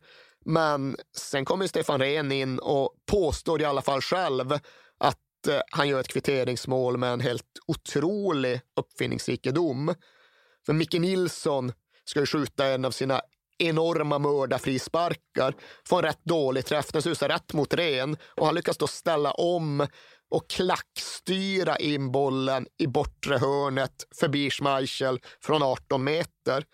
men 0.44 0.96
sen 1.16 1.44
kommer 1.44 1.66
Stefan 1.66 2.00
Rehn 2.00 2.32
in 2.32 2.58
och 2.58 2.94
påstår 3.10 3.60
i 3.60 3.64
alla 3.64 3.82
fall 3.82 4.00
själv 4.00 4.58
att 5.48 5.54
eh, 5.54 5.60
han 5.70 5.88
gör 5.88 6.00
ett 6.00 6.08
kvitteringsmål 6.08 6.96
med 6.96 7.12
en 7.12 7.20
helt 7.20 7.58
otrolig 7.66 8.60
uppfinningsrikedom. 8.76 9.94
För 10.66 10.72
Micke 10.72 10.94
Nilsson 10.94 11.72
ska 12.04 12.20
ju 12.20 12.26
skjuta 12.26 12.66
en 12.66 12.84
av 12.84 12.90
sina 12.90 13.20
enorma 13.58 14.18
mördarfrisparkar, 14.18 15.54
får 15.88 15.98
en 15.98 16.02
rätt 16.02 16.24
dålig 16.24 16.66
träff, 16.66 16.92
den 16.92 17.02
susar 17.02 17.28
rätt 17.28 17.52
mot 17.52 17.74
ren 17.74 18.16
och 18.36 18.46
han 18.46 18.54
lyckas 18.54 18.78
då 18.78 18.86
ställa 18.86 19.30
om 19.30 19.86
och 20.30 20.50
klackstyra 20.50 21.76
in 21.76 22.12
bollen 22.12 22.66
i 22.78 22.86
bortre 22.86 23.38
hörnet 23.38 24.06
förbi 24.20 24.50
Schmeichel 24.50 25.20
från 25.40 25.62
18 25.62 26.04
meter. 26.04 26.64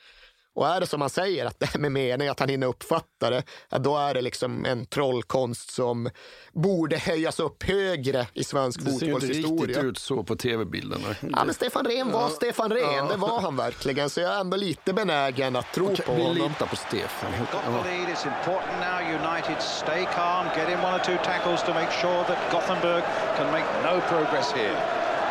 Och 0.54 0.68
är 0.68 0.80
det 0.80 0.86
som 0.86 1.00
man 1.00 1.10
säger, 1.10 1.46
att 1.46 1.60
det 1.60 1.74
är 1.74 1.78
med 1.78 1.92
mening 1.92 2.28
att 2.28 2.40
han 2.40 2.48
hinner 2.48 2.66
uppfatta 2.66 3.30
det, 3.30 3.42
ja, 3.68 3.78
då 3.78 3.96
är 3.96 4.14
det 4.14 4.22
liksom 4.22 4.64
en 4.64 4.86
trollkonst 4.86 5.74
som 5.74 6.10
borde 6.52 6.98
höjas 6.98 7.40
upp 7.40 7.62
högre 7.62 8.26
i 8.32 8.44
svensk 8.44 8.80
fotbollshistoria. 8.80 9.18
Det 9.18 9.34
ser 9.34 9.48
inte 9.48 9.66
riktigt 9.66 9.84
ut 9.84 9.98
så 9.98 10.22
på 10.22 10.36
tv-bilderna. 10.36 11.08
Ja, 11.20 11.44
men 11.44 11.54
Stefan 11.54 11.84
Rehn 11.84 12.12
var 12.12 12.22
ja. 12.22 12.28
Stefan 12.28 12.70
Rehn, 12.70 12.96
ja. 12.96 13.08
det 13.10 13.16
var 13.16 13.40
han 13.40 13.56
verkligen. 13.56 14.10
Så 14.10 14.20
jag 14.20 14.34
är 14.34 14.40
ändå 14.40 14.56
lite 14.56 14.92
benägen 14.92 15.56
att 15.56 15.72
tro 15.72 15.84
okay, 15.84 16.06
på 16.06 16.14
vi 16.14 16.22
honom. 16.22 16.34
Vi 16.34 16.42
litar 16.42 16.66
på 16.66 16.76
Stefan. 16.76 17.30
Lead, 17.32 18.08
it's 18.08 18.26
important 18.26 18.80
now. 18.80 18.98
United 19.02 19.62
stay 19.62 20.06
calm, 20.14 20.46
get 20.56 20.68
in 20.68 20.78
one 20.78 20.94
or 20.94 21.04
two 21.04 21.16
tackles 21.24 21.62
to 21.62 21.74
make 21.74 21.90
sure 21.90 22.24
that 22.24 22.38
Gothenburg 22.52 23.04
can 23.36 23.52
make 23.52 23.66
no 23.84 24.00
progress 24.08 24.52
here. 24.52 24.76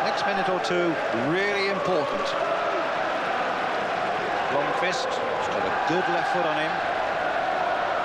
Next 0.04 0.26
minute 0.26 0.48
or 0.48 0.58
two, 0.58 0.94
really 1.30 1.70
important. 1.70 2.51
Blomqvist 4.82 5.06
has 5.06 5.48
got 5.48 5.62
a 5.62 5.70
good 5.88 6.06
left 6.12 6.32
foot 6.34 6.46
on 6.46 6.56
him. 6.58 6.72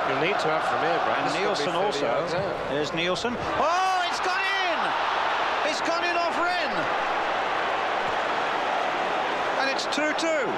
You'll 0.07 0.21
need 0.21 0.39
to 0.39 0.47
have 0.47 0.63
from 0.63 0.79
here, 0.85 0.99
Brad. 1.05 1.25
And 1.25 1.33
Nielsen 1.41 1.75
also. 1.75 2.27
There's 2.69 2.93
Nielsen. 2.93 3.35
Oh, 3.59 4.05
it's 4.09 4.19
gone 4.19 4.45
in! 4.61 4.79
It's 5.69 5.81
gone 5.81 6.03
in 6.05 6.15
off 6.15 6.37
Ren! 6.37 6.71
And 9.59 9.69
it's 9.71 9.87
2-2. 9.87 10.53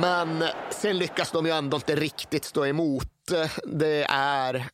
Men 0.00 0.44
sen 0.70 0.98
lyckas 0.98 1.30
de 1.30 1.46
ju 1.46 1.52
ändå 1.52 1.76
inte 1.76 1.94
riktigt 1.94 2.44
stå 2.44 2.66
emot. 2.66 3.08
Det 3.64 4.06
är 4.10 4.68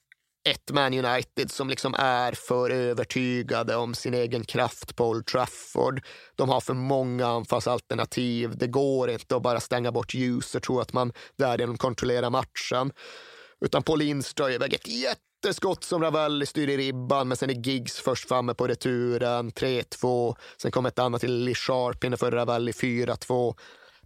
ett 0.49 0.71
Man 0.73 0.95
United 0.95 1.51
som 1.51 1.69
liksom 1.69 1.95
är 1.99 2.33
för 2.33 2.71
övertygade 2.71 3.77
om 3.77 3.95
sin 3.95 4.15
egen 4.15 4.45
kraft 4.45 4.97
på 4.97 5.09
Old 5.09 5.27
Trafford. 5.27 6.03
De 6.37 6.49
har 6.49 6.61
för 6.61 6.75
många 6.75 7.27
anfallsalternativ. 7.27 8.57
Det 8.57 8.67
går 8.67 9.11
inte 9.11 9.37
att 9.37 9.43
bara 9.43 9.61
stänga 9.61 9.93
bort 9.93 10.15
ljus 10.15 10.55
och 10.55 10.63
tro 10.63 10.81
att 10.81 10.93
man 10.93 11.13
därigenom 11.37 11.79
kontrollerar 11.79 12.31
matchen. 12.31 12.93
Utan 13.65 13.83
Paul 13.83 13.99
Lindström 13.99 14.47
är 14.47 14.53
iväg 14.53 14.75
ett 14.75 14.89
jätteskott 14.89 15.85
som 15.85 16.03
Ravelli 16.03 16.47
styr 16.47 16.69
i 16.69 16.77
ribban, 16.77 17.29
men 17.29 17.37
sen 17.37 17.51
är 17.51 17.55
Giggs 17.55 18.01
först 18.01 18.29
framme 18.29 18.55
på 18.55 18.67
returen, 18.67 19.51
3-2. 19.51 20.37
Sen 20.63 20.71
kommer 20.71 20.89
ett 20.89 20.99
annat 20.99 21.21
till 21.21 21.45
Lee 21.45 21.55
Sharp 21.55 22.05
innanför 22.05 22.31
för 22.31 22.37
Ravelli, 22.37 22.73
4-2. 22.73 23.55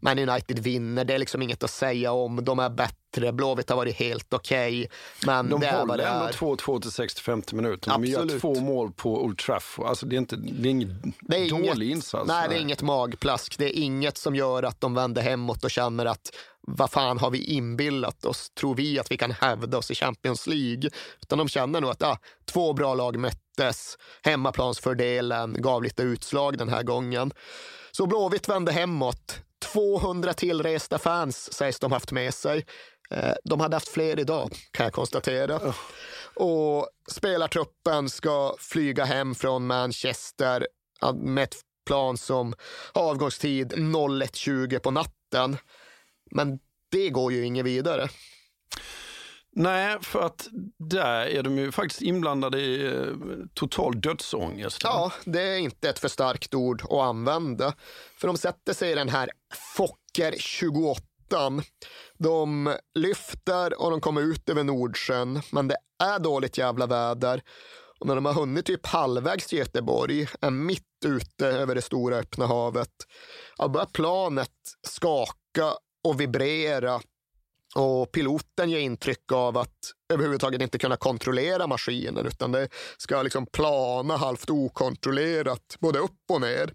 Man 0.01 0.19
United 0.19 0.59
vinner, 0.59 1.05
det 1.05 1.15
är 1.15 1.19
liksom 1.19 1.43
inget 1.43 1.65
att 1.65 1.71
säga 1.71 2.13
om. 2.13 2.45
De 2.45 2.59
är 2.59 2.71
bättre, 2.71 2.95
Blåvitt 3.33 3.69
har 3.69 3.77
varit 3.77 3.97
helt 3.97 4.35
okej. 4.35 4.89
Okay, 5.23 5.49
de 5.49 5.61
det 5.61 5.71
håller 5.71 5.99
ändå 5.99 6.27
2-2 6.27 6.81
till 6.81 6.91
65 6.91 7.43
minuter. 7.53 7.91
De 7.91 7.95
Absolut. 7.95 8.33
gör 8.33 8.41
två 8.41 8.61
mål 8.61 8.93
på 8.93 9.25
Old 9.25 9.39
Trafford. 9.39 9.87
Alltså 9.87 10.07
det 10.07 10.17
är, 10.17 10.19
inte, 10.19 10.37
det 10.37 10.69
är 10.69 10.71
ingen 10.71 11.15
det 11.21 11.37
är 11.37 11.51
dålig 11.51 11.65
inget, 11.67 11.97
insats. 11.97 12.29
Nej, 12.29 12.49
det 12.49 12.55
är 12.55 12.61
inget 12.61 12.83
magplask. 12.83 13.59
Det 13.59 13.79
är 13.79 13.83
inget 13.83 14.19
som 14.19 14.35
gör 14.35 14.63
att 14.63 14.81
de 14.81 14.95
vänder 14.95 15.23
hemåt 15.23 15.65
och 15.65 15.71
känner 15.71 16.07
att 16.07 16.31
vad 16.67 16.91
fan 16.91 17.19
har 17.19 17.31
vi 17.31 17.45
inbillat 17.45 18.25
oss? 18.25 18.51
Tror 18.51 18.75
vi 18.75 18.99
att 18.99 19.11
vi 19.11 19.17
kan 19.17 19.31
hävda 19.31 19.79
oss 19.79 19.91
i 19.91 19.95
Champions 19.95 20.47
League? 20.47 20.91
Utan 21.23 21.39
de 21.39 21.49
känner 21.49 21.81
nog 21.81 21.91
att 21.91 22.03
ah, 22.03 22.19
två 22.53 22.73
bra 22.73 22.95
lag 22.95 23.19
möttes. 23.19 23.99
Hemmaplansfördelen 24.23 25.57
gav 25.59 25.83
lite 25.83 26.03
utslag 26.03 26.59
den 26.59 26.69
här 26.69 26.83
gången. 26.83 27.33
Så 27.93 28.07
Blåvitt 28.07 28.49
vände 28.49 28.73
hemåt. 28.73 29.39
200 29.73 30.33
tillresta 30.33 30.99
fans 30.99 31.53
sägs 31.53 31.79
de 31.79 31.93
haft 31.93 32.13
med 32.13 32.35
sig. 32.35 32.67
Eh, 33.11 33.35
de 33.45 33.61
hade 33.61 33.77
haft 33.77 33.89
fler 33.89 34.21
idag, 34.21 34.51
kan 34.71 34.85
jag 34.85 34.93
konstatera. 34.93 35.75
Och 36.35 36.89
spelartruppen 37.09 38.11
ska 38.11 38.55
flyga 38.59 39.05
hem 39.05 39.35
från 39.35 39.67
Manchester 39.67 40.67
med 41.15 41.45
ett 41.45 41.57
plan 41.87 42.17
som 42.17 42.55
har 42.93 43.03
avgångstid 43.03 43.73
01.20 43.73 44.79
på 44.79 44.91
natten. 44.91 45.57
Men 46.31 46.59
det 46.91 47.11
går 47.11 47.33
ju 47.33 47.45
inget 47.45 47.65
vidare. 47.65 48.09
Nej, 49.57 49.99
för 50.01 50.21
att 50.27 50.49
där 50.79 51.27
är 51.27 51.43
de 51.43 51.59
ju 51.59 51.73
faktiskt 51.73 52.03
inblandade 52.03 52.61
i 52.61 52.87
eh, 52.87 53.03
total 53.55 54.01
dödsångest. 54.01 54.81
Ja, 54.85 55.13
det 55.25 55.43
är 55.43 55.59
inte 55.59 55.89
ett 55.89 55.99
för 55.99 56.09
starkt 56.09 56.55
ord 56.55 56.83
att 56.83 56.91
använda. 56.91 57.75
För 58.17 58.27
de 58.27 58.37
sätter 58.37 58.73
sig 58.73 58.93
i 58.93 58.95
den 58.95 59.09
här 59.09 59.31
Fokker 59.77 60.35
28. 60.39 61.03
De 62.19 62.77
lyfter 62.95 63.81
och 63.83 63.91
de 63.91 64.01
kommer 64.01 64.21
ut 64.21 64.49
över 64.49 64.65
Nordsjön, 64.65 65.41
men 65.53 65.69
det 65.69 65.77
är 66.03 66.19
dåligt 66.19 66.59
jävla 66.59 66.87
väder. 66.87 67.43
Och 68.01 68.07
när 68.07 68.15
de 68.15 68.25
har 68.25 68.33
hunnit 68.33 68.67
typ 68.67 68.87
halvvägs 68.87 69.47
till 69.47 69.59
Göteborg, 69.59 70.29
är 70.41 70.51
mitt 70.51 70.83
ute 71.07 71.47
över 71.47 71.75
det 71.75 71.83
stora 71.83 72.17
öppna 72.17 72.47
havet, 72.47 72.91
ja, 73.59 73.69
börjar 73.69 73.87
planet 73.87 74.51
skaka 74.83 75.73
och 76.05 76.21
vibrera 76.21 77.01
och 77.75 78.13
piloten 78.13 78.71
ger 78.71 78.79
intryck 78.79 79.33
av 79.33 79.59
att 79.59 79.79
överhuvudtaget 80.13 80.63
inte 80.63 80.79
kunna 80.79 80.97
kontrollera 80.97 81.67
maskinen 81.67 82.27
utan 82.27 82.53
det 82.53 82.69
ska 82.97 83.23
liksom 83.23 83.47
plana 83.47 84.17
halvt 84.17 84.51
okontrollerat 84.51 85.77
både 85.79 85.99
upp 85.99 86.31
och 86.31 86.41
ner. 86.41 86.73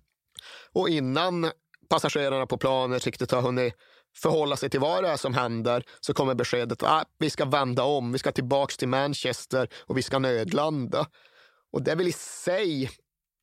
Och 0.74 0.90
innan 0.90 1.52
passagerarna 1.90 2.46
på 2.46 2.58
planet 2.58 3.06
riktigt 3.06 3.32
har 3.32 3.42
hunnit 3.42 3.74
förhålla 4.16 4.58
sig 4.58 4.70
till 4.70 4.80
vad 4.80 5.04
det 5.04 5.10
är 5.10 5.18
som 5.18 5.34
händer 5.34 5.84
så 6.00 6.14
kommer 6.14 6.36
beskedet 6.36 6.84
att 6.84 6.90
ah, 6.90 7.06
vi 7.20 7.30
ska 7.30 7.46
vända 7.46 7.84
om, 7.84 8.12
vi 8.12 8.20
ska 8.20 8.32
tillbaka 8.32 8.74
till 8.78 8.88
Manchester 8.88 9.70
och 9.78 9.98
vi 9.98 10.02
ska 10.02 10.20
nödlanda. 10.20 11.08
Och 11.72 11.84
det 11.84 11.92
är 11.92 11.96
väl 11.96 12.08
i 12.08 12.12
sig 12.12 12.90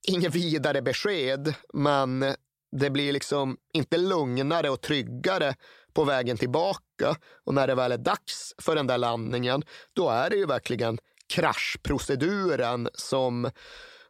inget 0.08 0.34
vidare 0.34 0.82
besked, 0.82 1.54
men 1.74 2.34
det 2.76 2.90
blir 2.90 3.12
liksom 3.12 3.56
inte 3.74 3.96
lugnare 3.96 4.70
och 4.70 4.80
tryggare 4.80 5.54
på 5.94 6.04
vägen 6.04 6.36
tillbaka. 6.36 7.16
Och 7.44 7.54
när 7.54 7.66
det 7.66 7.74
väl 7.74 7.92
är 7.92 7.98
dags 7.98 8.54
för 8.58 8.76
den 8.76 8.86
där 8.86 8.98
landningen, 8.98 9.62
då 9.92 10.08
är 10.10 10.30
det 10.30 10.36
ju 10.36 10.46
verkligen 10.46 10.98
kraschproceduren 11.28 12.88
som 12.94 13.50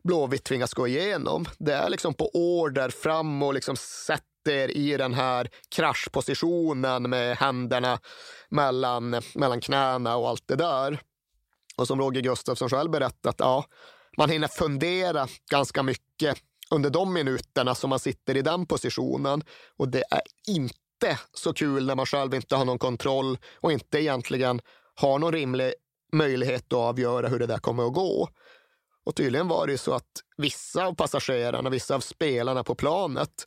Blåvitt 0.05 0.45
tvingas 0.45 0.75
gå 0.75 0.89
igenom. 0.89 1.47
Det 1.59 1.73
är 1.73 1.89
liksom 1.91 2.15
på 2.15 2.31
order 2.35 2.91
fram 2.91 3.43
och 3.43 3.55
liksom 3.55 3.77
sätt 3.77 4.23
sitter 4.47 4.77
i 4.77 4.97
den 4.97 5.15
här 5.15 5.49
kraschpositionen 5.69 7.11
med 7.11 7.37
händerna 7.37 7.99
mellan, 8.49 9.23
mellan 9.35 9.61
knäna 9.61 10.17
och 10.17 10.29
allt 10.29 10.49
det 10.49 10.57
där. 10.57 11.01
Och 11.77 11.87
som 11.87 12.01
Roger 12.01 12.21
Gustafsson 12.21 12.69
själv 12.69 12.91
berättat, 12.91 13.37
ja, 13.39 13.65
man 14.17 14.31
hinner 14.31 14.49
fundera 14.49 15.29
ganska 15.51 15.83
mycket 15.83 16.39
under 16.71 16.91
de 16.91 17.13
minuterna 17.13 17.75
som 17.75 17.91
man 17.91 17.99
sitter 17.99 18.37
i 18.37 18.43
den 18.43 18.67
positionen. 18.67 19.43
Och 19.79 19.89
det 19.89 20.05
är 20.11 20.23
inte 20.49 21.19
så 21.35 21.53
kul 21.53 21.87
när 21.87 21.95
man 21.95 22.07
själv 22.07 22.35
inte 22.35 22.57
har 22.57 22.65
någon 22.65 22.79
kontroll 22.79 23.39
och 23.61 23.73
inte 23.73 24.01
egentligen 24.01 24.61
har 24.95 25.19
någon 25.19 25.33
rimlig 25.33 25.73
möjlighet 26.13 26.73
att 26.73 26.79
avgöra 26.79 27.29
hur 27.29 27.39
det 27.39 27.47
där 27.47 27.59
kommer 27.59 27.87
att 27.87 27.95
gå. 27.95 28.29
Och 29.07 29.15
tydligen 29.15 29.49
var 29.49 29.67
det 29.67 29.73
ju 29.73 29.79
så 29.79 29.95
att 29.95 30.23
vissa 30.37 30.87
av 30.87 30.95
passagerarna, 30.95 31.71
vissa 31.71 31.95
av 31.95 32.01
spelarna 32.01 32.65
på 32.65 32.75
planet 32.75 33.47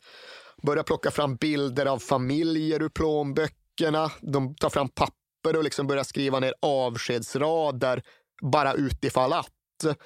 börjar 0.62 0.82
plocka 0.82 1.10
fram 1.10 1.36
bilder 1.36 1.86
av 1.86 1.98
familjer 1.98 2.82
ur 2.82 2.88
plånböckerna. 2.88 4.10
De 4.20 4.54
tar 4.54 4.70
fram 4.70 4.88
papper 4.88 5.56
och 5.56 5.64
liksom 5.64 5.86
börjar 5.86 6.04
skriva 6.04 6.40
ner 6.40 6.54
avskedsrader 6.62 8.02
bara 8.42 8.74
utifall 8.74 9.32
att. 9.32 9.98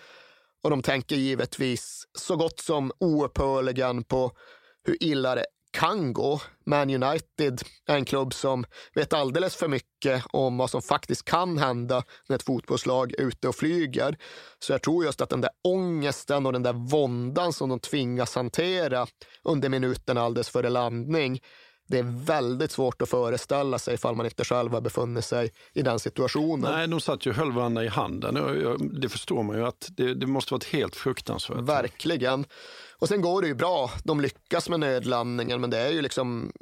Och 0.62 0.70
de 0.70 0.82
tänker 0.82 1.16
givetvis 1.16 2.05
så 2.18 2.36
gott 2.36 2.61
som 2.61 2.92
oupphörligen 2.98 4.05
på 4.05 4.32
hur 4.84 5.02
illa 5.02 5.34
det 5.34 5.46
kan 5.75 6.12
gå. 6.12 6.41
Man 6.66 6.91
United 6.91 7.62
är 7.89 7.97
en 7.97 8.05
klubb 8.05 8.35
som 8.35 8.64
vet 8.95 9.12
alldeles 9.12 9.57
för 9.57 9.68
mycket 9.68 10.25
om 10.31 10.57
vad 10.57 10.70
som 10.70 10.83
faktiskt 10.83 11.25
kan 11.25 11.59
hända 11.59 12.03
när 12.29 12.37
ett 12.37 12.43
fotbollslag 12.43 13.12
är 13.12 13.20
ute 13.20 13.49
och 13.49 13.55
flyger. 13.55 14.18
Så 14.59 14.72
jag 14.72 14.83
tror 14.83 15.05
just 15.05 15.20
att 15.20 15.29
den 15.29 15.41
där 15.41 15.51
ångesten 15.64 16.47
och 16.47 16.53
den 16.53 16.62
där 16.62 16.72
våndan 16.72 17.53
som 17.53 17.68
de 17.68 17.81
tvingas 17.81 18.35
hantera 18.35 19.07
under 19.43 19.68
minuterna 19.68 20.22
alldeles 20.22 20.49
före 20.49 20.70
landning 20.70 21.41
det 21.87 21.99
är 21.99 22.25
väldigt 22.25 22.70
svårt 22.70 23.03
att 23.03 23.09
föreställa 23.09 23.79
sig 23.79 23.95
ifall 23.95 24.16
man 24.16 24.27
inte 24.27 24.45
själv 24.45 24.72
har 24.72 24.81
befunnit 24.81 25.25
sig 25.25 25.51
i 25.72 25.83
den 25.83 25.99
situationen. 25.99 26.72
Nej, 26.72 26.89
de 26.89 27.01
satt 27.01 27.27
ju 27.27 27.31
och 27.31 27.37
höll 27.37 27.53
varandra 27.53 27.85
i 27.85 27.89
handen. 27.89 28.35
Det 29.01 29.09
förstår 29.09 29.43
man 29.43 29.57
ju 29.57 29.66
att 29.66 29.89
det, 29.91 30.14
det 30.14 30.27
måste 30.27 30.55
varit 30.55 30.64
helt 30.64 30.97
fruktansvärt. 30.97 31.59
Verkligen. 31.59 32.45
Och 32.99 33.09
sen 33.09 33.20
går 33.20 33.42
det 33.42 33.49
ju 33.49 33.55
bra. 33.55 33.90
De 34.05 34.20
lyckas 34.20 34.68
med 34.68 34.80
nödlandningen, 34.80 35.61
men 35.61 35.70
det 35.70 35.78
är 35.78 35.90
ju 35.90 36.03
liksom 36.03 36.53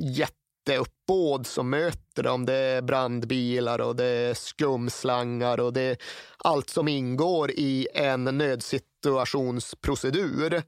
jätteuppbåd 0.00 1.46
som 1.46 1.70
möter 1.70 2.22
dem. 2.22 2.46
Det 2.46 2.54
är 2.54 2.82
brandbilar 2.82 3.80
och 3.80 3.96
det 3.96 4.04
är 4.04 4.34
skumslangar 4.34 5.60
och 5.60 5.72
det 5.72 5.82
är 5.82 5.96
allt 6.38 6.70
som 6.70 6.88
ingår 6.88 7.50
i 7.50 7.88
en 7.94 8.24
nödsituationsprocedur. 8.24 10.62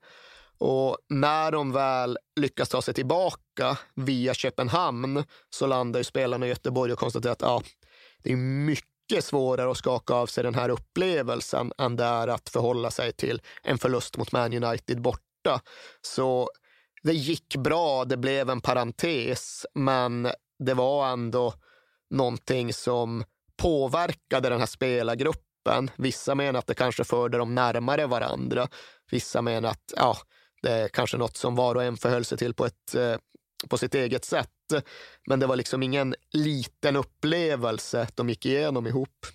Och 0.59 0.99
när 1.09 1.53
de 1.53 1.73
väl 1.73 2.19
lyckas 2.41 2.69
ta 2.69 2.83
sig 2.83 2.95
tillbaka 2.95 3.79
via 3.95 4.35
Köpenhamn 4.35 5.25
så 5.51 5.67
landar 5.67 6.01
ju 6.01 6.05
spelarna 6.05 6.47
i 6.47 6.49
Göteborg 6.49 6.93
och 6.93 6.99
konstaterar 6.99 7.33
att 7.33 7.43
ja, 7.43 7.63
det 8.23 8.33
är 8.33 8.37
mycket 8.37 8.92
svårare 9.21 9.71
att 9.71 9.77
skaka 9.77 10.15
av 10.15 10.27
sig 10.27 10.45
den 10.45 10.55
här 10.55 10.69
upplevelsen 10.69 11.73
än 11.79 11.97
det 11.97 12.05
är 12.05 12.29
att 12.29 12.49
förhålla 12.49 12.91
sig 12.91 13.13
till 13.13 13.41
en 13.63 13.79
förlust 13.79 14.17
mot 14.17 14.33
Man 14.33 14.65
United 14.65 15.01
borta. 15.01 15.61
Så 16.01 16.51
det 17.03 17.13
gick 17.13 17.57
bra, 17.57 18.05
det 18.05 18.17
blev 18.17 18.51
en 18.51 18.61
parentes, 18.61 19.67
men 19.75 20.29
det 20.59 20.75
var 20.75 21.13
ändå 21.13 21.55
någonting 22.11 22.73
som 22.73 23.25
påverkade 23.57 24.49
den 24.49 24.59
här 24.59 24.67
spelargruppen. 24.67 25.91
Vissa 25.97 26.35
menar 26.35 26.59
att 26.59 26.67
det 26.67 26.75
kanske 26.75 27.05
förde 27.05 27.39
dem 27.39 27.55
närmare 27.55 28.07
varandra. 28.07 28.69
Vissa 29.11 29.43
menar 29.43 29.69
att 29.71 29.93
ja, 29.97 30.17
det 30.63 30.71
är 30.71 30.89
kanske 30.89 31.17
något 31.17 31.37
som 31.37 31.55
var 31.55 31.75
och 31.75 31.85
en 31.85 31.97
förhöll 31.97 32.25
sig 32.25 32.39
till 32.39 32.55
på, 32.55 32.67
ett, 32.67 32.95
eh, 32.95 33.17
på 33.69 33.79
sitt 33.79 33.95
eget 33.95 34.25
sätt. 34.25 34.49
Men 35.27 35.41
det 35.41 35.47
var 35.47 35.57
liksom 35.57 35.83
ingen 35.83 36.15
liten 36.33 36.97
upplevelse 36.97 38.09
de 38.15 38.29
gick 38.29 38.47
igenom 38.47 38.87
ihop. 38.87 39.27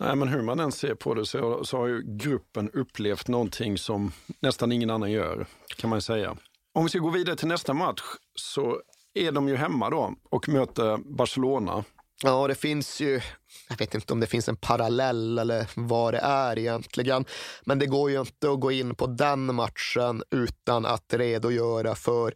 Nej, 0.00 0.16
men 0.16 0.28
hur 0.28 0.42
man 0.42 0.60
än 0.60 0.72
ser 0.72 0.94
på 0.94 1.14
det 1.14 1.26
så, 1.26 1.64
så 1.64 1.76
har 1.76 1.86
ju 1.86 2.02
gruppen 2.16 2.70
upplevt 2.70 3.28
någonting 3.28 3.78
som 3.78 4.12
nästan 4.40 4.72
ingen 4.72 4.90
annan 4.90 5.10
gör, 5.10 5.46
kan 5.76 5.90
man 5.90 6.02
säga. 6.02 6.36
Om 6.72 6.84
vi 6.84 6.88
ska 6.88 6.98
gå 6.98 7.10
vidare 7.10 7.36
till 7.36 7.48
nästa 7.48 7.74
match 7.74 8.02
så 8.34 8.80
är 9.14 9.32
de 9.32 9.48
ju 9.48 9.56
hemma 9.56 9.90
då 9.90 10.14
och 10.30 10.48
möter 10.48 10.96
Barcelona. 10.96 11.84
Ja, 12.22 12.48
det 12.48 12.54
finns 12.54 13.00
ju, 13.00 13.20
jag 13.68 13.78
vet 13.78 13.94
inte 13.94 14.12
om 14.12 14.20
det 14.20 14.26
finns 14.26 14.48
en 14.48 14.56
parallell 14.56 15.38
eller 15.38 15.66
vad 15.74 16.14
det 16.14 16.18
är 16.18 16.58
egentligen. 16.58 17.24
Men 17.64 17.78
det 17.78 17.86
går 17.86 18.10
ju 18.10 18.20
inte 18.20 18.50
att 18.50 18.60
gå 18.60 18.72
in 18.72 18.94
på 18.94 19.06
den 19.06 19.54
matchen 19.54 20.22
utan 20.30 20.86
att 20.86 21.14
redogöra 21.14 21.94
för 21.94 22.34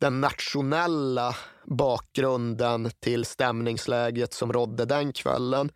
den 0.00 0.20
nationella 0.20 1.36
bakgrunden 1.64 2.90
till 3.00 3.24
stämningsläget 3.24 4.32
som 4.32 4.52
rådde 4.52 4.84
den 4.84 5.12
kvällen. 5.12 5.70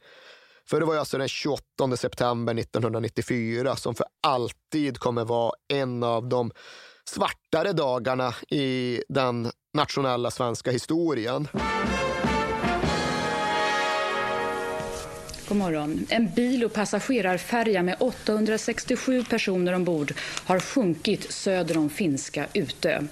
För 0.70 0.80
det 0.80 0.86
var 0.86 0.96
alltså 0.96 1.18
den 1.18 1.28
28 1.28 1.96
september 1.96 2.54
1994 2.58 3.76
som 3.76 3.94
för 3.94 4.06
alltid 4.26 4.98
kommer 4.98 5.24
vara 5.24 5.52
en 5.72 6.02
av 6.02 6.28
de 6.28 6.50
svartare 7.08 7.72
dagarna 7.72 8.34
i 8.50 9.02
den 9.08 9.50
nationella 9.74 10.30
svenska 10.30 10.70
historien. 10.70 11.48
God 15.54 15.58
morgon. 15.58 16.06
En 16.08 16.30
bil 16.30 16.64
och 16.64 16.72
passagerarfärja 16.72 17.82
med 17.82 17.96
867 18.00 19.24
personer 19.24 19.72
ombord 19.72 20.14
har 20.44 20.60
sjunkit 20.60 21.32
söder 21.32 21.76
om 21.76 21.90
finska 21.90 22.46
Utö. 22.54 23.02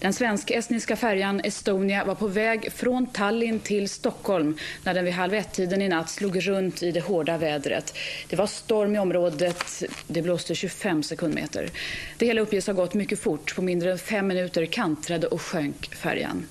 Den 0.00 0.12
svensk-estniska 0.12 0.96
färjan 0.96 1.40
Estonia 1.40 2.04
var 2.04 2.14
på 2.14 2.26
väg 2.26 2.72
från 2.72 3.06
Tallinn 3.06 3.60
till 3.60 3.88
Stockholm 3.88 4.58
när 4.84 4.94
den 4.94 5.04
vid 5.04 5.14
halv 5.14 5.34
ett-tiden 5.34 5.82
i 5.82 5.88
natt 5.88 6.10
slog 6.10 6.48
runt 6.48 6.82
i 6.82 6.90
det 6.90 7.00
hårda 7.00 7.38
vädret. 7.38 7.94
Det 8.28 8.36
var 8.36 8.46
storm 8.46 8.94
i 8.94 8.98
området. 8.98 9.82
Det 10.06 10.22
blåste 10.22 10.54
25 10.54 11.02
sekundmeter. 11.02 11.70
Det 12.18 12.26
hela 12.26 12.40
uppges 12.40 12.66
ha 12.66 12.74
gått 12.74 12.94
mycket 12.94 13.18
fort. 13.18 13.54
På 13.56 13.62
mindre 13.62 13.92
än 13.92 13.98
fem 13.98 14.26
minuter 14.26 14.66
kantrade 14.66 15.26
och 15.26 15.40
sjönk 15.40 15.94
färjan. 15.94 16.46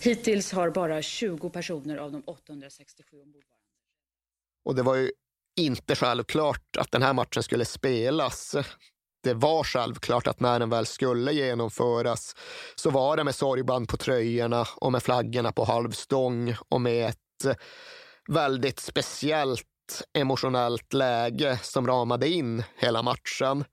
Hittills 0.00 0.52
har 0.52 0.70
bara 0.70 1.02
20 1.02 1.50
personer 1.50 1.96
av 1.96 2.12
de 2.12 2.22
867 2.26 3.16
ombord 3.22 3.51
och 4.64 4.74
det 4.74 4.82
var 4.82 4.94
ju 4.94 5.10
inte 5.56 5.96
självklart 5.96 6.76
att 6.78 6.92
den 6.92 7.02
här 7.02 7.12
matchen 7.12 7.42
skulle 7.42 7.64
spelas. 7.64 8.56
Det 9.22 9.34
var 9.34 9.64
självklart 9.64 10.26
att 10.26 10.40
när 10.40 10.58
den 10.58 10.70
väl 10.70 10.86
skulle 10.86 11.32
genomföras 11.32 12.36
så 12.74 12.90
var 12.90 13.16
det 13.16 13.24
med 13.24 13.34
sorgband 13.34 13.88
på 13.88 13.96
tröjorna 13.96 14.66
och 14.76 14.92
med 14.92 15.02
flaggorna 15.02 15.52
på 15.52 15.64
halvstång 15.64 16.56
och 16.68 16.80
med 16.80 17.08
ett 17.08 17.58
väldigt 18.28 18.80
speciellt 18.80 19.66
emotionellt 20.18 20.92
läge 20.92 21.58
som 21.62 21.86
ramade 21.86 22.28
in 22.28 22.64
hela 22.76 23.02
matchen. 23.02 23.64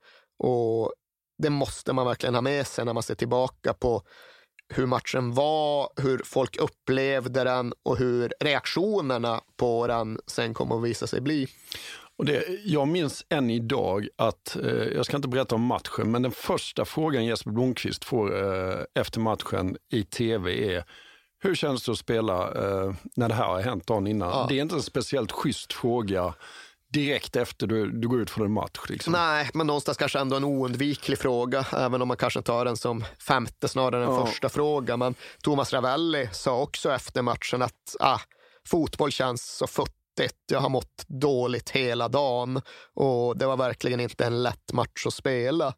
Och 0.43 0.93
det 1.37 1.49
måste 1.49 1.93
man 1.93 2.05
verkligen 2.05 2.35
ha 2.35 2.41
med 2.41 2.67
sig 2.67 2.85
när 2.85 2.93
man 2.93 3.03
ser 3.03 3.15
tillbaka 3.15 3.73
på 3.73 4.03
hur 4.69 4.85
matchen 4.85 5.33
var, 5.33 5.89
hur 6.01 6.21
folk 6.25 6.57
upplevde 6.57 7.43
den 7.43 7.73
och 7.83 7.97
hur 7.97 8.33
reaktionerna 8.39 9.41
på 9.57 9.87
den 9.87 10.19
sen 10.27 10.53
kommer 10.53 10.75
att 10.75 10.83
visa 10.83 11.07
sig 11.07 11.21
bli. 11.21 11.47
Och 12.17 12.25
det, 12.25 12.43
jag 12.63 12.87
minns 12.87 13.25
än 13.29 13.49
idag 13.49 14.07
att, 14.15 14.55
eh, 14.63 14.71
jag 14.71 15.05
ska 15.05 15.15
inte 15.15 15.27
berätta 15.27 15.55
om 15.55 15.61
matchen, 15.61 16.11
men 16.11 16.21
den 16.21 16.31
första 16.31 16.85
frågan 16.85 17.25
Jesper 17.25 17.51
Blomqvist 17.51 18.05
får 18.05 18.43
eh, 18.43 18.83
efter 18.95 19.19
matchen 19.19 19.77
i 19.91 20.03
tv 20.03 20.75
är 20.75 20.83
hur 21.41 21.55
känns 21.55 21.85
det 21.85 21.91
att 21.91 21.97
spela 21.97 22.43
eh, 22.43 22.93
när 23.15 23.29
det 23.29 23.35
här 23.35 23.45
har 23.45 23.61
hänt 23.61 23.87
dagen 23.87 24.07
innan? 24.07 24.29
Ja. 24.29 24.45
Det 24.49 24.57
är 24.57 24.61
inte 24.61 24.75
en 24.75 24.81
speciellt 24.81 25.31
schysst 25.31 25.73
fråga 25.73 26.33
direkt 26.93 27.35
efter 27.35 27.67
du, 27.67 27.91
du 27.91 28.07
går 28.07 28.21
ut 28.21 28.29
från 28.29 28.45
en 28.45 28.51
match. 28.51 28.79
Liksom. 28.89 29.13
Nej, 29.13 29.49
men 29.53 29.67
någonstans 29.67 29.97
kanske 29.97 30.19
ändå 30.19 30.35
en 30.35 30.43
oundviklig 30.43 31.19
fråga, 31.19 31.65
även 31.73 32.01
om 32.01 32.07
man 32.07 32.17
kanske 32.17 32.41
tar 32.41 32.65
den 32.65 32.77
som 32.77 33.05
femte 33.27 33.67
snarare 33.67 34.03
än 34.03 34.11
ja. 34.11 34.25
första 34.25 34.49
fråga. 34.49 34.97
Men 34.97 35.15
Thomas 35.43 35.73
Ravelli 35.73 36.29
sa 36.31 36.61
också 36.61 36.91
efter 36.91 37.21
matchen 37.21 37.61
att 37.61 37.95
ah, 37.99 38.19
fotboll 38.67 39.11
känns 39.11 39.57
så 39.57 39.67
futtigt. 39.67 40.37
Jag 40.51 40.59
har 40.59 40.69
mått 40.69 41.05
dåligt 41.07 41.69
hela 41.69 42.07
dagen 42.07 42.61
och 42.93 43.37
det 43.37 43.45
var 43.45 43.57
verkligen 43.57 43.99
inte 43.99 44.25
en 44.25 44.43
lätt 44.43 44.73
match 44.73 45.05
att 45.07 45.13
spela. 45.13 45.73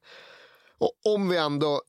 Och 0.78 0.92
om 1.06 1.30
vi 1.30 1.38
ändå 1.38 1.82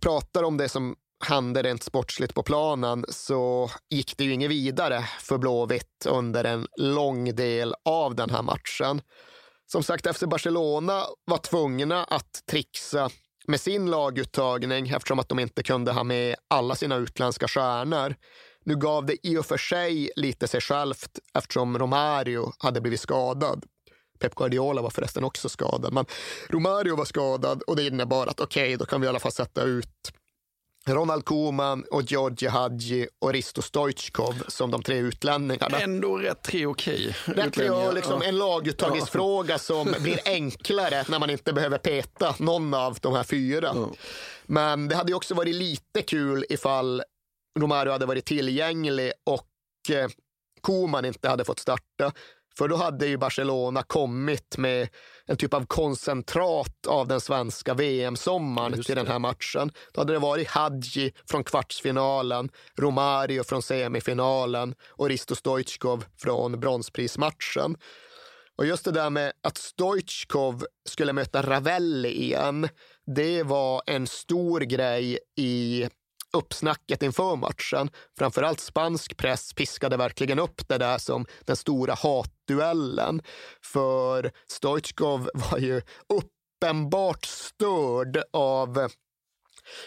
pratar 0.00 0.42
om 0.42 0.56
det 0.56 0.68
som 0.68 0.96
hände 1.24 1.62
rent 1.62 1.82
sportsligt 1.82 2.34
på 2.34 2.42
planen 2.42 3.04
så 3.08 3.70
gick 3.90 4.16
det 4.16 4.24
ju 4.24 4.32
inget 4.32 4.50
vidare 4.50 5.04
för 5.20 5.38
Blåvitt 5.38 6.06
under 6.08 6.44
en 6.44 6.66
lång 6.76 7.34
del 7.34 7.74
av 7.84 8.14
den 8.14 8.30
här 8.30 8.42
matchen. 8.42 9.02
Som 9.72 9.82
sagt, 9.82 10.06
efter 10.06 10.26
Barcelona 10.26 11.04
var 11.24 11.38
tvungna 11.38 12.04
att 12.04 12.42
trixa 12.50 13.10
med 13.46 13.60
sin 13.60 13.90
laguttagning 13.90 14.88
eftersom 14.88 15.18
att 15.18 15.28
de 15.28 15.38
inte 15.38 15.62
kunde 15.62 15.92
ha 15.92 16.04
med 16.04 16.36
alla 16.48 16.74
sina 16.74 16.96
utländska 16.96 17.48
stjärnor. 17.48 18.14
Nu 18.64 18.76
gav 18.76 19.06
det 19.06 19.26
i 19.26 19.38
och 19.38 19.46
för 19.46 19.56
sig 19.56 20.10
lite 20.16 20.48
sig 20.48 20.60
självt 20.60 21.18
eftersom 21.34 21.78
Romario 21.78 22.52
hade 22.58 22.80
blivit 22.80 23.00
skadad. 23.00 23.64
Pep 24.18 24.34
Guardiola 24.34 24.82
var 24.82 24.90
förresten 24.90 25.24
också 25.24 25.48
skadad, 25.48 25.92
men 25.92 26.06
Romario 26.48 26.96
var 26.96 27.04
skadad 27.04 27.62
och 27.62 27.76
det 27.76 27.86
innebar 27.86 28.26
att 28.26 28.40
okej, 28.40 28.62
okay, 28.62 28.76
då 28.76 28.84
kan 28.84 29.00
vi 29.00 29.04
i 29.04 29.08
alla 29.08 29.18
fall 29.18 29.32
sätta 29.32 29.62
ut 29.62 30.12
Ronald 30.88 31.24
Koeman 31.24 31.84
och 31.90 32.02
Georgi 32.02 32.46
Hadji 32.46 33.08
och 33.18 33.32
Risto 33.32 33.62
Stoichkov 33.62 34.42
som 34.48 34.70
de 34.70 34.82
tre 34.82 34.96
utlänningarna. 34.96 35.80
Ändå 35.80 36.18
rätt 36.18 36.42
tre 36.42 36.66
okej. 36.66 37.16
Okay. 37.28 37.34
Rätt 37.34 37.54
tre 37.54 37.70
och 37.70 37.94
liksom 37.94 38.20
ja. 38.22 38.28
en 38.28 38.38
laguttagningsfråga 38.38 39.54
ja. 39.54 39.58
som 39.58 39.94
blir 40.00 40.20
enklare 40.24 41.04
när 41.08 41.18
man 41.18 41.30
inte 41.30 41.52
behöver 41.52 41.78
peta 41.78 42.34
någon 42.38 42.74
av 42.74 42.98
de 43.00 43.14
här 43.14 43.24
fyra. 43.24 43.72
Ja. 43.74 43.90
Men 44.46 44.88
det 44.88 44.96
hade 44.96 45.14
också 45.14 45.34
varit 45.34 45.54
lite 45.54 46.02
kul 46.02 46.44
ifall 46.48 47.02
Romario 47.58 47.92
hade 47.92 48.06
varit 48.06 48.24
tillgänglig 48.24 49.12
och 49.24 49.96
eh, 49.96 50.08
Koeman 50.60 51.04
inte 51.04 51.28
hade 51.28 51.44
fått 51.44 51.58
starta. 51.58 52.12
För 52.60 52.68
då 52.68 52.76
hade 52.76 53.06
ju 53.06 53.16
Barcelona 53.16 53.82
kommit 53.82 54.58
med 54.58 54.88
en 55.26 55.36
typ 55.36 55.54
av 55.54 55.66
koncentrat 55.66 56.86
av 56.86 57.08
den 57.08 57.20
svenska 57.20 57.74
VM-sommaren 57.74 58.82
till 58.82 58.94
den 58.94 59.06
här 59.06 59.18
matchen. 59.18 59.72
Då 59.92 60.00
hade 60.00 60.12
det 60.12 60.18
varit 60.18 60.48
Hadji 60.48 61.12
från 61.30 61.44
kvartsfinalen, 61.44 62.50
Romario 62.78 63.44
från 63.44 63.62
semifinalen 63.62 64.74
och 64.88 65.08
Risto 65.08 65.34
Stoichkov 65.34 66.04
från 66.22 66.60
bronsprismatchen. 66.60 67.76
Och 68.58 68.66
just 68.66 68.84
det 68.84 68.92
där 68.92 69.10
med 69.10 69.32
att 69.42 69.56
Stoichkov 69.56 70.64
skulle 70.88 71.12
möta 71.12 71.42
Ravelli 71.42 72.22
igen, 72.22 72.68
det 73.16 73.42
var 73.42 73.82
en 73.86 74.06
stor 74.06 74.60
grej 74.60 75.18
i 75.36 75.88
uppsnacket 76.32 77.02
inför 77.02 77.36
matchen. 77.36 77.90
Framförallt 78.18 78.60
spansk 78.60 79.16
press 79.16 79.54
piskade 79.54 79.96
verkligen 79.96 80.38
upp 80.38 80.68
det 80.68 80.78
där 80.78 80.98
som 80.98 81.26
den 81.44 81.56
stora 81.56 81.94
hatduellen. 82.50 83.22
För 83.62 84.30
Stoichkov 84.46 85.30
var 85.34 85.58
ju 85.58 85.82
uppenbart 86.08 87.24
störd 87.24 88.22
av 88.32 88.90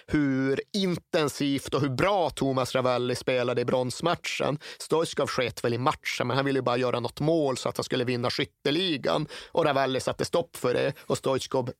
hur 0.07 0.61
intensivt 0.73 1.73
och 1.73 1.81
hur 1.81 1.89
bra 1.89 2.29
Thomas 2.29 2.75
Ravelli 2.75 3.15
spelade 3.15 3.61
i 3.61 3.65
bronsmatchen. 3.65 4.59
Stoichkov 4.79 5.27
sket 5.27 5.63
väl 5.63 5.73
i 5.73 5.77
matchen, 5.77 6.27
men 6.27 6.37
han 6.37 6.45
ville 6.45 6.59
ju 6.59 6.63
bara 6.63 6.77
göra 6.77 6.99
något 6.99 7.19
mål 7.19 7.57
så 7.57 7.69
att 7.69 7.77
han 7.77 7.83
skulle 7.83 8.03
vinna 8.03 8.29
skytteligan. 8.29 9.27
Och 9.51 9.65
Ravelli 9.65 9.99
satte 9.99 10.25
stopp 10.25 10.55
för 10.55 10.73
det 10.73 10.93
och 10.99 11.17
Stoichkov 11.17 11.71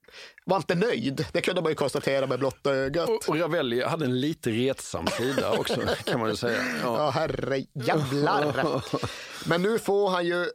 var 0.46 0.58
inte 0.58 0.76
nöjd. 0.76 1.26
Det 1.34 1.42
kunde 1.42 1.62
man 1.62 1.72
ju 1.72 1.76
konstatera 1.76 2.28
med 2.28 2.40
blotta 2.40 2.72
ögat. 2.72 3.10
Och, 3.10 3.30
och 3.30 3.40
Ravelli 3.40 3.84
hade 3.84 4.06
en 4.06 4.22
lite 4.22 4.50
retsam 4.50 5.08
sida 5.08 5.52
också, 5.52 5.82
kan 6.06 6.20
man 6.20 6.30
ju 6.30 6.36
säga. 6.36 6.58
Ja, 6.84 6.98
ja 6.98 7.10
herre 7.10 7.66
jävlar. 7.74 8.84
Men 9.50 9.62
nu 9.62 9.80
får 9.80 10.10
han 10.10 10.26
ju 10.26 10.50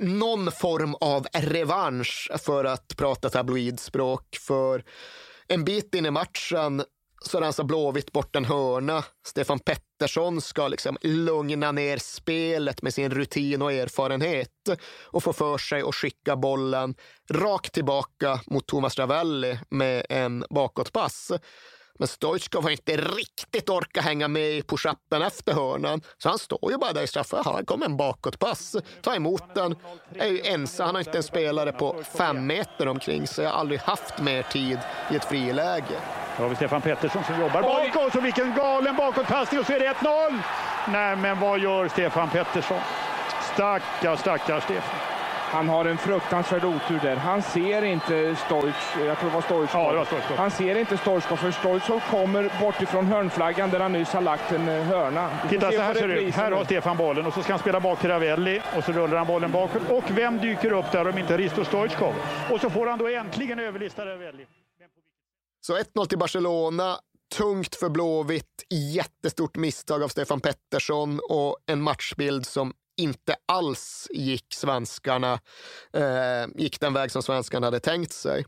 någon 0.00 0.52
form 0.52 0.94
av 1.00 1.26
revansch 1.32 2.30
för 2.38 2.64
att 2.64 2.96
prata 2.96 3.30
tabloidspråk. 3.30 4.36
För 4.40 4.84
en 5.48 5.64
bit 5.64 5.94
in 5.94 6.06
i 6.06 6.10
matchen 6.10 6.82
så 7.24 7.40
rensar 7.40 7.64
Blåvitt 7.64 8.12
bort 8.12 8.36
en 8.36 8.44
hörna. 8.44 9.04
Stefan 9.26 9.58
Pettersson 9.58 10.40
ska 10.40 10.68
liksom 10.68 10.98
lugna 11.02 11.72
ner 11.72 11.98
spelet 11.98 12.82
med 12.82 12.94
sin 12.94 13.10
rutin 13.10 13.62
och 13.62 13.72
erfarenhet 13.72 14.50
och 15.04 15.22
få 15.22 15.32
för 15.32 15.58
sig 15.58 15.82
att 15.82 15.94
skicka 15.94 16.36
bollen 16.36 16.94
rakt 17.30 17.72
tillbaka 17.72 18.40
mot 18.46 18.66
Thomas 18.66 18.98
Ravelli 18.98 19.58
med 19.70 20.06
en 20.08 20.44
bakåtpass. 20.50 21.32
Men 21.98 22.08
Stoichkov 22.08 22.62
har 22.62 22.70
inte 22.70 22.96
riktigt 22.96 23.70
orkat 23.70 24.04
hänga 24.04 24.28
med 24.28 24.50
i 24.50 24.62
push-upen 24.62 25.26
efter 25.26 25.52
hörnan. 25.52 26.02
Så 26.18 26.28
han 26.28 26.38
står 26.38 26.70
ju 26.72 26.78
bara 26.78 26.92
där 26.92 27.02
i 27.02 27.06
straffen. 27.06 27.42
Här 27.44 27.64
kommer 27.64 27.86
en 27.86 27.96
bakåtpass. 27.96 28.76
Ta 29.02 29.14
emot 29.14 29.54
den. 29.54 29.76
Är 30.18 30.26
ju 30.26 30.40
ensam. 30.40 30.86
Han 30.86 30.94
har 30.94 31.00
inte 31.00 31.18
en 31.18 31.22
spelare 31.22 31.72
på 31.72 32.02
fem 32.16 32.46
meter 32.46 32.88
omkring 32.88 33.26
sig. 33.26 33.44
Jag 33.44 33.50
har 33.52 33.58
aldrig 33.58 33.80
haft 33.80 34.18
mer 34.18 34.42
tid 34.42 34.78
i 35.10 35.16
ett 35.16 35.24
friläge. 35.24 36.00
Då 36.36 36.42
har 36.42 36.50
vi 36.50 36.56
Stefan 36.56 36.80
Pettersson 36.80 37.24
som 37.24 37.40
jobbar 37.40 37.62
bakåt. 37.62 38.14
Och 38.14 38.24
vilken 38.24 38.54
galen 38.54 38.96
bakåtpassning. 38.96 39.60
Och 39.60 39.66
så 39.66 39.72
är 39.72 39.80
det 39.80 39.92
1-0. 39.92 40.38
Nej, 40.88 41.16
men 41.16 41.40
vad 41.40 41.58
gör 41.58 41.88
Stefan 41.88 42.30
Pettersson? 42.30 42.80
Stackars, 43.54 44.20
stackars 44.20 44.64
Stefan. 44.64 45.13
Han 45.54 45.68
har 45.68 45.84
en 45.84 45.98
fruktansvärd 45.98 46.64
otur 46.64 47.00
där. 47.02 47.16
Han 47.16 47.42
ser 47.42 47.82
inte 47.82 48.36
Stoich, 48.46 48.96
jag 49.06 49.18
tror 49.18 49.30
det 49.30 49.34
var 49.34 49.42
Stoich. 49.42 49.70
Ja, 49.72 49.92
det 49.92 49.98
var 49.98 50.04
Stoich. 50.04 50.24
Han 50.36 50.50
ser 50.50 50.74
inte 50.74 50.96
Stoichkov 50.96 51.36
för 51.36 51.50
Stoichkov 51.50 52.00
kommer 52.10 52.60
bort 52.60 52.82
ifrån 52.82 53.06
hörnflaggan 53.06 53.70
där 53.70 53.80
han 53.80 53.92
nyss 53.92 54.08
har 54.08 54.20
lagt 54.20 54.52
en 54.52 54.68
eh, 54.68 54.84
hörna. 54.84 55.30
Titta, 55.50 55.72
så 55.72 55.80
här 55.80 55.94
ser 55.94 56.08
det 56.08 56.20
ut. 56.20 56.34
Här 56.34 56.50
har 56.50 56.64
Stefan 56.64 56.96
bollen 56.96 57.26
och 57.26 57.34
så 57.34 57.42
ska 57.42 57.52
han 57.52 57.60
spela 57.60 57.80
bak 57.80 58.00
till 58.00 58.10
Ravelli 58.10 58.62
och 58.76 58.84
så 58.84 58.92
rullar 58.92 59.16
han 59.16 59.26
bollen 59.26 59.52
bakåt. 59.52 59.90
Och 59.90 60.04
vem 60.10 60.38
dyker 60.38 60.72
upp 60.72 60.92
där 60.92 61.08
om 61.08 61.18
inte 61.18 61.36
Risto 61.36 61.64
Stoichkov? 61.64 62.14
Och 62.50 62.60
så 62.60 62.70
får 62.70 62.86
han 62.86 62.98
då 62.98 63.08
äntligen 63.08 63.58
överlista 63.58 64.06
Ravelli. 64.06 64.46
Så 65.66 65.78
1-0 65.78 66.06
till 66.06 66.18
Barcelona. 66.18 66.98
Tungt 67.36 67.74
för 67.74 67.88
Blåvitt, 67.88 68.64
jättestort 68.94 69.56
misstag 69.56 70.02
av 70.02 70.08
Stefan 70.08 70.40
Pettersson 70.40 71.20
och 71.30 71.56
en 71.66 71.82
matchbild 71.82 72.46
som 72.46 72.72
inte 72.96 73.36
alls 73.46 74.08
gick 74.10 74.54
svenskarna, 74.54 75.40
eh, 75.92 76.46
gick 76.54 76.80
den 76.80 76.92
väg 76.92 77.10
som 77.10 77.22
svenskarna 77.22 77.66
hade 77.66 77.80
tänkt 77.80 78.12
sig. 78.12 78.44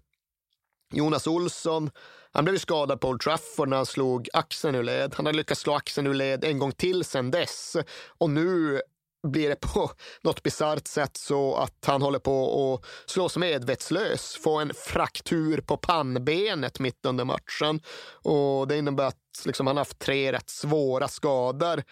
Jonas 0.92 1.26
Olsson, 1.26 1.90
han 2.32 2.44
blev 2.44 2.59
skadad 2.59 3.01
på 3.01 3.09
Old 3.09 3.20
Trafford 3.20 3.68
när 3.68 3.76
han 3.76 3.86
slog 3.86 4.28
axeln 4.32 4.74
ur 4.74 4.82
led. 4.82 5.14
Han 5.16 5.26
hade 5.26 5.38
lyckats 5.38 5.61
slå 5.61 5.74
axeln 5.74 6.07
ur 6.07 6.14
led 6.14 6.44
en 6.44 6.59
gång 6.59 6.72
till 6.72 7.05
sen 7.05 7.30
dess. 7.30 7.76
Och 8.18 8.30
nu 8.30 8.80
blir 9.28 9.49
det 9.49 9.61
på 9.61 9.90
något 10.22 10.42
bisarrt 10.42 10.86
sätt 10.86 11.16
så 11.16 11.57
att 11.57 11.84
han 11.86 12.03
håller 12.03 12.18
på 12.18 12.74
att 12.74 13.11
slås 13.11 13.36
medvetslös, 13.36 14.36
få 14.42 14.59
en 14.59 14.72
fraktur 14.74 15.61
på 15.61 15.76
pannbenet 15.76 16.78
mitt 16.78 17.07
under 17.07 17.24
matchen. 17.24 17.80
Och 18.22 18.68
det 18.68 18.78
innebär 18.78 19.07
att 19.07 19.42
liksom, 19.44 19.66
han 19.66 19.76
haft 19.76 19.99
tre 19.99 20.32
rätt 20.32 20.51
svåra 20.51 21.09
skador 21.09 21.82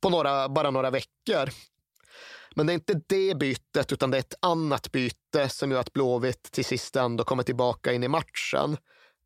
på 0.00 0.10
några, 0.10 0.48
bara 0.48 0.70
några 0.70 0.90
veckor. 0.90 1.50
Men 2.56 2.66
det 2.66 2.72
är 2.72 2.74
inte 2.74 3.00
det 3.06 3.38
bytet, 3.38 3.92
utan 3.92 4.10
det 4.10 4.16
är 4.16 4.20
ett 4.20 4.34
annat 4.42 4.92
byte 4.92 5.48
som 5.48 5.70
gör 5.70 5.80
att 5.80 5.92
Blåvitt 5.92 6.42
till 6.42 6.64
sist 6.64 6.96
ändå 6.96 7.24
kommer 7.24 7.42
tillbaka 7.42 7.92
in 7.92 8.02
i 8.02 8.08
matchen. 8.08 8.76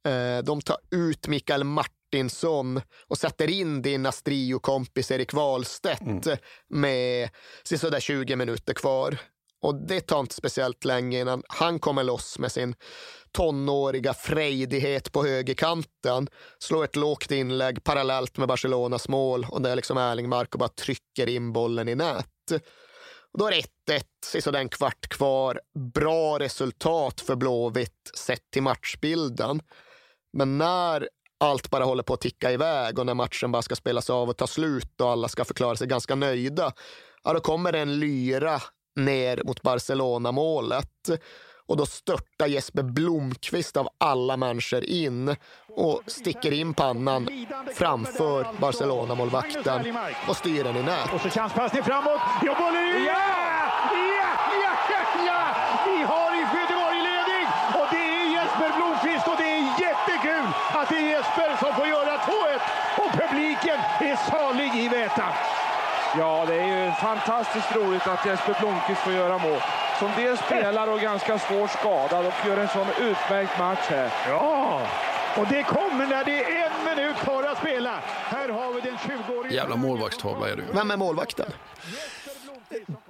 Eh, 0.09 0.45
de 0.45 0.61
tar 0.61 0.77
ut 0.91 1.29
Mikael 1.29 1.65
Martinsson 1.65 2.81
och 3.07 3.19
sätter 3.19 3.51
in 3.51 3.83
din 3.83 4.07
Astrio-kompis 4.07 5.11
Erik 5.11 5.33
Wahlstedt 5.33 6.27
mm. 6.27 6.39
med 6.69 7.31
sådär 7.65 8.01
20 8.01 8.37
minuter 8.37 8.75
kvar. 8.75 9.19
Och 9.63 9.75
det 9.75 10.01
tar 10.01 10.21
inte 10.21 10.35
speciellt 10.35 10.85
länge 10.85 11.21
innan 11.21 11.43
han 11.49 11.79
kommer 11.79 12.05
loss 12.05 12.39
med 12.39 12.53
sin 12.53 12.75
tonåriga 13.33 14.15
frejdighet 14.15 15.13
på 15.13 15.25
högerkanten. 15.25 16.29
Slår 16.59 16.85
ett 16.85 16.97
lågt 16.97 17.31
inlägg 17.31 17.85
parallellt 17.85 18.37
med 18.37 18.49
Barcelonas 18.49 19.09
mål 19.09 19.47
och 19.51 19.63
det 19.63 19.71
är 19.71 19.77
liksom 19.77 19.99
Erling 19.99 20.29
Marko 20.29 20.59
bara 20.59 20.69
trycker 20.69 21.29
in 21.29 21.53
bollen 21.53 21.89
i 21.89 21.95
nät. 21.95 22.27
Då 23.39 23.47
är 23.47 23.51
det 23.51 23.95
1-1, 23.95 24.03
sisådär 24.25 24.59
en 24.59 24.69
kvart 24.69 25.09
kvar. 25.09 25.61
Bra 25.95 26.39
resultat 26.39 27.21
för 27.21 27.37
Blåvitt 27.37 28.11
sett 28.15 28.51
till 28.51 28.63
matchbilden. 28.63 29.63
Men 30.33 30.59
när 30.59 31.09
allt 31.41 31.71
bara 31.71 31.85
håller 31.85 32.03
på 32.03 32.15
att 32.15 32.21
ticka 32.21 32.53
iväg 32.53 32.99
och 32.99 33.07
när 33.07 33.15
matchen 33.15 33.53
bara 33.53 33.63
ska 33.63 33.77
spelas 33.77 34.11
av 34.11 34.29
och 34.29 34.37
ta 34.37 34.47
slut 34.47 35.01
och 35.01 35.11
alla 35.11 35.29
ska 35.29 35.45
förklara 35.45 35.77
sig 35.77 35.87
ganska 35.87 36.15
nöjda, 36.15 36.73
ja, 37.25 37.33
då 37.33 37.41
kommer 37.41 37.73
det 37.73 37.79
en 37.79 38.01
lyra 38.01 38.61
ner 38.97 39.43
mot 39.45 39.63
Barcelona-målet. 39.63 41.11
Och 41.71 41.77
då 41.77 41.87
störtar 41.87 42.47
Jesper 42.47 42.83
Blomqvist 42.83 43.77
av 43.77 43.89
alla 43.99 44.37
människor 44.37 44.85
in 44.85 45.37
och 45.77 46.03
sticker 46.07 46.53
in 46.53 46.75
pannan 46.75 47.47
framför 47.75 48.47
Barcelona-målvakten 48.61 49.99
och 50.29 50.37
styr 50.37 50.65
den 50.65 50.77
i 50.77 50.83
nät. 50.83 51.13
Och 51.15 51.21
så 51.21 51.31
chanspassning 51.31 51.83
framåt. 51.83 52.21
Ja, 52.43 52.55
bollen 52.59 52.77
är... 52.77 53.07
Ja! 53.07 53.15
Ja! 54.23 54.31
Ja! 54.65 55.03
Ja! 55.27 55.43
Vi 55.87 56.03
har 56.03 56.31
i 56.35 56.41
Göteborg 56.41 56.99
ledning 57.09 57.47
och 57.79 57.87
det 57.91 58.05
är 58.19 58.25
Jesper 58.37 58.71
Blomqvist 58.77 59.29
och 59.29 59.37
det 59.39 59.51
är 59.57 59.63
jättekul 59.87 60.47
att 60.79 60.89
det 60.89 60.97
är 60.97 61.09
Jesper 61.15 61.57
som 61.63 61.75
får 61.75 61.87
göra 61.87 62.17
2-1 62.17 62.61
och 63.03 63.11
publiken 63.21 63.79
är 64.01 64.17
salig 64.31 64.71
i 64.85 64.89
Väta. 64.89 65.29
Ja, 66.19 66.45
det 66.49 66.55
är 66.55 66.67
ju 66.67 66.93
fantastiskt 66.93 67.77
roligt 67.77 68.07
att 68.07 68.27
Jesper 68.27 68.57
Blomqvist 68.61 69.01
får 69.01 69.13
göra 69.13 69.39
mål. 69.39 69.61
Som 70.01 70.11
dels 70.17 70.41
spelar 70.41 70.89
och 70.89 71.01
ganska 71.01 71.39
svårt 71.39 71.71
skadad 71.71 72.27
och 72.27 72.33
gör 72.47 72.57
en 72.57 72.69
sån 72.69 72.87
utmärkt 73.01 73.59
match 73.59 73.87
här. 73.89 74.11
Ja, 74.29 74.87
och 75.37 75.47
det 75.47 75.63
kommer 75.63 76.07
när 76.07 76.25
det 76.25 76.45
är 76.45 76.67
en 76.67 76.85
minut 76.85 77.17
kvar 77.17 77.43
att 77.43 77.59
spela. 77.59 78.01
Här 78.05 78.49
har 78.49 78.73
vi 78.73 78.81
den 78.81 78.97
20-årige... 78.97 79.55
Jävla 79.55 79.77
målvaktstavla 79.77 80.49
är 80.49 80.57
du. 80.57 80.65
Vem 80.73 80.91
är 80.91 80.97
målvakten? 80.97 81.47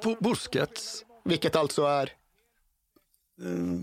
B 0.05 0.17
Busquets. 0.21 1.05
Vilket 1.25 1.57
alltså 1.57 1.85
är? 1.85 2.13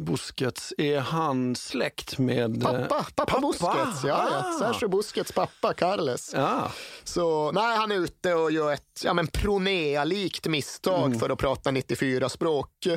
Busquets, 0.05 0.73
är 0.77 0.99
han 0.99 1.55
släkt 1.55 2.17
med... 2.17 2.61
Pappa, 2.63 2.87
pappa, 2.87 3.25
pappa. 3.25 3.41
Busquets. 3.41 4.03
Ja, 4.03 4.27
ja. 4.31 4.43
Ah. 4.45 4.59
Sergio 4.59 4.87
Busquets 4.87 5.31
pappa, 5.31 5.73
Carles. 5.73 6.31
Ja. 6.33 6.71
Så 7.03 7.51
nej, 7.51 7.77
han 7.77 7.91
är 7.91 7.95
ute 7.95 8.33
och 8.33 8.51
gör 8.51 8.73
ett 8.73 9.01
ja, 9.03 9.13
men 9.13 9.27
Pronea-likt 9.27 10.47
misstag 10.47 11.05
Mm. 11.07 11.19
för 11.19 11.29
att 11.29 11.39
prata 11.39 11.71
94-språk. 11.71 12.87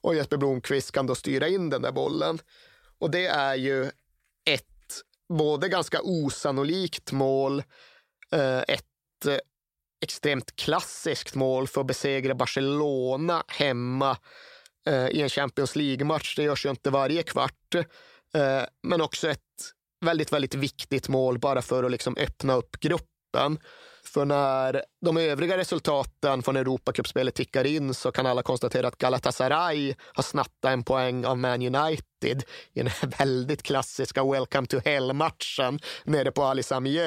Och 0.00 0.14
Jesper 0.14 0.36
Blomqvist 0.36 0.92
kan 0.92 1.06
då 1.06 1.14
styra 1.14 1.48
in 1.48 1.70
den 1.70 1.82
där 1.82 1.92
bollen. 1.92 2.38
Och 2.98 3.10
det 3.10 3.26
är 3.26 3.54
ju 3.54 3.84
ett 4.44 5.02
både 5.28 5.68
ganska 5.68 6.00
osannolikt 6.02 7.12
mål, 7.12 7.62
eh, 8.32 8.58
ett 8.58 9.26
eh, 9.26 9.36
extremt 10.02 10.56
klassiskt 10.56 11.34
mål 11.34 11.68
för 11.68 11.80
att 11.80 11.86
besegra 11.86 12.34
Barcelona 12.34 13.44
hemma 13.48 14.10
eh, 14.10 14.16
Eh, 14.86 15.08
i 15.08 15.22
en 15.22 15.28
Champions 15.28 15.76
League-match. 15.76 16.36
Det 16.36 16.42
görs 16.42 16.66
ju 16.66 16.70
inte 16.70 16.90
varje 16.90 17.22
kvart. 17.22 17.74
Eh, 18.34 18.62
men 18.82 19.00
också 19.00 19.28
ett 19.28 19.40
väldigt, 20.04 20.32
väldigt 20.32 20.54
viktigt 20.54 21.08
mål 21.08 21.38
bara 21.38 21.62
för 21.62 21.84
att 21.84 21.90
liksom 21.90 22.16
öppna 22.16 22.54
upp 22.54 22.80
gruppen. 22.80 23.58
För 24.04 24.24
när 24.24 24.82
de 25.04 25.16
övriga 25.16 25.56
resultaten 25.56 26.42
från 26.42 26.56
Europacupspelet 26.56 27.34
tickar 27.34 27.66
in 27.66 27.94
så 27.94 28.12
kan 28.12 28.26
alla 28.26 28.42
konstatera 28.42 28.88
att 28.88 28.98
Galatasaray 28.98 29.94
har 30.12 30.22
snattat 30.22 30.72
en 30.72 30.84
poäng 30.84 31.24
av 31.24 31.38
Man 31.38 31.62
United 31.62 32.44
i 32.72 32.78
den 32.78 32.86
här 32.86 33.08
väldigt 33.18 33.62
klassiska 33.62 34.24
Welcome 34.24 34.66
to 34.66 34.78
Hell-matchen 34.84 35.80
nere 36.04 36.30
på 36.30 36.42
Ali 36.42 36.62
Sami 36.62 36.98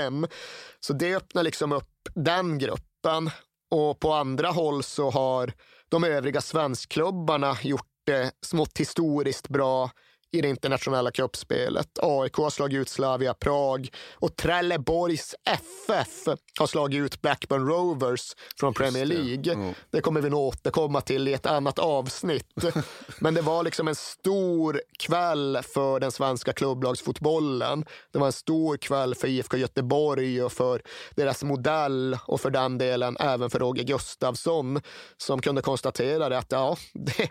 Så 0.79 0.93
det 0.93 1.15
öppnar 1.15 1.43
liksom 1.43 1.71
upp 1.71 2.09
den 2.15 2.57
gruppen. 2.57 3.29
Och 3.71 3.99
på 3.99 4.13
andra 4.13 4.47
håll 4.47 4.83
så 4.83 5.09
har 5.09 5.53
de 5.93 6.03
övriga 6.03 6.41
svenskklubbarna 6.41 7.57
gjort 7.61 7.87
det 8.05 8.31
smått 8.41 8.77
historiskt 8.79 9.49
bra 9.49 9.91
i 10.33 10.41
det 10.41 10.47
internationella 10.47 11.11
cupspelet. 11.11 11.99
AIK 12.01 12.35
har 12.35 12.49
slagit 12.49 12.77
ut 12.77 12.89
Slavia 12.89 13.33
Prag 13.33 13.89
och 14.13 14.35
Trelleborgs 14.35 15.35
FF 15.45 16.37
har 16.59 16.67
slagit 16.67 16.99
ut 16.99 17.21
Blackburn 17.21 17.67
Rovers 17.67 18.35
från 18.59 18.73
Premier 18.73 19.05
League. 19.05 19.73
Det 19.91 20.01
kommer 20.01 20.21
vi 20.21 20.29
nog 20.29 20.39
återkomma 20.39 21.01
till 21.01 21.27
i 21.27 21.33
ett 21.33 21.45
annat 21.45 21.79
avsnitt. 21.79 22.47
Men 23.19 23.33
det 23.33 23.41
var 23.41 23.63
liksom 23.63 23.87
en 23.87 23.95
stor 23.95 24.81
kväll 24.99 25.59
för 25.73 25.99
den 25.99 26.11
svenska 26.11 26.53
klubblagsfotbollen. 26.53 27.85
Det 28.11 28.19
var 28.19 28.27
en 28.27 28.33
stor 28.33 28.77
kväll 28.77 29.15
för 29.15 29.27
IFK 29.27 29.57
Göteborg 29.57 30.43
och 30.43 30.51
för 30.51 30.81
deras 31.15 31.43
modell 31.43 32.17
och 32.25 32.41
för 32.41 32.49
den 32.49 32.77
delen 32.77 33.17
även 33.19 33.49
för 33.49 33.59
Roger 33.59 33.83
Gustafsson 33.83 34.81
som 35.17 35.41
kunde 35.41 35.61
konstatera 35.61 36.29
det 36.29 36.37
att 36.37 36.51
ja, 36.51 36.77
det 36.93 37.29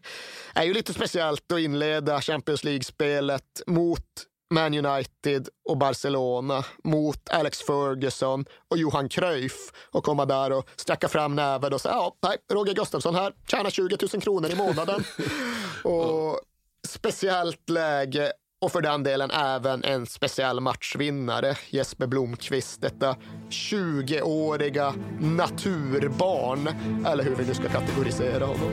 är 0.55 0.65
ju 0.65 0.75
lite 0.75 0.95
speciellt 0.95 1.53
att 1.53 1.61
inleda 1.61 2.21
Champions 2.21 2.65
League-spelet 2.99 3.63
mot 3.67 4.05
Man 4.55 4.75
United 4.75 5.49
och 5.69 5.79
Barcelona 5.79 6.65
mot 6.85 7.29
Alex 7.31 7.63
Ferguson 7.63 8.45
och 8.71 8.79
Johan 8.79 9.09
Cruyff 9.09 9.73
och 9.91 10.05
komma 10.05 10.25
där 10.25 10.53
och 10.53 10.69
sträcka 10.77 11.09
fram 11.09 11.35
näven 11.35 11.73
och 11.73 11.81
säga 11.81 11.95
ja, 11.95 12.17
nej, 12.23 12.37
Roger 12.53 12.75
Gustafsson 12.75 13.15
här, 13.15 13.33
tjänar 13.47 13.71
20 13.71 13.97
000 14.13 14.23
kronor 14.23 14.51
i 14.51 14.57
månaden. 14.57 15.05
och 15.85 16.41
speciellt 16.89 17.69
läge 17.69 18.33
och 18.61 18.73
för 18.73 18.81
den 18.81 19.03
delen 19.03 19.31
även 19.31 19.85
en 19.85 20.07
speciell 20.07 20.61
matchvinnare, 20.61 21.57
Jesper 21.71 22.07
Blomqvist. 22.07 22.81
Detta 22.81 23.17
20-åriga 23.51 24.95
naturbarn, 25.21 26.69
eller 27.07 27.25
hur 27.25 27.35
vi 27.35 27.47
nu 27.47 27.55
ska 27.55 27.69
kategorisera 27.69 28.47
honom. 28.47 28.73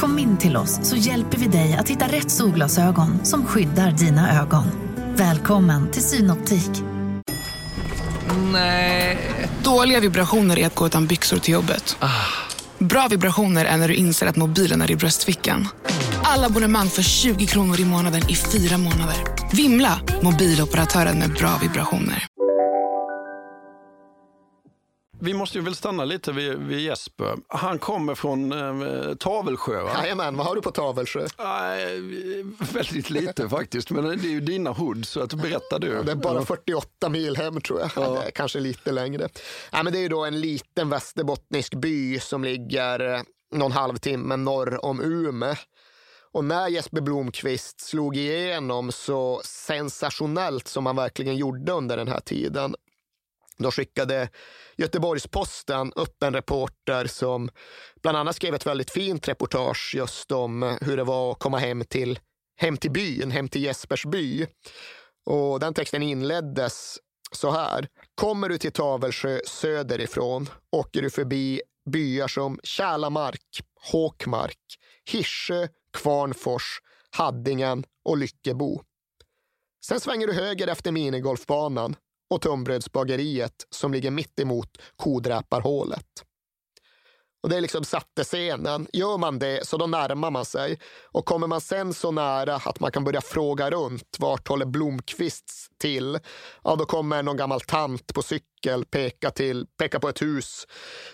Kom 0.00 0.18
in 0.18 0.36
till 0.36 0.56
oss 0.56 0.78
så 0.82 0.96
hjälper 0.96 1.38
vi 1.38 1.46
dig 1.46 1.74
att 1.74 1.88
hitta 1.88 2.06
rätt 2.06 2.30
solglasögon 2.30 3.24
som 3.24 3.46
skyddar 3.46 3.90
dina 3.90 4.40
ögon. 4.42 4.64
Välkommen 5.16 5.90
till 5.90 6.02
Synoptik. 6.02 6.70
Nej. 8.52 9.18
Dåliga 9.62 10.00
vibrationer 10.00 10.58
är 10.58 10.66
att 10.66 10.74
gå 10.74 10.86
utan 10.86 11.06
byxor 11.06 11.38
till 11.38 11.54
jobbet. 11.54 11.96
Bra 12.78 13.08
vibrationer 13.10 13.64
är 13.64 13.76
när 13.76 13.88
du 13.88 13.94
inser 13.94 14.26
att 14.26 14.36
mobilen 14.36 14.82
är 14.82 14.90
i 14.90 14.96
bröstfickan. 14.96 15.68
Alla 16.22 16.46
abonnemang 16.46 16.88
för 16.88 17.02
20 17.02 17.46
kronor 17.46 17.80
i 17.80 17.84
månaden 17.84 18.22
i 18.28 18.34
fyra 18.34 18.78
månader. 18.78 19.16
Vimla! 19.52 20.00
Mobiloperatören 20.22 21.18
med 21.18 21.32
bra 21.32 21.58
vibrationer. 21.62 22.29
Vi 25.22 25.34
måste 25.34 25.58
ju 25.58 25.64
väl 25.64 25.74
stanna 25.74 26.04
lite 26.04 26.32
vid, 26.32 26.58
vid 26.58 26.80
Jesper. 26.80 27.36
Han 27.48 27.78
kommer 27.78 28.14
från 28.14 28.52
eh, 28.52 29.14
Tavelsjö 29.14 29.82
va? 29.82 29.90
Jajamän, 30.02 30.36
vad 30.36 30.46
har 30.46 30.54
du 30.54 30.62
på 30.62 30.70
Tavelsjö? 30.70 31.26
Nej, 31.38 32.02
väldigt 32.72 33.10
lite 33.10 33.48
faktiskt, 33.48 33.90
men 33.90 34.04
det 34.04 34.10
är 34.10 34.30
ju 34.30 34.40
dina 34.40 34.70
hood 34.70 35.06
så 35.06 35.20
att 35.20 35.34
berätta 35.34 35.78
du. 35.78 36.02
Det 36.02 36.12
är 36.12 36.16
bara 36.16 36.44
48 36.44 37.08
mil 37.08 37.36
hem 37.36 37.60
tror 37.60 37.80
jag. 37.80 37.90
Ja. 37.96 38.22
Kanske 38.34 38.60
lite 38.60 38.92
längre. 38.92 39.28
Ja, 39.72 39.82
men 39.82 39.92
det 39.92 39.98
är 39.98 40.02
ju 40.02 40.08
då 40.08 40.24
en 40.24 40.40
liten 40.40 40.88
västerbottnisk 40.88 41.74
by 41.74 42.20
som 42.20 42.44
ligger 42.44 43.14
eh, 43.14 43.20
någon 43.54 43.72
halvtimme 43.72 44.36
norr 44.36 44.84
om 44.84 45.00
Ume. 45.00 45.56
Och 46.32 46.44
när 46.44 46.68
Jesper 46.68 47.00
Blomqvist 47.00 47.80
slog 47.80 48.16
igenom 48.16 48.92
så 48.92 49.40
sensationellt 49.44 50.68
som 50.68 50.86
han 50.86 50.96
verkligen 50.96 51.36
gjorde 51.36 51.72
under 51.72 51.96
den 51.96 52.08
här 52.08 52.20
tiden, 52.20 52.74
då 53.62 53.70
skickade 53.70 54.28
Göteborgs-Posten 54.76 55.92
upp 55.92 56.22
en 56.22 56.34
reporter 56.34 57.06
som 57.06 57.50
bland 58.02 58.18
annat 58.18 58.36
skrev 58.36 58.54
ett 58.54 58.66
väldigt 58.66 58.90
fint 58.90 59.28
reportage 59.28 59.92
just 59.96 60.32
om 60.32 60.78
hur 60.80 60.96
det 60.96 61.04
var 61.04 61.32
att 61.32 61.38
komma 61.38 61.58
hem 61.58 61.84
till, 61.84 62.18
hem 62.56 62.76
till 62.76 62.90
byn, 62.90 63.30
hem 63.30 63.48
till 63.48 63.62
Jespers 63.62 64.04
by. 64.04 64.46
Och 65.26 65.60
den 65.60 65.74
texten 65.74 66.02
inleddes 66.02 66.98
så 67.32 67.50
här. 67.50 67.88
Kommer 68.14 68.48
du 68.48 68.58
till 68.58 68.72
Tavelsjö 68.72 69.40
söderifrån 69.46 70.48
åker 70.72 71.02
du 71.02 71.10
förbi 71.10 71.62
byar 71.90 72.28
som 72.28 72.60
Kärlamark, 72.62 73.60
Håkmark, 73.92 74.58
Hirsö, 75.10 75.68
Kvarnfors, 75.92 76.80
Haddingen 77.10 77.84
och 78.04 78.18
Lyckebo. 78.18 78.82
Sen 79.84 80.00
svänger 80.00 80.26
du 80.26 80.32
höger 80.32 80.66
efter 80.66 80.92
minigolfbanan 80.92 81.96
och 82.30 82.40
tunnbrödsbageriet 82.42 83.66
som 83.70 83.92
ligger 83.92 84.10
mitt 84.10 84.40
emot 84.40 84.78
kodräparhålet. 84.96 86.24
Och 87.42 87.48
det 87.48 87.60
liksom 87.60 87.84
satte 87.84 88.24
scenen. 88.24 88.86
Gör 88.92 89.18
man 89.18 89.38
det 89.38 89.66
så 89.66 89.76
då 89.76 89.86
närmar 89.86 90.30
man 90.30 90.44
sig. 90.44 90.78
Och 91.04 91.24
kommer 91.24 91.46
man 91.46 91.60
sen 91.60 91.94
så 91.94 92.10
nära 92.10 92.54
att 92.54 92.80
man 92.80 92.92
kan 92.92 93.04
börja 93.04 93.20
fråga 93.20 93.70
runt 93.70 94.16
vart 94.18 94.48
håller 94.48 94.66
Blomqvists 94.66 95.68
till? 95.78 96.18
Ja, 96.64 96.76
då 96.76 96.86
kommer 96.86 97.22
någon 97.22 97.36
gammal 97.36 97.60
tant 97.60 98.14
på 98.14 98.22
cykel 98.22 98.84
peka, 98.84 99.30
till, 99.30 99.66
peka 99.78 100.00
på 100.00 100.08
ett 100.08 100.22
hus 100.22 100.66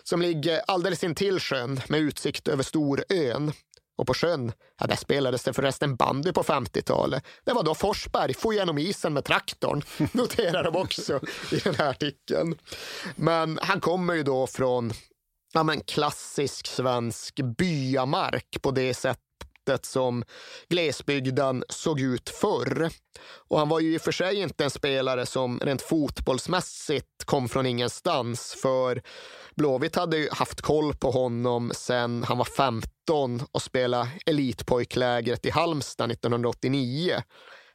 som 0.05 0.23
ligger 0.23 0.61
alldeles 0.67 1.05
intill 1.05 1.41
sjön 1.41 1.81
med 1.89 2.01
utsikt 2.01 2.49
över 2.49 2.63
Storön. 2.63 3.53
Och 3.97 4.07
på 4.07 4.15
sjön, 4.15 4.53
ja, 4.81 4.87
där 4.87 4.97
spelades 4.97 5.45
det 5.45 5.53
förresten 5.53 5.97
bandy 5.97 6.33
på 6.33 6.43
50-talet. 6.43 7.25
Det 7.45 7.53
var 7.53 7.63
då 7.63 7.75
Forsberg 7.75 8.35
for 8.35 8.55
genom 8.55 8.79
isen 8.79 9.13
med 9.13 9.25
traktorn, 9.25 9.83
noterar 10.13 10.65
de 10.65 10.77
också 10.77 11.21
i 11.53 11.57
den 11.57 11.75
här 11.75 11.91
artikeln. 11.91 12.59
Men 13.17 13.59
han 13.63 13.81
kommer 13.81 14.15
ju 14.15 14.23
då 14.23 14.47
från 14.47 14.93
ja, 15.53 15.63
men 15.63 15.81
klassisk 15.81 16.67
svensk 16.67 17.41
byamark 17.59 18.63
på 18.63 18.71
det 18.71 18.95
sättet 19.67 19.87
som 19.87 20.25
glesbygden 20.69 21.65
såg 21.69 22.01
ut 22.01 22.31
förr. 22.31 22.91
Och 23.49 23.59
han 23.59 23.69
var 23.69 23.81
ju 23.81 23.95
i 23.95 23.99
och 23.99 24.03
för 24.03 24.13
sig 24.13 24.37
inte 24.37 24.65
en 24.65 24.71
spelare 24.71 25.27
som 25.27 25.61
rent 25.61 25.83
fotbollsmässigt 25.83 27.25
kom 27.25 27.49
från 27.49 27.67
ingenstans. 27.67 28.57
För 28.63 29.03
Blåvitt 29.57 29.97
hade 29.97 30.17
ju 30.17 30.29
haft 30.33 30.61
koll 30.61 30.95
på 30.95 31.11
honom 31.11 31.73
sen 31.75 32.25
han 32.29 32.39
var 32.39 32.45
15 32.45 33.43
och 33.53 33.63
spelade 33.63 34.09
elitpojklägret 34.27 35.47
i 35.47 35.51
Halmstad 35.51 36.11
1989. 36.11 37.23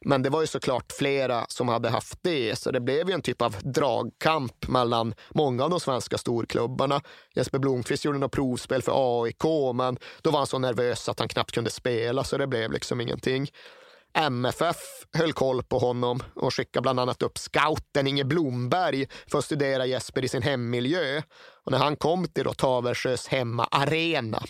Men 0.04 0.22
det 0.22 0.30
var 0.30 0.40
ju 0.40 0.46
såklart 0.46 0.92
flera 0.92 1.46
som 1.48 1.68
hade 1.68 1.88
haft 1.88 2.18
det, 2.22 2.58
så 2.58 2.70
det 2.70 2.80
blev 2.80 3.08
ju 3.08 3.14
en 3.14 3.22
typ 3.22 3.42
av 3.42 3.56
dragkamp 3.62 4.68
mellan 4.68 5.14
många 5.30 5.64
av 5.64 5.70
de 5.70 5.80
svenska 5.80 6.18
storklubbarna. 6.18 7.00
Jesper 7.34 7.58
Blomqvist 7.58 8.04
gjorde 8.04 8.18
något 8.18 8.32
provspel 8.32 8.82
för 8.82 9.22
AIK, 9.22 9.74
men 9.74 9.98
då 10.22 10.30
var 10.30 10.38
han 10.38 10.46
så 10.46 10.58
nervös 10.58 11.08
att 11.08 11.18
han 11.18 11.28
knappt 11.28 11.52
kunde 11.52 11.70
spela, 11.70 12.24
så 12.24 12.38
det 12.38 12.46
blev 12.46 12.72
liksom 12.72 13.00
ingenting. 13.00 13.48
MFF 14.14 14.76
höll 15.12 15.32
koll 15.32 15.62
på 15.62 15.78
honom 15.78 16.22
och 16.34 16.54
skickade 16.54 16.82
bland 16.82 17.00
annat 17.00 17.22
upp 17.22 17.38
scouten 17.38 18.06
Inge 18.06 18.24
Blomberg 18.24 19.06
för 19.30 19.38
att 19.38 19.44
studera 19.44 19.86
Jesper 19.86 20.24
i 20.24 20.28
sin 20.28 20.42
hemmiljö. 20.42 21.22
Och 21.64 21.72
när 21.72 21.78
han 21.78 21.96
kom 21.96 22.28
till 22.28 22.44
då 22.44 22.54
Taversjös 22.54 23.28
hemmaarena, 23.28 24.42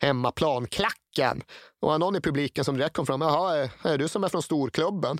hemmaplan, 0.00 0.66
Klacken, 0.66 1.42
och 1.80 2.00
någon 2.00 2.16
i 2.16 2.20
publiken 2.20 2.64
som 2.64 2.76
direkt 2.76 2.96
kom 2.96 3.06
fram. 3.06 3.20
Jaha, 3.20 3.68
är 3.82 3.98
du 3.98 4.08
som 4.08 4.24
är 4.24 4.28
från 4.28 4.42
storklubben? 4.42 5.18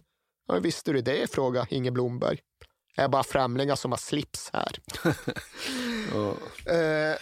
Ja, 0.49 0.59
visste 0.59 0.93
du 0.93 1.01
det? 1.01 1.33
frågade 1.33 1.67
Inge 1.71 1.91
Blomberg. 1.91 2.39
Jag 2.97 3.05
är 3.05 3.09
bara 3.09 3.23
främlingar 3.23 3.77
som 3.77 3.93
har 3.93 3.99
slips 3.99 4.51
här. 4.53 4.79
oh. 6.15 6.35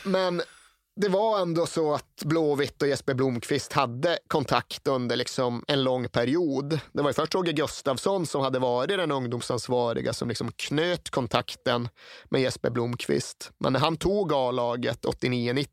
men 0.05 0.43
det 1.01 1.09
var 1.09 1.40
ändå 1.40 1.66
så 1.66 1.94
att 1.94 2.22
Blåvitt 2.24 2.82
och 2.82 2.88
Jesper 2.88 3.14
Blomqvist 3.14 3.72
hade 3.72 4.18
kontakt 4.28 4.88
under 4.88 5.16
liksom 5.16 5.64
en 5.68 5.84
lång 5.84 6.09
period. 6.09 6.80
Det 6.92 7.03
var 7.03 7.11
ju 7.11 7.14
först 7.14 7.34
Roger 7.34 7.53
Gustafsson 7.53 8.26
som 8.26 8.40
hade 8.40 8.59
varit 8.59 8.99
den 8.99 9.12
ungdomsansvariga 9.12 10.12
som 10.12 10.28
liksom 10.28 10.53
knöt 10.53 11.11
kontakten 11.11 11.88
med 12.30 12.40
Jesper 12.40 12.70
Blomqvist. 12.70 13.51
Men 13.59 13.72
när 13.72 13.80
han 13.80 13.96
tog 13.96 14.32
A-laget 14.32 15.05
89-90 15.05 15.66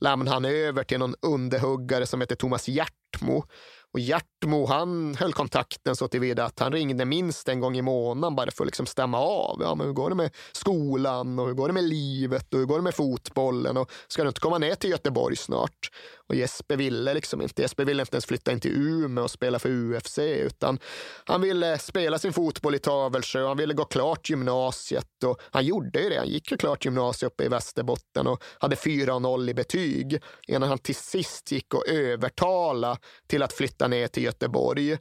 lämnade 0.00 0.30
han 0.30 0.44
över 0.44 0.84
till 0.84 0.98
någon 0.98 1.14
underhuggare 1.22 2.06
som 2.06 2.20
heter 2.20 2.36
Thomas 2.36 2.68
Hjärtmo 2.68 3.44
och 3.92 4.00
Hjärtmo 4.00 4.66
han 4.66 5.14
höll 5.14 5.32
kontakten 5.32 5.96
så 5.96 6.08
tillvida 6.08 6.44
att 6.44 6.58
han 6.58 6.72
ringde 6.72 7.04
minst 7.04 7.48
en 7.48 7.60
gång 7.60 7.76
i 7.76 7.82
månaden 7.82 8.36
bara 8.36 8.50
för 8.50 8.64
att 8.64 8.66
liksom 8.66 8.86
stämma 8.86 9.18
av. 9.18 9.58
Ja, 9.62 9.74
men 9.74 9.86
hur 9.86 9.92
går 9.94 10.10
det 10.10 10.16
med 10.16 10.30
skolan 10.52 11.38
och 11.38 11.46
hur 11.46 11.54
går 11.54 11.68
det 11.68 11.74
med 11.74 11.84
livet 11.84 12.54
och 12.54 12.60
hur 12.60 12.66
går 12.66 12.76
det 12.76 12.82
med 12.82 12.94
fotbollen? 12.94 13.76
Och 13.76 13.90
ska 14.08 14.22
du 14.22 14.28
inte 14.28 14.40
komma 14.40 14.58
ner 14.58 14.74
till 14.74 14.90
Göteborg 14.90 15.36
snart? 15.36 15.90
Och 16.28 16.34
Jesper 16.34 16.76
ville 16.76 17.14
liksom 17.14 17.42
inte. 17.42 17.62
Jesper 17.62 17.84
ville 17.84 18.02
inte 18.02 18.14
ens 18.14 18.26
flytta 18.26 18.52
in 18.52 18.60
till 18.60 18.70
Umeå 18.70 19.24
och 19.24 19.30
spela 19.30 19.58
för 19.58 19.68
UFC 19.68 20.18
utan 20.18 20.78
han 21.24 21.40
ville 21.40 21.78
spela 21.78 22.18
sin 22.18 22.32
fotboll 22.32 22.74
i 22.74 22.78
Tavelsjö 22.78 23.42
och 23.42 23.48
han 23.48 23.56
ville 23.56 23.74
gå 23.74 23.84
klart 23.84 24.30
gymnasiet 24.30 25.24
och 25.24 25.40
han 25.50 25.64
gjorde 25.64 26.00
ju 26.02 26.08
det. 26.08 26.18
Han 26.18 26.28
gick 26.28 26.50
ju 26.50 26.56
klart 26.56 26.84
gymnasiet 26.84 27.32
uppe 27.32 27.44
i 27.44 27.48
Västerbotten 27.48 28.26
och 28.26 28.42
hade 28.58 28.76
4-0 28.76 29.50
i 29.50 29.54
betyg 29.54 30.22
innan 30.48 30.68
han 30.68 30.78
till 30.78 30.94
sist 30.94 31.52
gick 31.52 31.74
och 31.74 31.88
övertala 31.88 32.98
till 33.26 33.42
att 33.42 33.52
flytta 33.52 33.79
ner 33.88 34.06
till 34.06 34.22
Göteborg. 34.22 34.92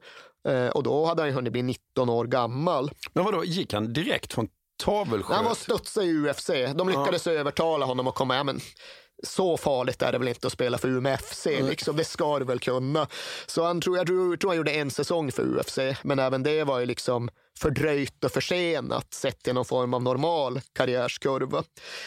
Eh, 0.48 0.68
och 0.68 0.84
då 0.84 1.06
hade 1.06 1.22
han 1.22 1.32
hunnit 1.32 1.54
bli 1.54 1.62
19 1.62 2.10
år 2.10 2.26
gammal. 2.26 2.92
Men 3.14 3.24
vadå, 3.26 3.44
gick 3.44 3.74
han 3.74 3.94
direkt 3.94 4.34
från 4.34 4.48
Tavelsjö? 4.84 5.34
Han 5.34 5.46
var 5.46 5.56
studsig 5.56 6.04
i 6.04 6.30
UFC. 6.30 6.50
De 6.76 6.90
lyckades 6.90 7.26
ja. 7.26 7.32
övertala 7.32 7.86
honom 7.86 8.08
att 8.08 8.16
komma. 8.16 8.36
Ja, 8.36 8.44
men 8.44 8.60
så 9.24 9.58
farligt 9.58 10.02
är 10.02 10.12
det 10.12 10.18
väl 10.18 10.28
inte 10.28 10.48
att 10.48 10.54
spela 10.54 10.78
för 10.78 10.88
Umeå 10.88 11.18
FC. 11.18 11.46
Liksom. 11.46 11.96
Det 11.96 12.04
ska 12.04 12.40
du 12.40 12.46
väl 12.46 12.60
kunna. 12.60 13.08
Så 13.46 13.64
han 13.64 13.82
tror, 13.82 13.98
jag 13.98 14.08
tror, 14.08 14.38
tror 14.38 14.50
han 14.50 14.58
gjorde 14.58 14.72
en 14.72 14.92
säsong 14.92 15.32
för 15.32 15.44
UFC, 15.44 15.78
men 16.04 16.20
även 16.20 16.44
det 16.44 16.64
var 16.64 16.80
ju 16.80 16.86
liksom 16.86 17.30
fördröjt 17.60 18.24
och 18.24 18.32
försenat 18.32 19.14
sett 19.14 19.44
till 19.44 19.54
någon 19.54 19.66
form 19.66 19.94
av 19.94 20.04
normal 20.04 20.62
karriärskurva. 20.74 21.64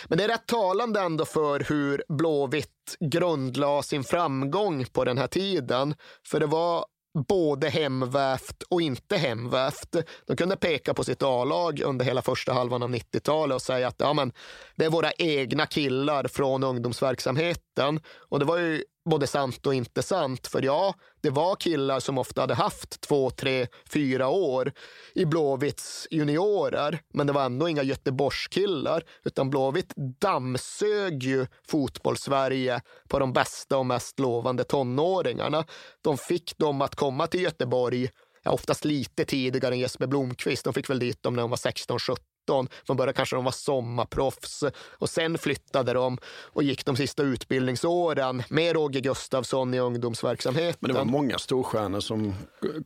Men 0.09 0.19
det 0.19 0.25
är 0.25 0.29
rätt 0.29 0.47
talande 0.47 1.01
ändå 1.01 1.25
för 1.25 1.61
hur 1.61 2.05
Blåvitt 2.09 2.97
grundlade 3.01 3.83
sin 3.83 4.05
framgång 4.05 4.85
på 4.85 5.05
den 5.05 5.19
här 5.19 5.27
tiden. 5.27 5.95
För 6.27 6.41
det 6.41 6.47
var 6.47 6.85
både 7.15 7.69
hemvävt 7.69 8.63
och 8.71 8.83
inte 8.83 9.17
hemvävt. 9.17 9.97
De 10.27 10.37
kunde 10.37 10.57
peka 10.57 10.95
på 10.95 11.05
sitt 11.05 11.23
A-lag 11.23 11.81
under 11.81 12.05
hela 12.05 12.23
första 12.23 12.53
halvan 12.53 12.83
av 12.83 12.91
90-talet 12.91 13.55
och 13.55 13.63
säga 13.63 13.89
att 13.89 13.97
ja, 13.99 14.13
men, 14.13 14.33
det 14.77 14.85
är 14.85 14.91
våra 14.91 15.13
egna 15.13 15.67
killar 15.67 16.29
från 16.29 16.65
ungdomsverksamheten. 16.65 18.01
Och 18.29 18.39
det 18.39 18.45
var 18.45 18.59
ju 18.59 18.85
både 19.05 19.27
sant 19.27 19.67
och 19.67 19.75
inte 19.75 20.03
sant. 20.03 20.47
För 20.47 20.63
ja, 20.63 20.95
det 21.21 21.31
var 21.31 21.57
killar 21.57 22.01
som 22.01 22.19
ofta 22.19 22.41
hade 22.41 22.55
haft 22.55 23.01
två, 23.01 23.31
tre, 23.31 23.67
fyra 23.93 24.29
år 24.29 24.73
i 25.15 25.25
Blåvitts 25.25 26.09
juniorer. 26.11 27.01
Men 27.15 27.27
det 27.27 27.33
var 27.33 27.45
ändå 27.45 27.69
inga 27.69 27.83
Göteborgskillar, 27.83 29.05
utan 29.25 29.51
Blåvitt 29.51 29.93
dammsög 30.21 31.23
ju 31.23 31.47
fotbollssverige 31.69 32.81
på 33.09 33.19
de 33.19 33.33
bästa 33.33 33.79
och 33.79 33.87
mest 33.87 34.19
lovande 34.19 34.65
tonåringarna. 34.65 35.65
De 36.03 36.19
fick 36.19 36.59
dem 36.59 36.83
att 36.83 36.95
komma 36.95 37.27
till 37.27 37.43
Göteborg 37.43 38.11
ja, 38.43 38.51
oftast 38.51 38.85
lite 38.85 39.25
tidigare 39.25 39.75
än 39.75 39.81
Jesper 39.81 40.07
Blomqvist. 40.07 40.65
De 40.65 40.75
fick 40.75 40.91
väl 40.91 40.99
dit 40.99 41.23
dem 41.23 41.35
när 41.35 41.43
de 41.43 41.51
var 41.51 41.57
16-17 41.57 42.17
19. 42.43 42.69
Från 42.87 42.97
början 42.97 43.15
kanske 43.15 43.37
de 43.37 43.45
var 43.45 43.53
sommarproffs 43.53 44.65
och 44.99 45.09
sen 45.09 45.39
flyttade 45.39 45.93
de 45.93 46.19
och 46.25 46.63
gick 46.63 46.85
de 46.87 46.97
sista 46.97 47.23
utbildningsåren 47.23 48.43
med 48.49 48.75
Roger 48.75 49.01
Gustafsson 49.01 49.75
i 49.75 49.79
ungdomsverksamheten. 49.79 50.77
Men 50.81 50.89
det 50.89 50.99
var 50.99 51.05
många 51.05 51.39
storstjärnor 51.39 52.01
som 52.01 52.35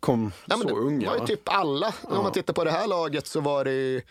kom 0.00 0.32
ja, 0.46 0.57
så 0.57 0.68
det 0.68 0.74
unga. 0.74 1.11
var 1.11 1.18
ju 1.18 1.26
typ 1.26 1.48
alla. 1.48 1.94
Ja. 2.02 2.16
Om 2.16 2.22
man 2.22 2.32
tittar 2.32 2.54
på 2.54 2.64
det 2.64 2.70
här 2.70 2.86
laget 2.86 3.26
så 3.26 3.40
var 3.40 3.64
det 3.64 4.02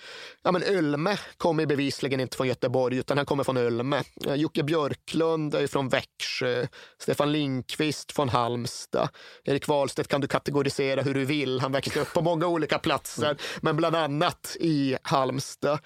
ja, 0.44 0.52
men 0.52 0.64
Ölme 0.64 1.18
kommer 1.38 1.66
bevisligen 1.66 2.20
inte 2.20 2.38
från 2.38 2.48
Göteborg 2.48 2.98
utan 2.98 3.18
han 3.18 3.26
kommer 3.26 3.44
från 3.44 3.58
Ölme. 3.58 4.04
Jocke 4.36 4.64
Björklund 4.64 5.56
är 5.56 5.68
från 5.68 5.90
Växjö. 5.90 6.68
Stefan 6.98 7.32
Linkvist 7.32 8.12
från 8.12 8.30
Halmstad. 8.30 9.10
Erik 9.44 9.68
Wahlstedt 9.68 10.08
kan 10.08 10.22
du 10.22 10.28
kategorisera 10.28 11.02
hur 11.02 11.14
du 11.14 11.26
vill. 11.26 11.60
Han 11.60 11.72
växte 11.72 12.00
upp 12.00 12.14
på 12.14 12.22
många 12.22 12.48
olika 12.48 12.80
platser, 12.80 13.38
men 13.62 13.78
bland 13.78 13.96
annat 13.96 14.58
i 14.60 14.98
Halmstad 15.02 15.35
Halmstad. 15.36 15.80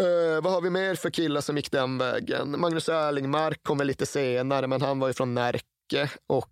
Uh, 0.00 0.06
eh, 0.06 0.42
vad 0.42 0.52
har 0.52 0.60
vi 0.60 0.70
mer 0.70 0.94
för 0.94 1.10
killar 1.10 1.40
som 1.40 1.56
gick 1.56 1.70
den 1.70 1.98
vägen? 1.98 2.60
Magnus 2.60 2.88
Erlingmark 2.88 3.62
kommer 3.62 3.84
lite 3.84 4.06
senare, 4.06 4.66
men 4.66 4.82
han 4.82 4.98
var 4.98 5.08
ju 5.08 5.14
från 5.14 5.34
Närke. 5.34 6.10
Och 6.26 6.48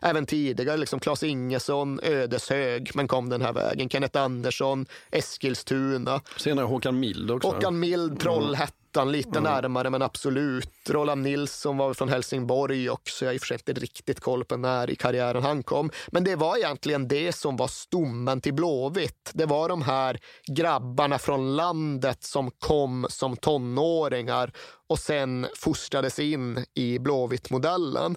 även 0.00 0.26
tidigare, 0.26 0.76
liksom 0.76 1.00
Claes 1.00 1.22
Ingesson, 1.22 2.00
Ödeshög, 2.02 2.90
men 2.94 3.08
kom 3.08 3.28
den 3.28 3.42
här 3.42 3.52
vägen. 3.52 3.88
Kenneth 3.88 4.18
Andersson, 4.18 4.86
Eskilstuna. 5.10 6.20
Senare 6.36 6.66
Håkan 6.66 7.00
Mild 7.00 7.30
också. 7.30 7.48
Håkan 7.48 7.80
Mild, 7.80 8.20
Trollhättan 8.20 8.78
ettan, 8.98 9.12
lite 9.12 9.38
mm. 9.38 9.42
närmare 9.42 9.90
men 9.90 10.02
absolut. 10.02 10.70
Roland 10.90 11.22
Nilsson 11.22 11.76
var 11.76 11.94
från 11.94 12.08
Helsingborg 12.08 12.90
också. 12.90 13.24
Jag 13.24 13.30
har 13.30 13.34
i 13.34 13.36
och 13.36 13.40
för 13.40 13.46
sig 13.46 13.58
inte 13.66 13.80
riktigt 13.80 14.20
koll 14.20 14.44
på 14.44 14.56
när 14.56 14.90
i 14.90 14.96
karriären 14.96 15.42
han 15.42 15.62
kom. 15.62 15.90
Men 16.08 16.24
det 16.24 16.36
var 16.36 16.56
egentligen 16.56 17.08
det 17.08 17.32
som 17.32 17.56
var 17.56 17.68
stommen 17.68 18.40
till 18.40 18.54
Blåvitt. 18.54 19.30
Det 19.34 19.46
var 19.46 19.68
de 19.68 19.82
här 19.82 20.18
grabbarna 20.46 21.18
från 21.18 21.56
landet 21.56 22.24
som 22.24 22.50
kom 22.50 23.06
som 23.10 23.36
tonåringar 23.36 24.52
och 24.88 24.98
sen 24.98 25.46
fostrades 25.56 26.18
in 26.18 26.64
i 26.74 26.98
Blåvitt-modellen. 26.98 28.16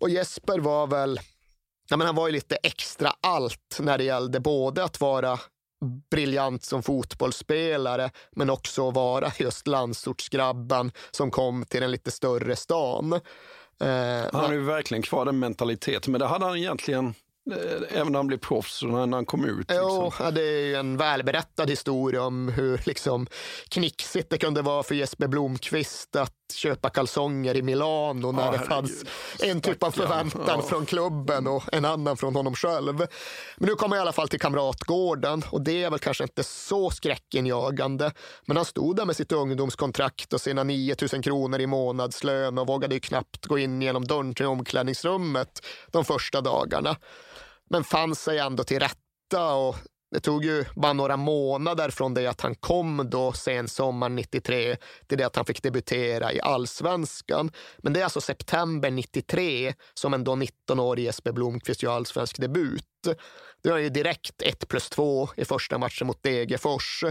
Och 0.00 0.10
Jesper 0.10 0.58
var 0.58 0.86
väl 0.86 1.20
Ja, 1.90 1.96
men 1.96 2.06
han 2.06 2.16
var 2.16 2.26
ju 2.28 2.32
lite 2.32 2.56
extra 2.56 3.12
allt 3.20 3.78
när 3.80 3.98
det 3.98 4.04
gällde 4.04 4.40
både 4.40 4.84
att 4.84 5.00
vara 5.00 5.38
briljant 6.10 6.64
som 6.64 6.82
fotbollsspelare, 6.82 8.10
men 8.36 8.50
också 8.50 8.90
vara 8.90 9.32
just 9.38 9.66
landsortsgrabben 9.66 10.92
som 11.10 11.30
kom 11.30 11.64
till 11.64 11.80
den 11.80 11.90
lite 11.90 12.10
större 12.10 12.56
stan. 12.56 13.12
Eh, 13.80 14.26
han 14.32 14.44
har 14.44 14.52
ju 14.52 14.60
verkligen 14.60 15.02
kvar 15.02 15.24
den 15.24 15.38
mentaliteten, 15.38 16.12
men 16.12 16.18
det 16.18 16.26
hade 16.26 16.44
han 16.44 16.56
egentligen 16.56 17.14
även 17.90 18.12
när 18.12 18.18
han 18.18 18.26
blev 18.26 18.38
proffs 18.38 18.82
och 18.82 18.88
när 18.88 19.16
han 19.16 19.26
kom 19.26 19.44
ut. 19.44 19.66
Jo, 19.74 20.04
Liksom. 20.04 20.24
ja, 20.24 20.30
det 20.30 20.42
är 20.42 20.78
en 20.78 20.96
välberättad 20.96 21.70
historia 21.70 22.22
om 22.22 22.48
hur 22.48 22.80
liksom, 22.86 23.26
knixigt 23.68 24.30
det 24.30 24.38
kunde 24.38 24.62
vara 24.62 24.82
för 24.82 24.94
Jesper 24.94 25.26
Blomqvist 25.26 26.16
att 26.16 26.32
köpa 26.54 26.90
kalsonger 26.90 27.56
i 27.56 27.62
Milano 27.62 28.32
när 28.32 28.44
Ja, 28.44 28.50
det 28.50 28.58
herregud. 28.58 28.68
fanns 28.68 29.04
en 29.42 29.60
typ 29.60 29.82
av 29.82 29.90
förväntan 29.90 30.44
Ja. 30.46 30.62
från 30.62 30.86
klubben 30.86 31.46
och 31.46 31.62
en 31.72 31.84
annan 31.84 32.16
från 32.16 32.34
honom 32.36 32.54
själv. 32.54 32.94
Men 33.56 33.68
nu 33.68 33.74
kommer 33.74 33.96
jag 33.96 34.00
i 34.00 34.02
alla 34.02 34.12
fall 34.12 34.28
till 34.28 34.40
Kamratgården 34.40 35.42
och 35.50 35.60
det 35.60 35.82
är 35.84 35.90
väl 35.90 35.98
kanske 35.98 36.24
inte 36.24 36.42
så 36.44 36.90
skräckinjagande. 36.90 38.12
Men 38.46 38.56
han 38.56 38.66
stod 38.66 38.96
där 38.96 39.04
med 39.04 39.16
sitt 39.16 39.32
ungdomskontrakt 39.32 40.32
och 40.32 40.40
sina 40.40 40.64
9000 40.64 41.22
kronor 41.22 41.60
i 41.60 41.66
månadslön 41.66 42.58
och 42.58 42.66
vågade 42.66 43.00
knappt 43.00 43.46
gå 43.46 43.58
in 43.58 43.82
genom 43.82 44.04
dörren 44.04 44.34
till 44.34 44.46
omklädningsrummet 44.46 45.66
de 45.90 46.04
första 46.04 46.40
dagarna. 46.40 46.96
Men 47.70 47.84
fann 47.84 48.14
sig 48.14 48.38
ändå 48.38 48.64
till 48.64 48.80
rätta 48.80 49.54
och 49.54 49.76
det 50.10 50.20
tog 50.20 50.44
ju 50.44 50.64
bara 50.76 50.92
några 50.92 51.16
månader 51.16 51.90
från 51.90 52.14
det 52.14 52.26
att 52.26 52.40
han 52.40 52.54
kom 52.54 53.10
då 53.10 53.32
sensommaren 53.32 54.16
93 54.16 54.76
till 55.06 55.18
det 55.18 55.24
att 55.24 55.36
han 55.36 55.44
fick 55.44 55.62
debutera 55.62 56.32
i 56.32 56.40
allsvenskan. 56.40 57.50
Men 57.78 57.92
det 57.92 58.00
är 58.00 58.04
alltså 58.04 58.20
september 58.20 58.90
93 58.90 59.74
som 59.94 60.14
en 60.14 60.24
då 60.24 60.32
19-årig 60.32 61.04
Jesper 61.04 61.32
Blomqvist 61.32 61.82
gör 61.82 61.92
allsvensk 61.92 62.40
debut. 62.40 62.84
Det 63.62 63.68
är 63.68 63.76
ju 63.76 63.88
direkt 63.88 64.42
1 64.42 64.68
plus 64.68 64.90
2 64.90 65.28
i 65.36 65.44
första 65.44 65.78
matchen 65.78 66.06
mot 66.06 66.22
Degerfors 66.22 67.04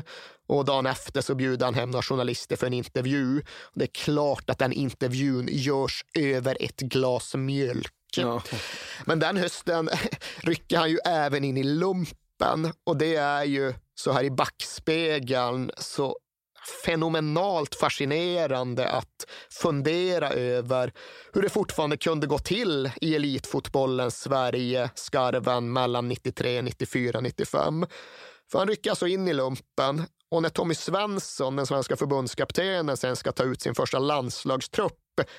och 0.47 0.66
dagen 0.66 0.86
efter 0.86 1.22
så 1.22 1.36
bjuder 1.36 1.66
han 1.66 1.76
hem 1.76 1.91
några 1.91 2.03
journalister 2.03 2.55
för 2.55 2.68
en 2.68 2.74
intervju. 2.74 3.41
Det 3.74 3.84
är 3.84 4.03
klart 4.03 4.49
att 4.49 4.60
den 4.60 4.72
intervjun 4.72 5.47
görs 5.51 6.05
över 6.18 6.57
ett 6.60 6.80
glas 6.80 7.36
mjölk. 7.36 7.93
Men 9.05 9.20
den 9.20 9.38
hösten 9.38 9.89
rycker 10.43 10.78
han 10.78 10.89
ju 10.89 10.97
även 11.05 11.43
in 11.43 11.57
i 11.57 11.64
lumpen 11.64 12.74
och 12.84 12.97
det 12.97 13.16
är 13.16 13.43
ju 13.43 13.74
så 13.95 14.12
här 14.12 14.24
i 14.24 14.32
backspegeln 14.32 15.72
så 15.78 16.18
fenomenalt 16.86 17.76
fascinerande 17.76 18.89
att 18.89 19.26
fundera 19.49 20.30
över 20.30 20.93
hur 21.34 21.41
det 21.41 21.49
fortfarande 21.49 21.97
kunde 21.97 22.28
gå 22.28 22.39
till 22.39 22.91
i 23.01 23.16
elitfotbollens 23.16 24.22
Sverige, 24.22 24.89
skarven 24.95 25.74
mellan 25.74 26.07
93, 26.07 26.62
94, 26.62 27.22
95. 27.22 27.86
För 28.51 28.60
han 28.60 28.68
rycker 28.68 28.89
alltså 28.89 29.07
in 29.07 29.28
i 29.28 29.34
lumpen 29.34 30.03
och 30.32 30.41
när 30.41 30.49
Tommy 30.49 30.76
Svensson, 30.76 31.55
den 31.55 31.66
svenska 31.66 31.95
förbundskaptenen, 31.95 32.97
sen 32.97 33.16
ska 33.16 33.32
ta 33.32 33.43
ut 33.43 33.62
sin 33.62 33.76
första 33.76 33.99
landslagstrupp 33.99 34.97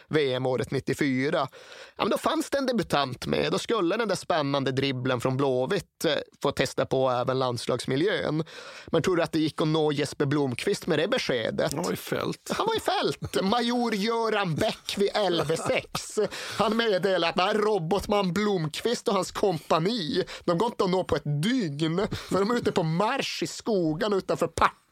VM-året 0.09 0.71
94, 0.71 1.49
ja, 1.97 2.05
men 2.05 2.11
då 2.11 2.19
fanns 2.19 2.51
det 2.51 2.59
en 2.59 2.67
debutant 2.67 3.27
med. 3.27 3.53
Då 3.53 3.59
skulle 3.59 3.97
den 3.97 4.09
där 4.09 4.17
spännande 4.17 4.73
dribblen 4.73 5.21
från 5.21 5.37
Blåvitt 5.37 6.05
eh, 6.05 6.13
få 6.43 6.53
testa 6.53 6.87
på 6.87 7.11
även 7.11 7.39
landslagsmiljön. 7.39 8.45
Men 8.87 9.03
tror 9.03 9.17
du 9.17 9.23
att 9.23 9.33
det 9.33 9.39
gick 9.39 9.61
att 9.61 9.69
nå 9.69 9.93
Jesper 9.93 10.27
Blomqvist 10.27 10.87
med 10.87 10.99
det 10.99 11.09
beskedet? 11.09 11.73
Han 11.75 11.85
var 11.85 11.93
i 11.93 11.97
fält. 11.97 12.51
Han 12.57 12.67
var 12.67 12.77
i 12.77 12.81
fält. 12.81 13.43
Major 13.43 13.95
Göran 13.95 14.55
Bäck 14.55 14.95
vid 14.97 15.11
LV6. 15.11 16.29
Han 16.59 16.77
meddelade 16.77 17.29
att 17.29 17.37
nej, 17.37 17.55
Robotman 17.55 18.33
Blomqvist 18.33 19.09
och 19.09 19.15
hans 19.15 19.31
kompani, 19.31 20.25
de 20.45 20.59
går 20.59 20.67
inte 20.67 20.85
att 20.85 20.91
nå 20.91 21.05
på 21.05 21.17
ett 21.17 21.43
dygn. 21.43 22.07
För 22.13 22.39
de 22.39 22.51
är 22.51 22.55
ute 22.55 22.73
på 22.73 22.83
marsch 22.83 23.43
i 23.43 23.47
skogen 23.47 24.13
utanför 24.13 24.47
Partille. 24.47 24.90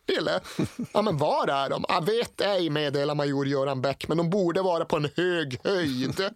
Ja, 0.93 1.03
men 1.03 1.17
var 1.17 1.49
är 1.49 1.71
de? 1.71 1.85
Jag 1.89 2.07
vet 2.07 2.41
ej, 2.41 2.71
meddelar 2.71 3.15
major 3.15 3.47
Göran 3.47 3.83
Bäck, 3.83 4.09
men 4.09 4.17
de 4.17 4.31
borde 4.31 4.63
vara 4.63 4.85
på 4.85 4.97
en 4.97 5.09
hög 5.17 5.61
höjd. 5.65 6.31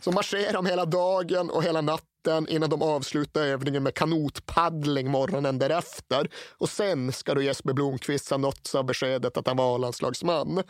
Så 0.00 0.12
marscherar 0.12 0.52
de 0.52 0.66
hela 0.66 0.84
dagen 0.84 1.50
och 1.50 1.62
hela 1.62 1.80
natten 1.80 2.48
innan 2.48 2.70
de 2.70 2.82
avslutar 2.82 3.40
övningen 3.40 3.82
med 3.82 3.94
kanotpaddling 3.94 5.10
morgonen 5.10 5.58
därefter. 5.58 6.30
Och 6.58 6.68
sen 6.68 7.12
ska 7.12 7.34
då 7.34 7.42
Jesper 7.42 7.72
Blomqvist 7.72 8.30
ha 8.30 8.36
nåtts 8.36 8.74
av 8.74 8.84
beskedet 8.84 9.36
att 9.36 9.46
han 9.46 9.56
var 9.56 9.74
A-landslagsman. 9.74 10.62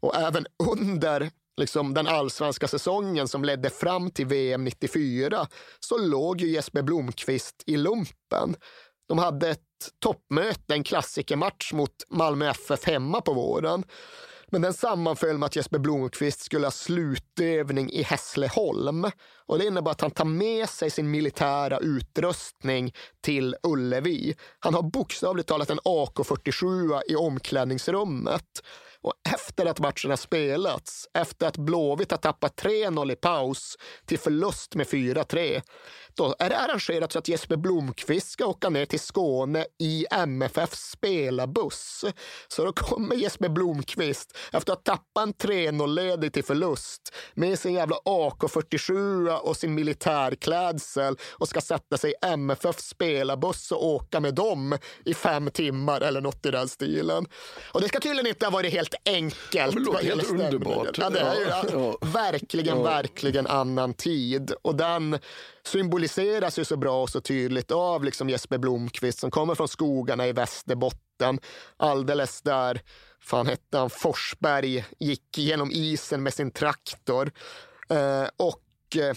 Och 0.00 0.16
även 0.16 0.46
under 0.72 1.30
liksom, 1.56 1.94
den 1.94 2.06
allsvenska 2.06 2.68
säsongen 2.68 3.28
som 3.28 3.44
ledde 3.44 3.70
fram 3.70 4.10
till 4.10 4.26
VM 4.26 4.64
94 4.64 5.46
så 5.80 5.98
låg 5.98 6.40
ju 6.40 6.48
Jesper 6.48 6.82
Blomqvist 6.82 7.62
i 7.66 7.76
lumpen. 7.76 8.56
De 9.12 9.18
hade 9.18 9.50
ett 9.50 9.60
toppmöte, 10.02 10.74
en 10.74 10.84
klassikermatch 10.84 11.72
mot 11.72 11.90
Malmö 12.10 12.50
FF 12.50 12.84
hemma 12.84 13.20
på 13.20 13.32
våren. 13.32 13.84
Men 14.50 14.62
den 14.62 14.72
sammanföll 14.72 15.38
med 15.38 15.46
att 15.46 15.56
Jesper 15.56 15.78
Blomqvist 15.78 16.40
skulle 16.40 16.66
ha 16.66 16.70
slutövning 16.70 17.90
i 17.90 18.02
Hässleholm. 18.02 19.06
Och 19.46 19.58
det 19.58 19.66
innebär 19.66 19.90
att 19.90 20.00
han 20.00 20.10
tar 20.10 20.24
med 20.24 20.68
sig 20.68 20.90
sin 20.90 21.10
militära 21.10 21.78
utrustning 21.78 22.94
till 23.20 23.56
Ullevi. 23.62 24.34
Han 24.58 24.74
har 24.74 24.82
bokstavligt 24.82 25.48
talat 25.48 25.70
en 25.70 25.80
AK47 25.80 27.00
i 27.08 27.16
omklädningsrummet. 27.16 28.62
Och 29.02 29.14
efter 29.34 29.66
att 29.66 29.80
matchen 29.80 30.10
har 30.10 30.16
spelats, 30.16 31.08
efter 31.14 31.46
att 31.46 31.56
Blåvitt 31.56 32.10
har 32.10 32.18
tappat 32.18 32.62
3-0 32.62 33.12
i 33.12 33.16
paus 33.16 33.76
till 34.06 34.18
förlust 34.18 34.74
med 34.74 34.86
4-3, 34.86 35.62
då 36.16 36.34
är 36.38 36.48
det 36.48 36.58
arrangerat 36.58 37.12
så 37.12 37.18
att 37.18 37.28
Jesper 37.28 37.56
Blomqvist 37.56 38.30
ska 38.30 38.46
åka 38.46 38.68
ner 38.68 38.86
till 38.86 39.00
Skåne 39.00 39.66
i 39.78 40.06
MFFs 40.10 40.90
spelarbuss. 40.90 42.04
Så 42.48 42.64
då 42.64 42.72
kommer 42.72 43.16
Jesper 43.16 43.48
Blomqvist, 43.48 44.38
efter 44.52 44.72
att 44.72 44.88
ha 44.88 44.96
tappat 44.96 45.22
en 45.22 45.34
3-0-ledning 45.34 46.30
till 46.30 46.44
förlust, 46.44 47.14
med 47.34 47.58
sin 47.58 47.74
jävla 47.74 47.96
AK47 47.96 49.28
och 49.36 49.56
sin 49.56 49.74
militärklädsel 49.74 51.16
och 51.30 51.48
ska 51.48 51.60
sätta 51.60 51.96
sig 51.96 52.10
i 52.10 52.26
MFFs 52.26 52.88
spelarbuss 52.88 53.72
och 53.72 53.86
åka 53.86 54.20
med 54.20 54.34
dem 54.34 54.78
i 55.04 55.14
fem 55.14 55.50
timmar 55.50 56.00
eller 56.00 56.20
något 56.20 56.46
i 56.46 56.50
den 56.50 56.68
stilen. 56.68 57.26
Och 57.72 57.80
det 57.80 57.88
ska 57.88 58.00
tydligen 58.00 58.26
inte 58.26 58.46
ha 58.46 58.50
varit 58.50 58.72
helt 58.72 58.94
enkelt. 59.04 59.74
Det 59.74 59.80
låter 59.80 60.04
helt 60.04 60.30
underbart. 60.30 60.98
Ja, 60.98 61.10
det 61.10 61.20
är 61.20 61.34
ju 61.34 61.52
Ja, 61.72 61.96
verkligen, 62.00 62.82
verkligen 62.82 63.46
annan 63.46 63.94
tid. 63.94 64.52
Och 64.62 64.74
den 64.76 65.18
symboliseras 65.66 66.58
ju 66.58 66.64
så 66.64 66.76
bra 66.76 67.02
och 67.02 67.10
så 67.10 67.20
tydligt 67.20 67.70
av 67.70 68.04
liksom 68.04 68.28
Jesper 68.30 68.58
Blomqvist 68.58 69.18
som 69.18 69.30
kommer 69.30 69.54
från 69.54 69.68
skogarna 69.68 70.26
i 70.26 70.32
Västerbotten. 70.32 71.40
Alldeles 71.76 72.42
där, 72.42 72.80
fan 73.20 73.46
hette 73.46 73.78
han, 73.78 73.90
Forsberg 73.90 74.84
gick 74.98 75.38
genom 75.38 75.70
isen 75.70 76.22
med 76.22 76.34
sin 76.34 76.50
traktor. 76.50 77.32
Eh, 77.88 78.28
och 78.36 78.96
eh, 78.96 79.16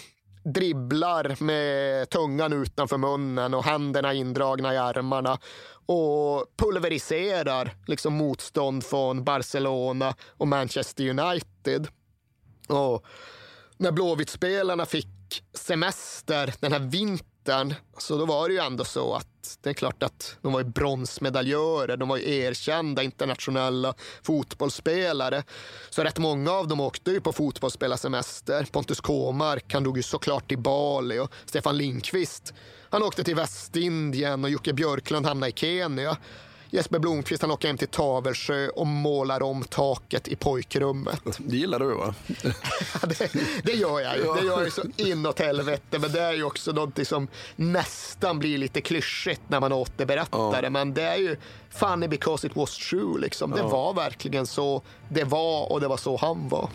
dribblar 0.54 1.44
med 1.44 2.10
tungan 2.10 2.54
utanför 2.54 2.98
munnen 2.98 3.54
och 3.54 3.64
händerna 3.64 4.14
indragna 4.14 4.74
i 4.74 4.78
armarna 4.78 5.38
och 5.86 6.46
pulveriserar 6.58 7.76
liksom 7.88 8.14
motstånd 8.14 8.86
från 8.86 9.24
Barcelona 9.24 10.16
och 10.38 10.48
Manchester 10.48 11.10
United. 11.10 11.88
Och 12.68 13.06
när 13.78 13.92
Blåvitt-spelarna 13.92 14.86
fick 14.86 15.08
semester 15.54 16.54
den 16.60 16.72
här 16.72 16.80
vintern 16.80 17.74
så 17.98 18.18
då 18.18 18.26
var 18.26 18.48
det 18.48 18.54
ju 18.54 18.60
ändå 18.60 18.86
så 18.86 19.14
att 19.14 19.58
det 19.62 19.70
är 19.70 19.74
klart 19.74 20.04
att 20.04 20.38
de 20.42 20.54
var 20.54 20.60
ju 20.60 20.66
bronsmedaljörer, 20.66 21.98
de 21.98 22.10
var 22.10 22.18
ju 22.18 22.36
erkända 22.36 23.04
internationella 23.04 23.94
fotbollsspelare. 24.24 25.44
Så 25.90 26.04
rätt 26.04 26.18
många 26.18 26.52
av 26.52 26.68
dem 26.68 26.80
åkte 26.80 27.12
ju 27.12 27.22
på 27.22 27.34
fotbollsspelarsemester. 27.34 28.68
Pontus 28.72 29.02
Kåmark, 29.02 29.74
han 29.74 29.84
dog 29.84 29.98
ju 29.98 30.04
såklart 30.04 30.52
i 30.52 30.58
Bali 30.58 31.20
och 31.20 31.32
Stefan 31.46 31.78
Lindqvist, 31.78 32.54
han 32.90 33.04
åkte 33.04 33.24
till 33.24 33.36
Västindien 33.36 34.44
och 34.44 34.50
Jocke 34.50 34.74
Björklund 34.74 35.26
hamnade 35.26 35.50
i 35.50 35.54
Kenya. 35.56 36.18
Jesper 36.70 37.00
Blomqvist 37.00 37.42
han 37.42 37.52
åker 37.52 37.68
hem 37.68 37.78
till 37.78 37.88
Tavelsjö 37.88 38.68
och 38.70 38.88
målar 38.88 39.44
om 39.44 39.64
taket 39.64 40.28
i 40.28 40.36
pojkrummet. 40.36 41.22
Det 41.38 41.58
gillar 41.58 41.80
du 41.80 41.86
va? 41.96 42.14
det, 43.08 43.32
det 43.64 43.72
gör 43.74 44.00
jag 44.00 44.18
ju. 44.18 44.24
Det 44.24 44.46
gör 44.46 44.58
jag 44.58 44.64
ju 44.66 44.72
så 44.72 44.82
inåt 44.98 45.40
helvete. 45.40 46.00
Men 46.00 46.12
det 46.12 46.22
är 46.22 46.34
ju 46.34 46.44
också 46.44 46.72
någonting 46.72 47.06
som 47.06 47.28
nästan 47.56 48.40
blir 48.40 48.58
lite 48.58 48.82
klyschigt 48.82 49.42
när 49.48 49.60
man 49.60 49.72
återberättar 49.74 50.62
det. 50.62 50.70
Men 50.70 50.94
det 50.94 51.04
är 51.04 51.16
ju 51.18 51.38
funny 51.70 52.08
because 52.08 52.48
it 52.48 52.56
was 52.56 52.78
true. 52.78 53.20
Liksom. 53.22 53.52
Det 53.52 53.60
Ja. 53.60 53.68
var 53.68 53.94
verkligen 53.94 54.48
så 54.48 54.82
det 55.10 55.24
var 55.24 55.72
och 55.72 55.82
det 55.82 55.88
var 55.88 55.98
så 55.98 56.18
han 56.18 56.50
var. 56.50 56.70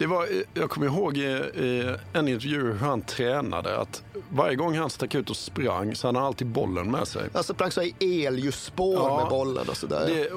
Det 0.00 0.06
var, 0.06 0.26
jag 0.54 0.70
kommer 0.70 0.86
ihåg 0.86 1.16
i, 1.16 1.20
i 1.20 1.96
en 2.12 2.28
intervju 2.28 2.62
hur 2.72 2.74
han 2.78 3.02
tränade. 3.02 3.78
Att 3.78 4.02
varje 4.30 4.56
gång 4.56 4.76
han 4.78 4.90
stack 4.90 5.14
ut 5.14 5.30
och 5.30 5.36
sprang 5.36 5.94
så 5.94 6.06
hade 6.08 6.18
han 6.18 6.26
alltid 6.26 6.46
bollen 6.46 6.90
med 6.90 7.08
sig. 7.08 7.22
Alltså 7.32 7.54
sprang 7.54 7.70
så 7.70 7.82
i 7.82 7.94
elljusspår 8.26 8.94
Ja. 8.94 9.16
med 9.16 9.28
bollen 9.30 9.68
och 9.68 9.76
sådär. 9.76 10.06
Det, 10.06 10.28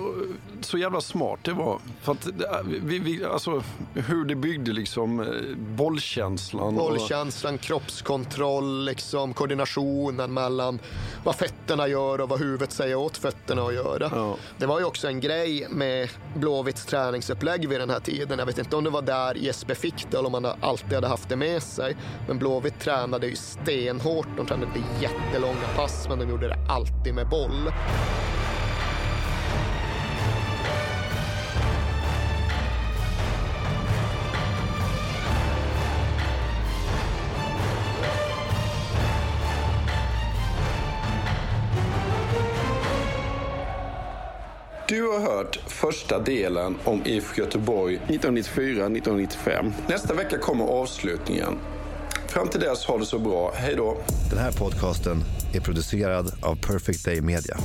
så 0.66 0.78
jävla 0.78 1.02
smart 1.02 1.40
det 1.42 1.52
var. 1.54 1.80
För 2.02 2.12
att, 2.12 2.28
vi, 2.66 3.00
vi, 3.00 3.26
alltså, 3.26 3.64
hur 3.94 4.26
det 4.26 4.36
byggde 4.36 4.72
liksom 4.72 5.20
eh, 5.20 5.28
bollkänslan. 5.58 6.68
och- 6.68 6.74
Bollkänslan, 6.74 7.58
kroppskontroll, 7.58 8.86
liksom, 8.86 9.34
koordinationen 9.34 10.34
mellan 10.34 10.80
vad 11.24 11.36
fötterna 11.36 11.88
gör 11.88 12.22
och 12.22 12.30
vad 12.30 12.40
huvudet 12.40 12.72
säger 12.72 12.96
åt 12.96 13.18
fötterna 13.18 13.62
att 13.64 13.74
göra. 13.74 14.36
Det 14.58 14.66
var 14.66 14.80
ju 14.80 14.86
också 14.86 15.08
en 15.08 15.20
grej 15.20 15.68
med 15.70 16.10
Blåvitts 16.36 16.86
träningsupplägg 16.86 17.70
vid 17.70 17.80
den 17.80 17.90
här 17.90 18.00
tiden. 18.00 18.40
Jag 18.40 18.46
vet 18.46 18.58
inte 18.58 18.76
om 18.76 18.84
det 18.84 18.90
var 18.90 19.02
där 19.02 19.38
yrkesbefick 19.54 20.14
eller 20.14 20.26
om 20.26 20.32
man 20.32 20.46
alltid 20.62 20.94
hade 20.94 21.08
haft 21.08 21.30
det 21.30 21.36
med 21.36 21.64
sig. 21.64 21.96
Men 22.28 22.40
Blåvitt 22.40 22.80
tränade 22.80 23.28
ju 23.28 23.36
stenhårt. 23.36 24.28
De 24.38 24.46
tränade 24.46 24.72
jättelånga 25.02 25.68
pass, 25.76 26.06
men 26.10 26.20
de 26.20 26.30
gjorde 26.30 26.48
det 26.48 26.58
alltid 26.70 27.14
med 27.14 27.30
boll. 27.30 27.72
Du 44.88 45.08
har 45.08 45.20
hört 45.20 45.60
första 45.68 46.20
delen 46.20 46.78
om 46.84 47.02
IFK 47.06 47.42
Göteborg 47.42 48.02
1994-1995. 48.08 49.72
Nästa 49.88 50.14
vecka 50.14 50.38
kommer 50.38 50.66
avslutningen. 50.66 51.54
Fram 52.28 52.48
till 52.48 52.60
dess, 52.60 52.86
ha 52.86 52.98
det 52.98 53.06
så 53.06 53.20
bra. 53.20 53.52
Hej 53.56 53.76
då! 53.76 53.98
Den 54.30 54.40
här 54.40 54.52
podcasten 54.52 55.24
är 55.54 55.60
producerad 55.60 56.34
av 56.42 56.56
Perfect 56.56 57.06
Day 57.06 57.22
Media. 57.22 57.58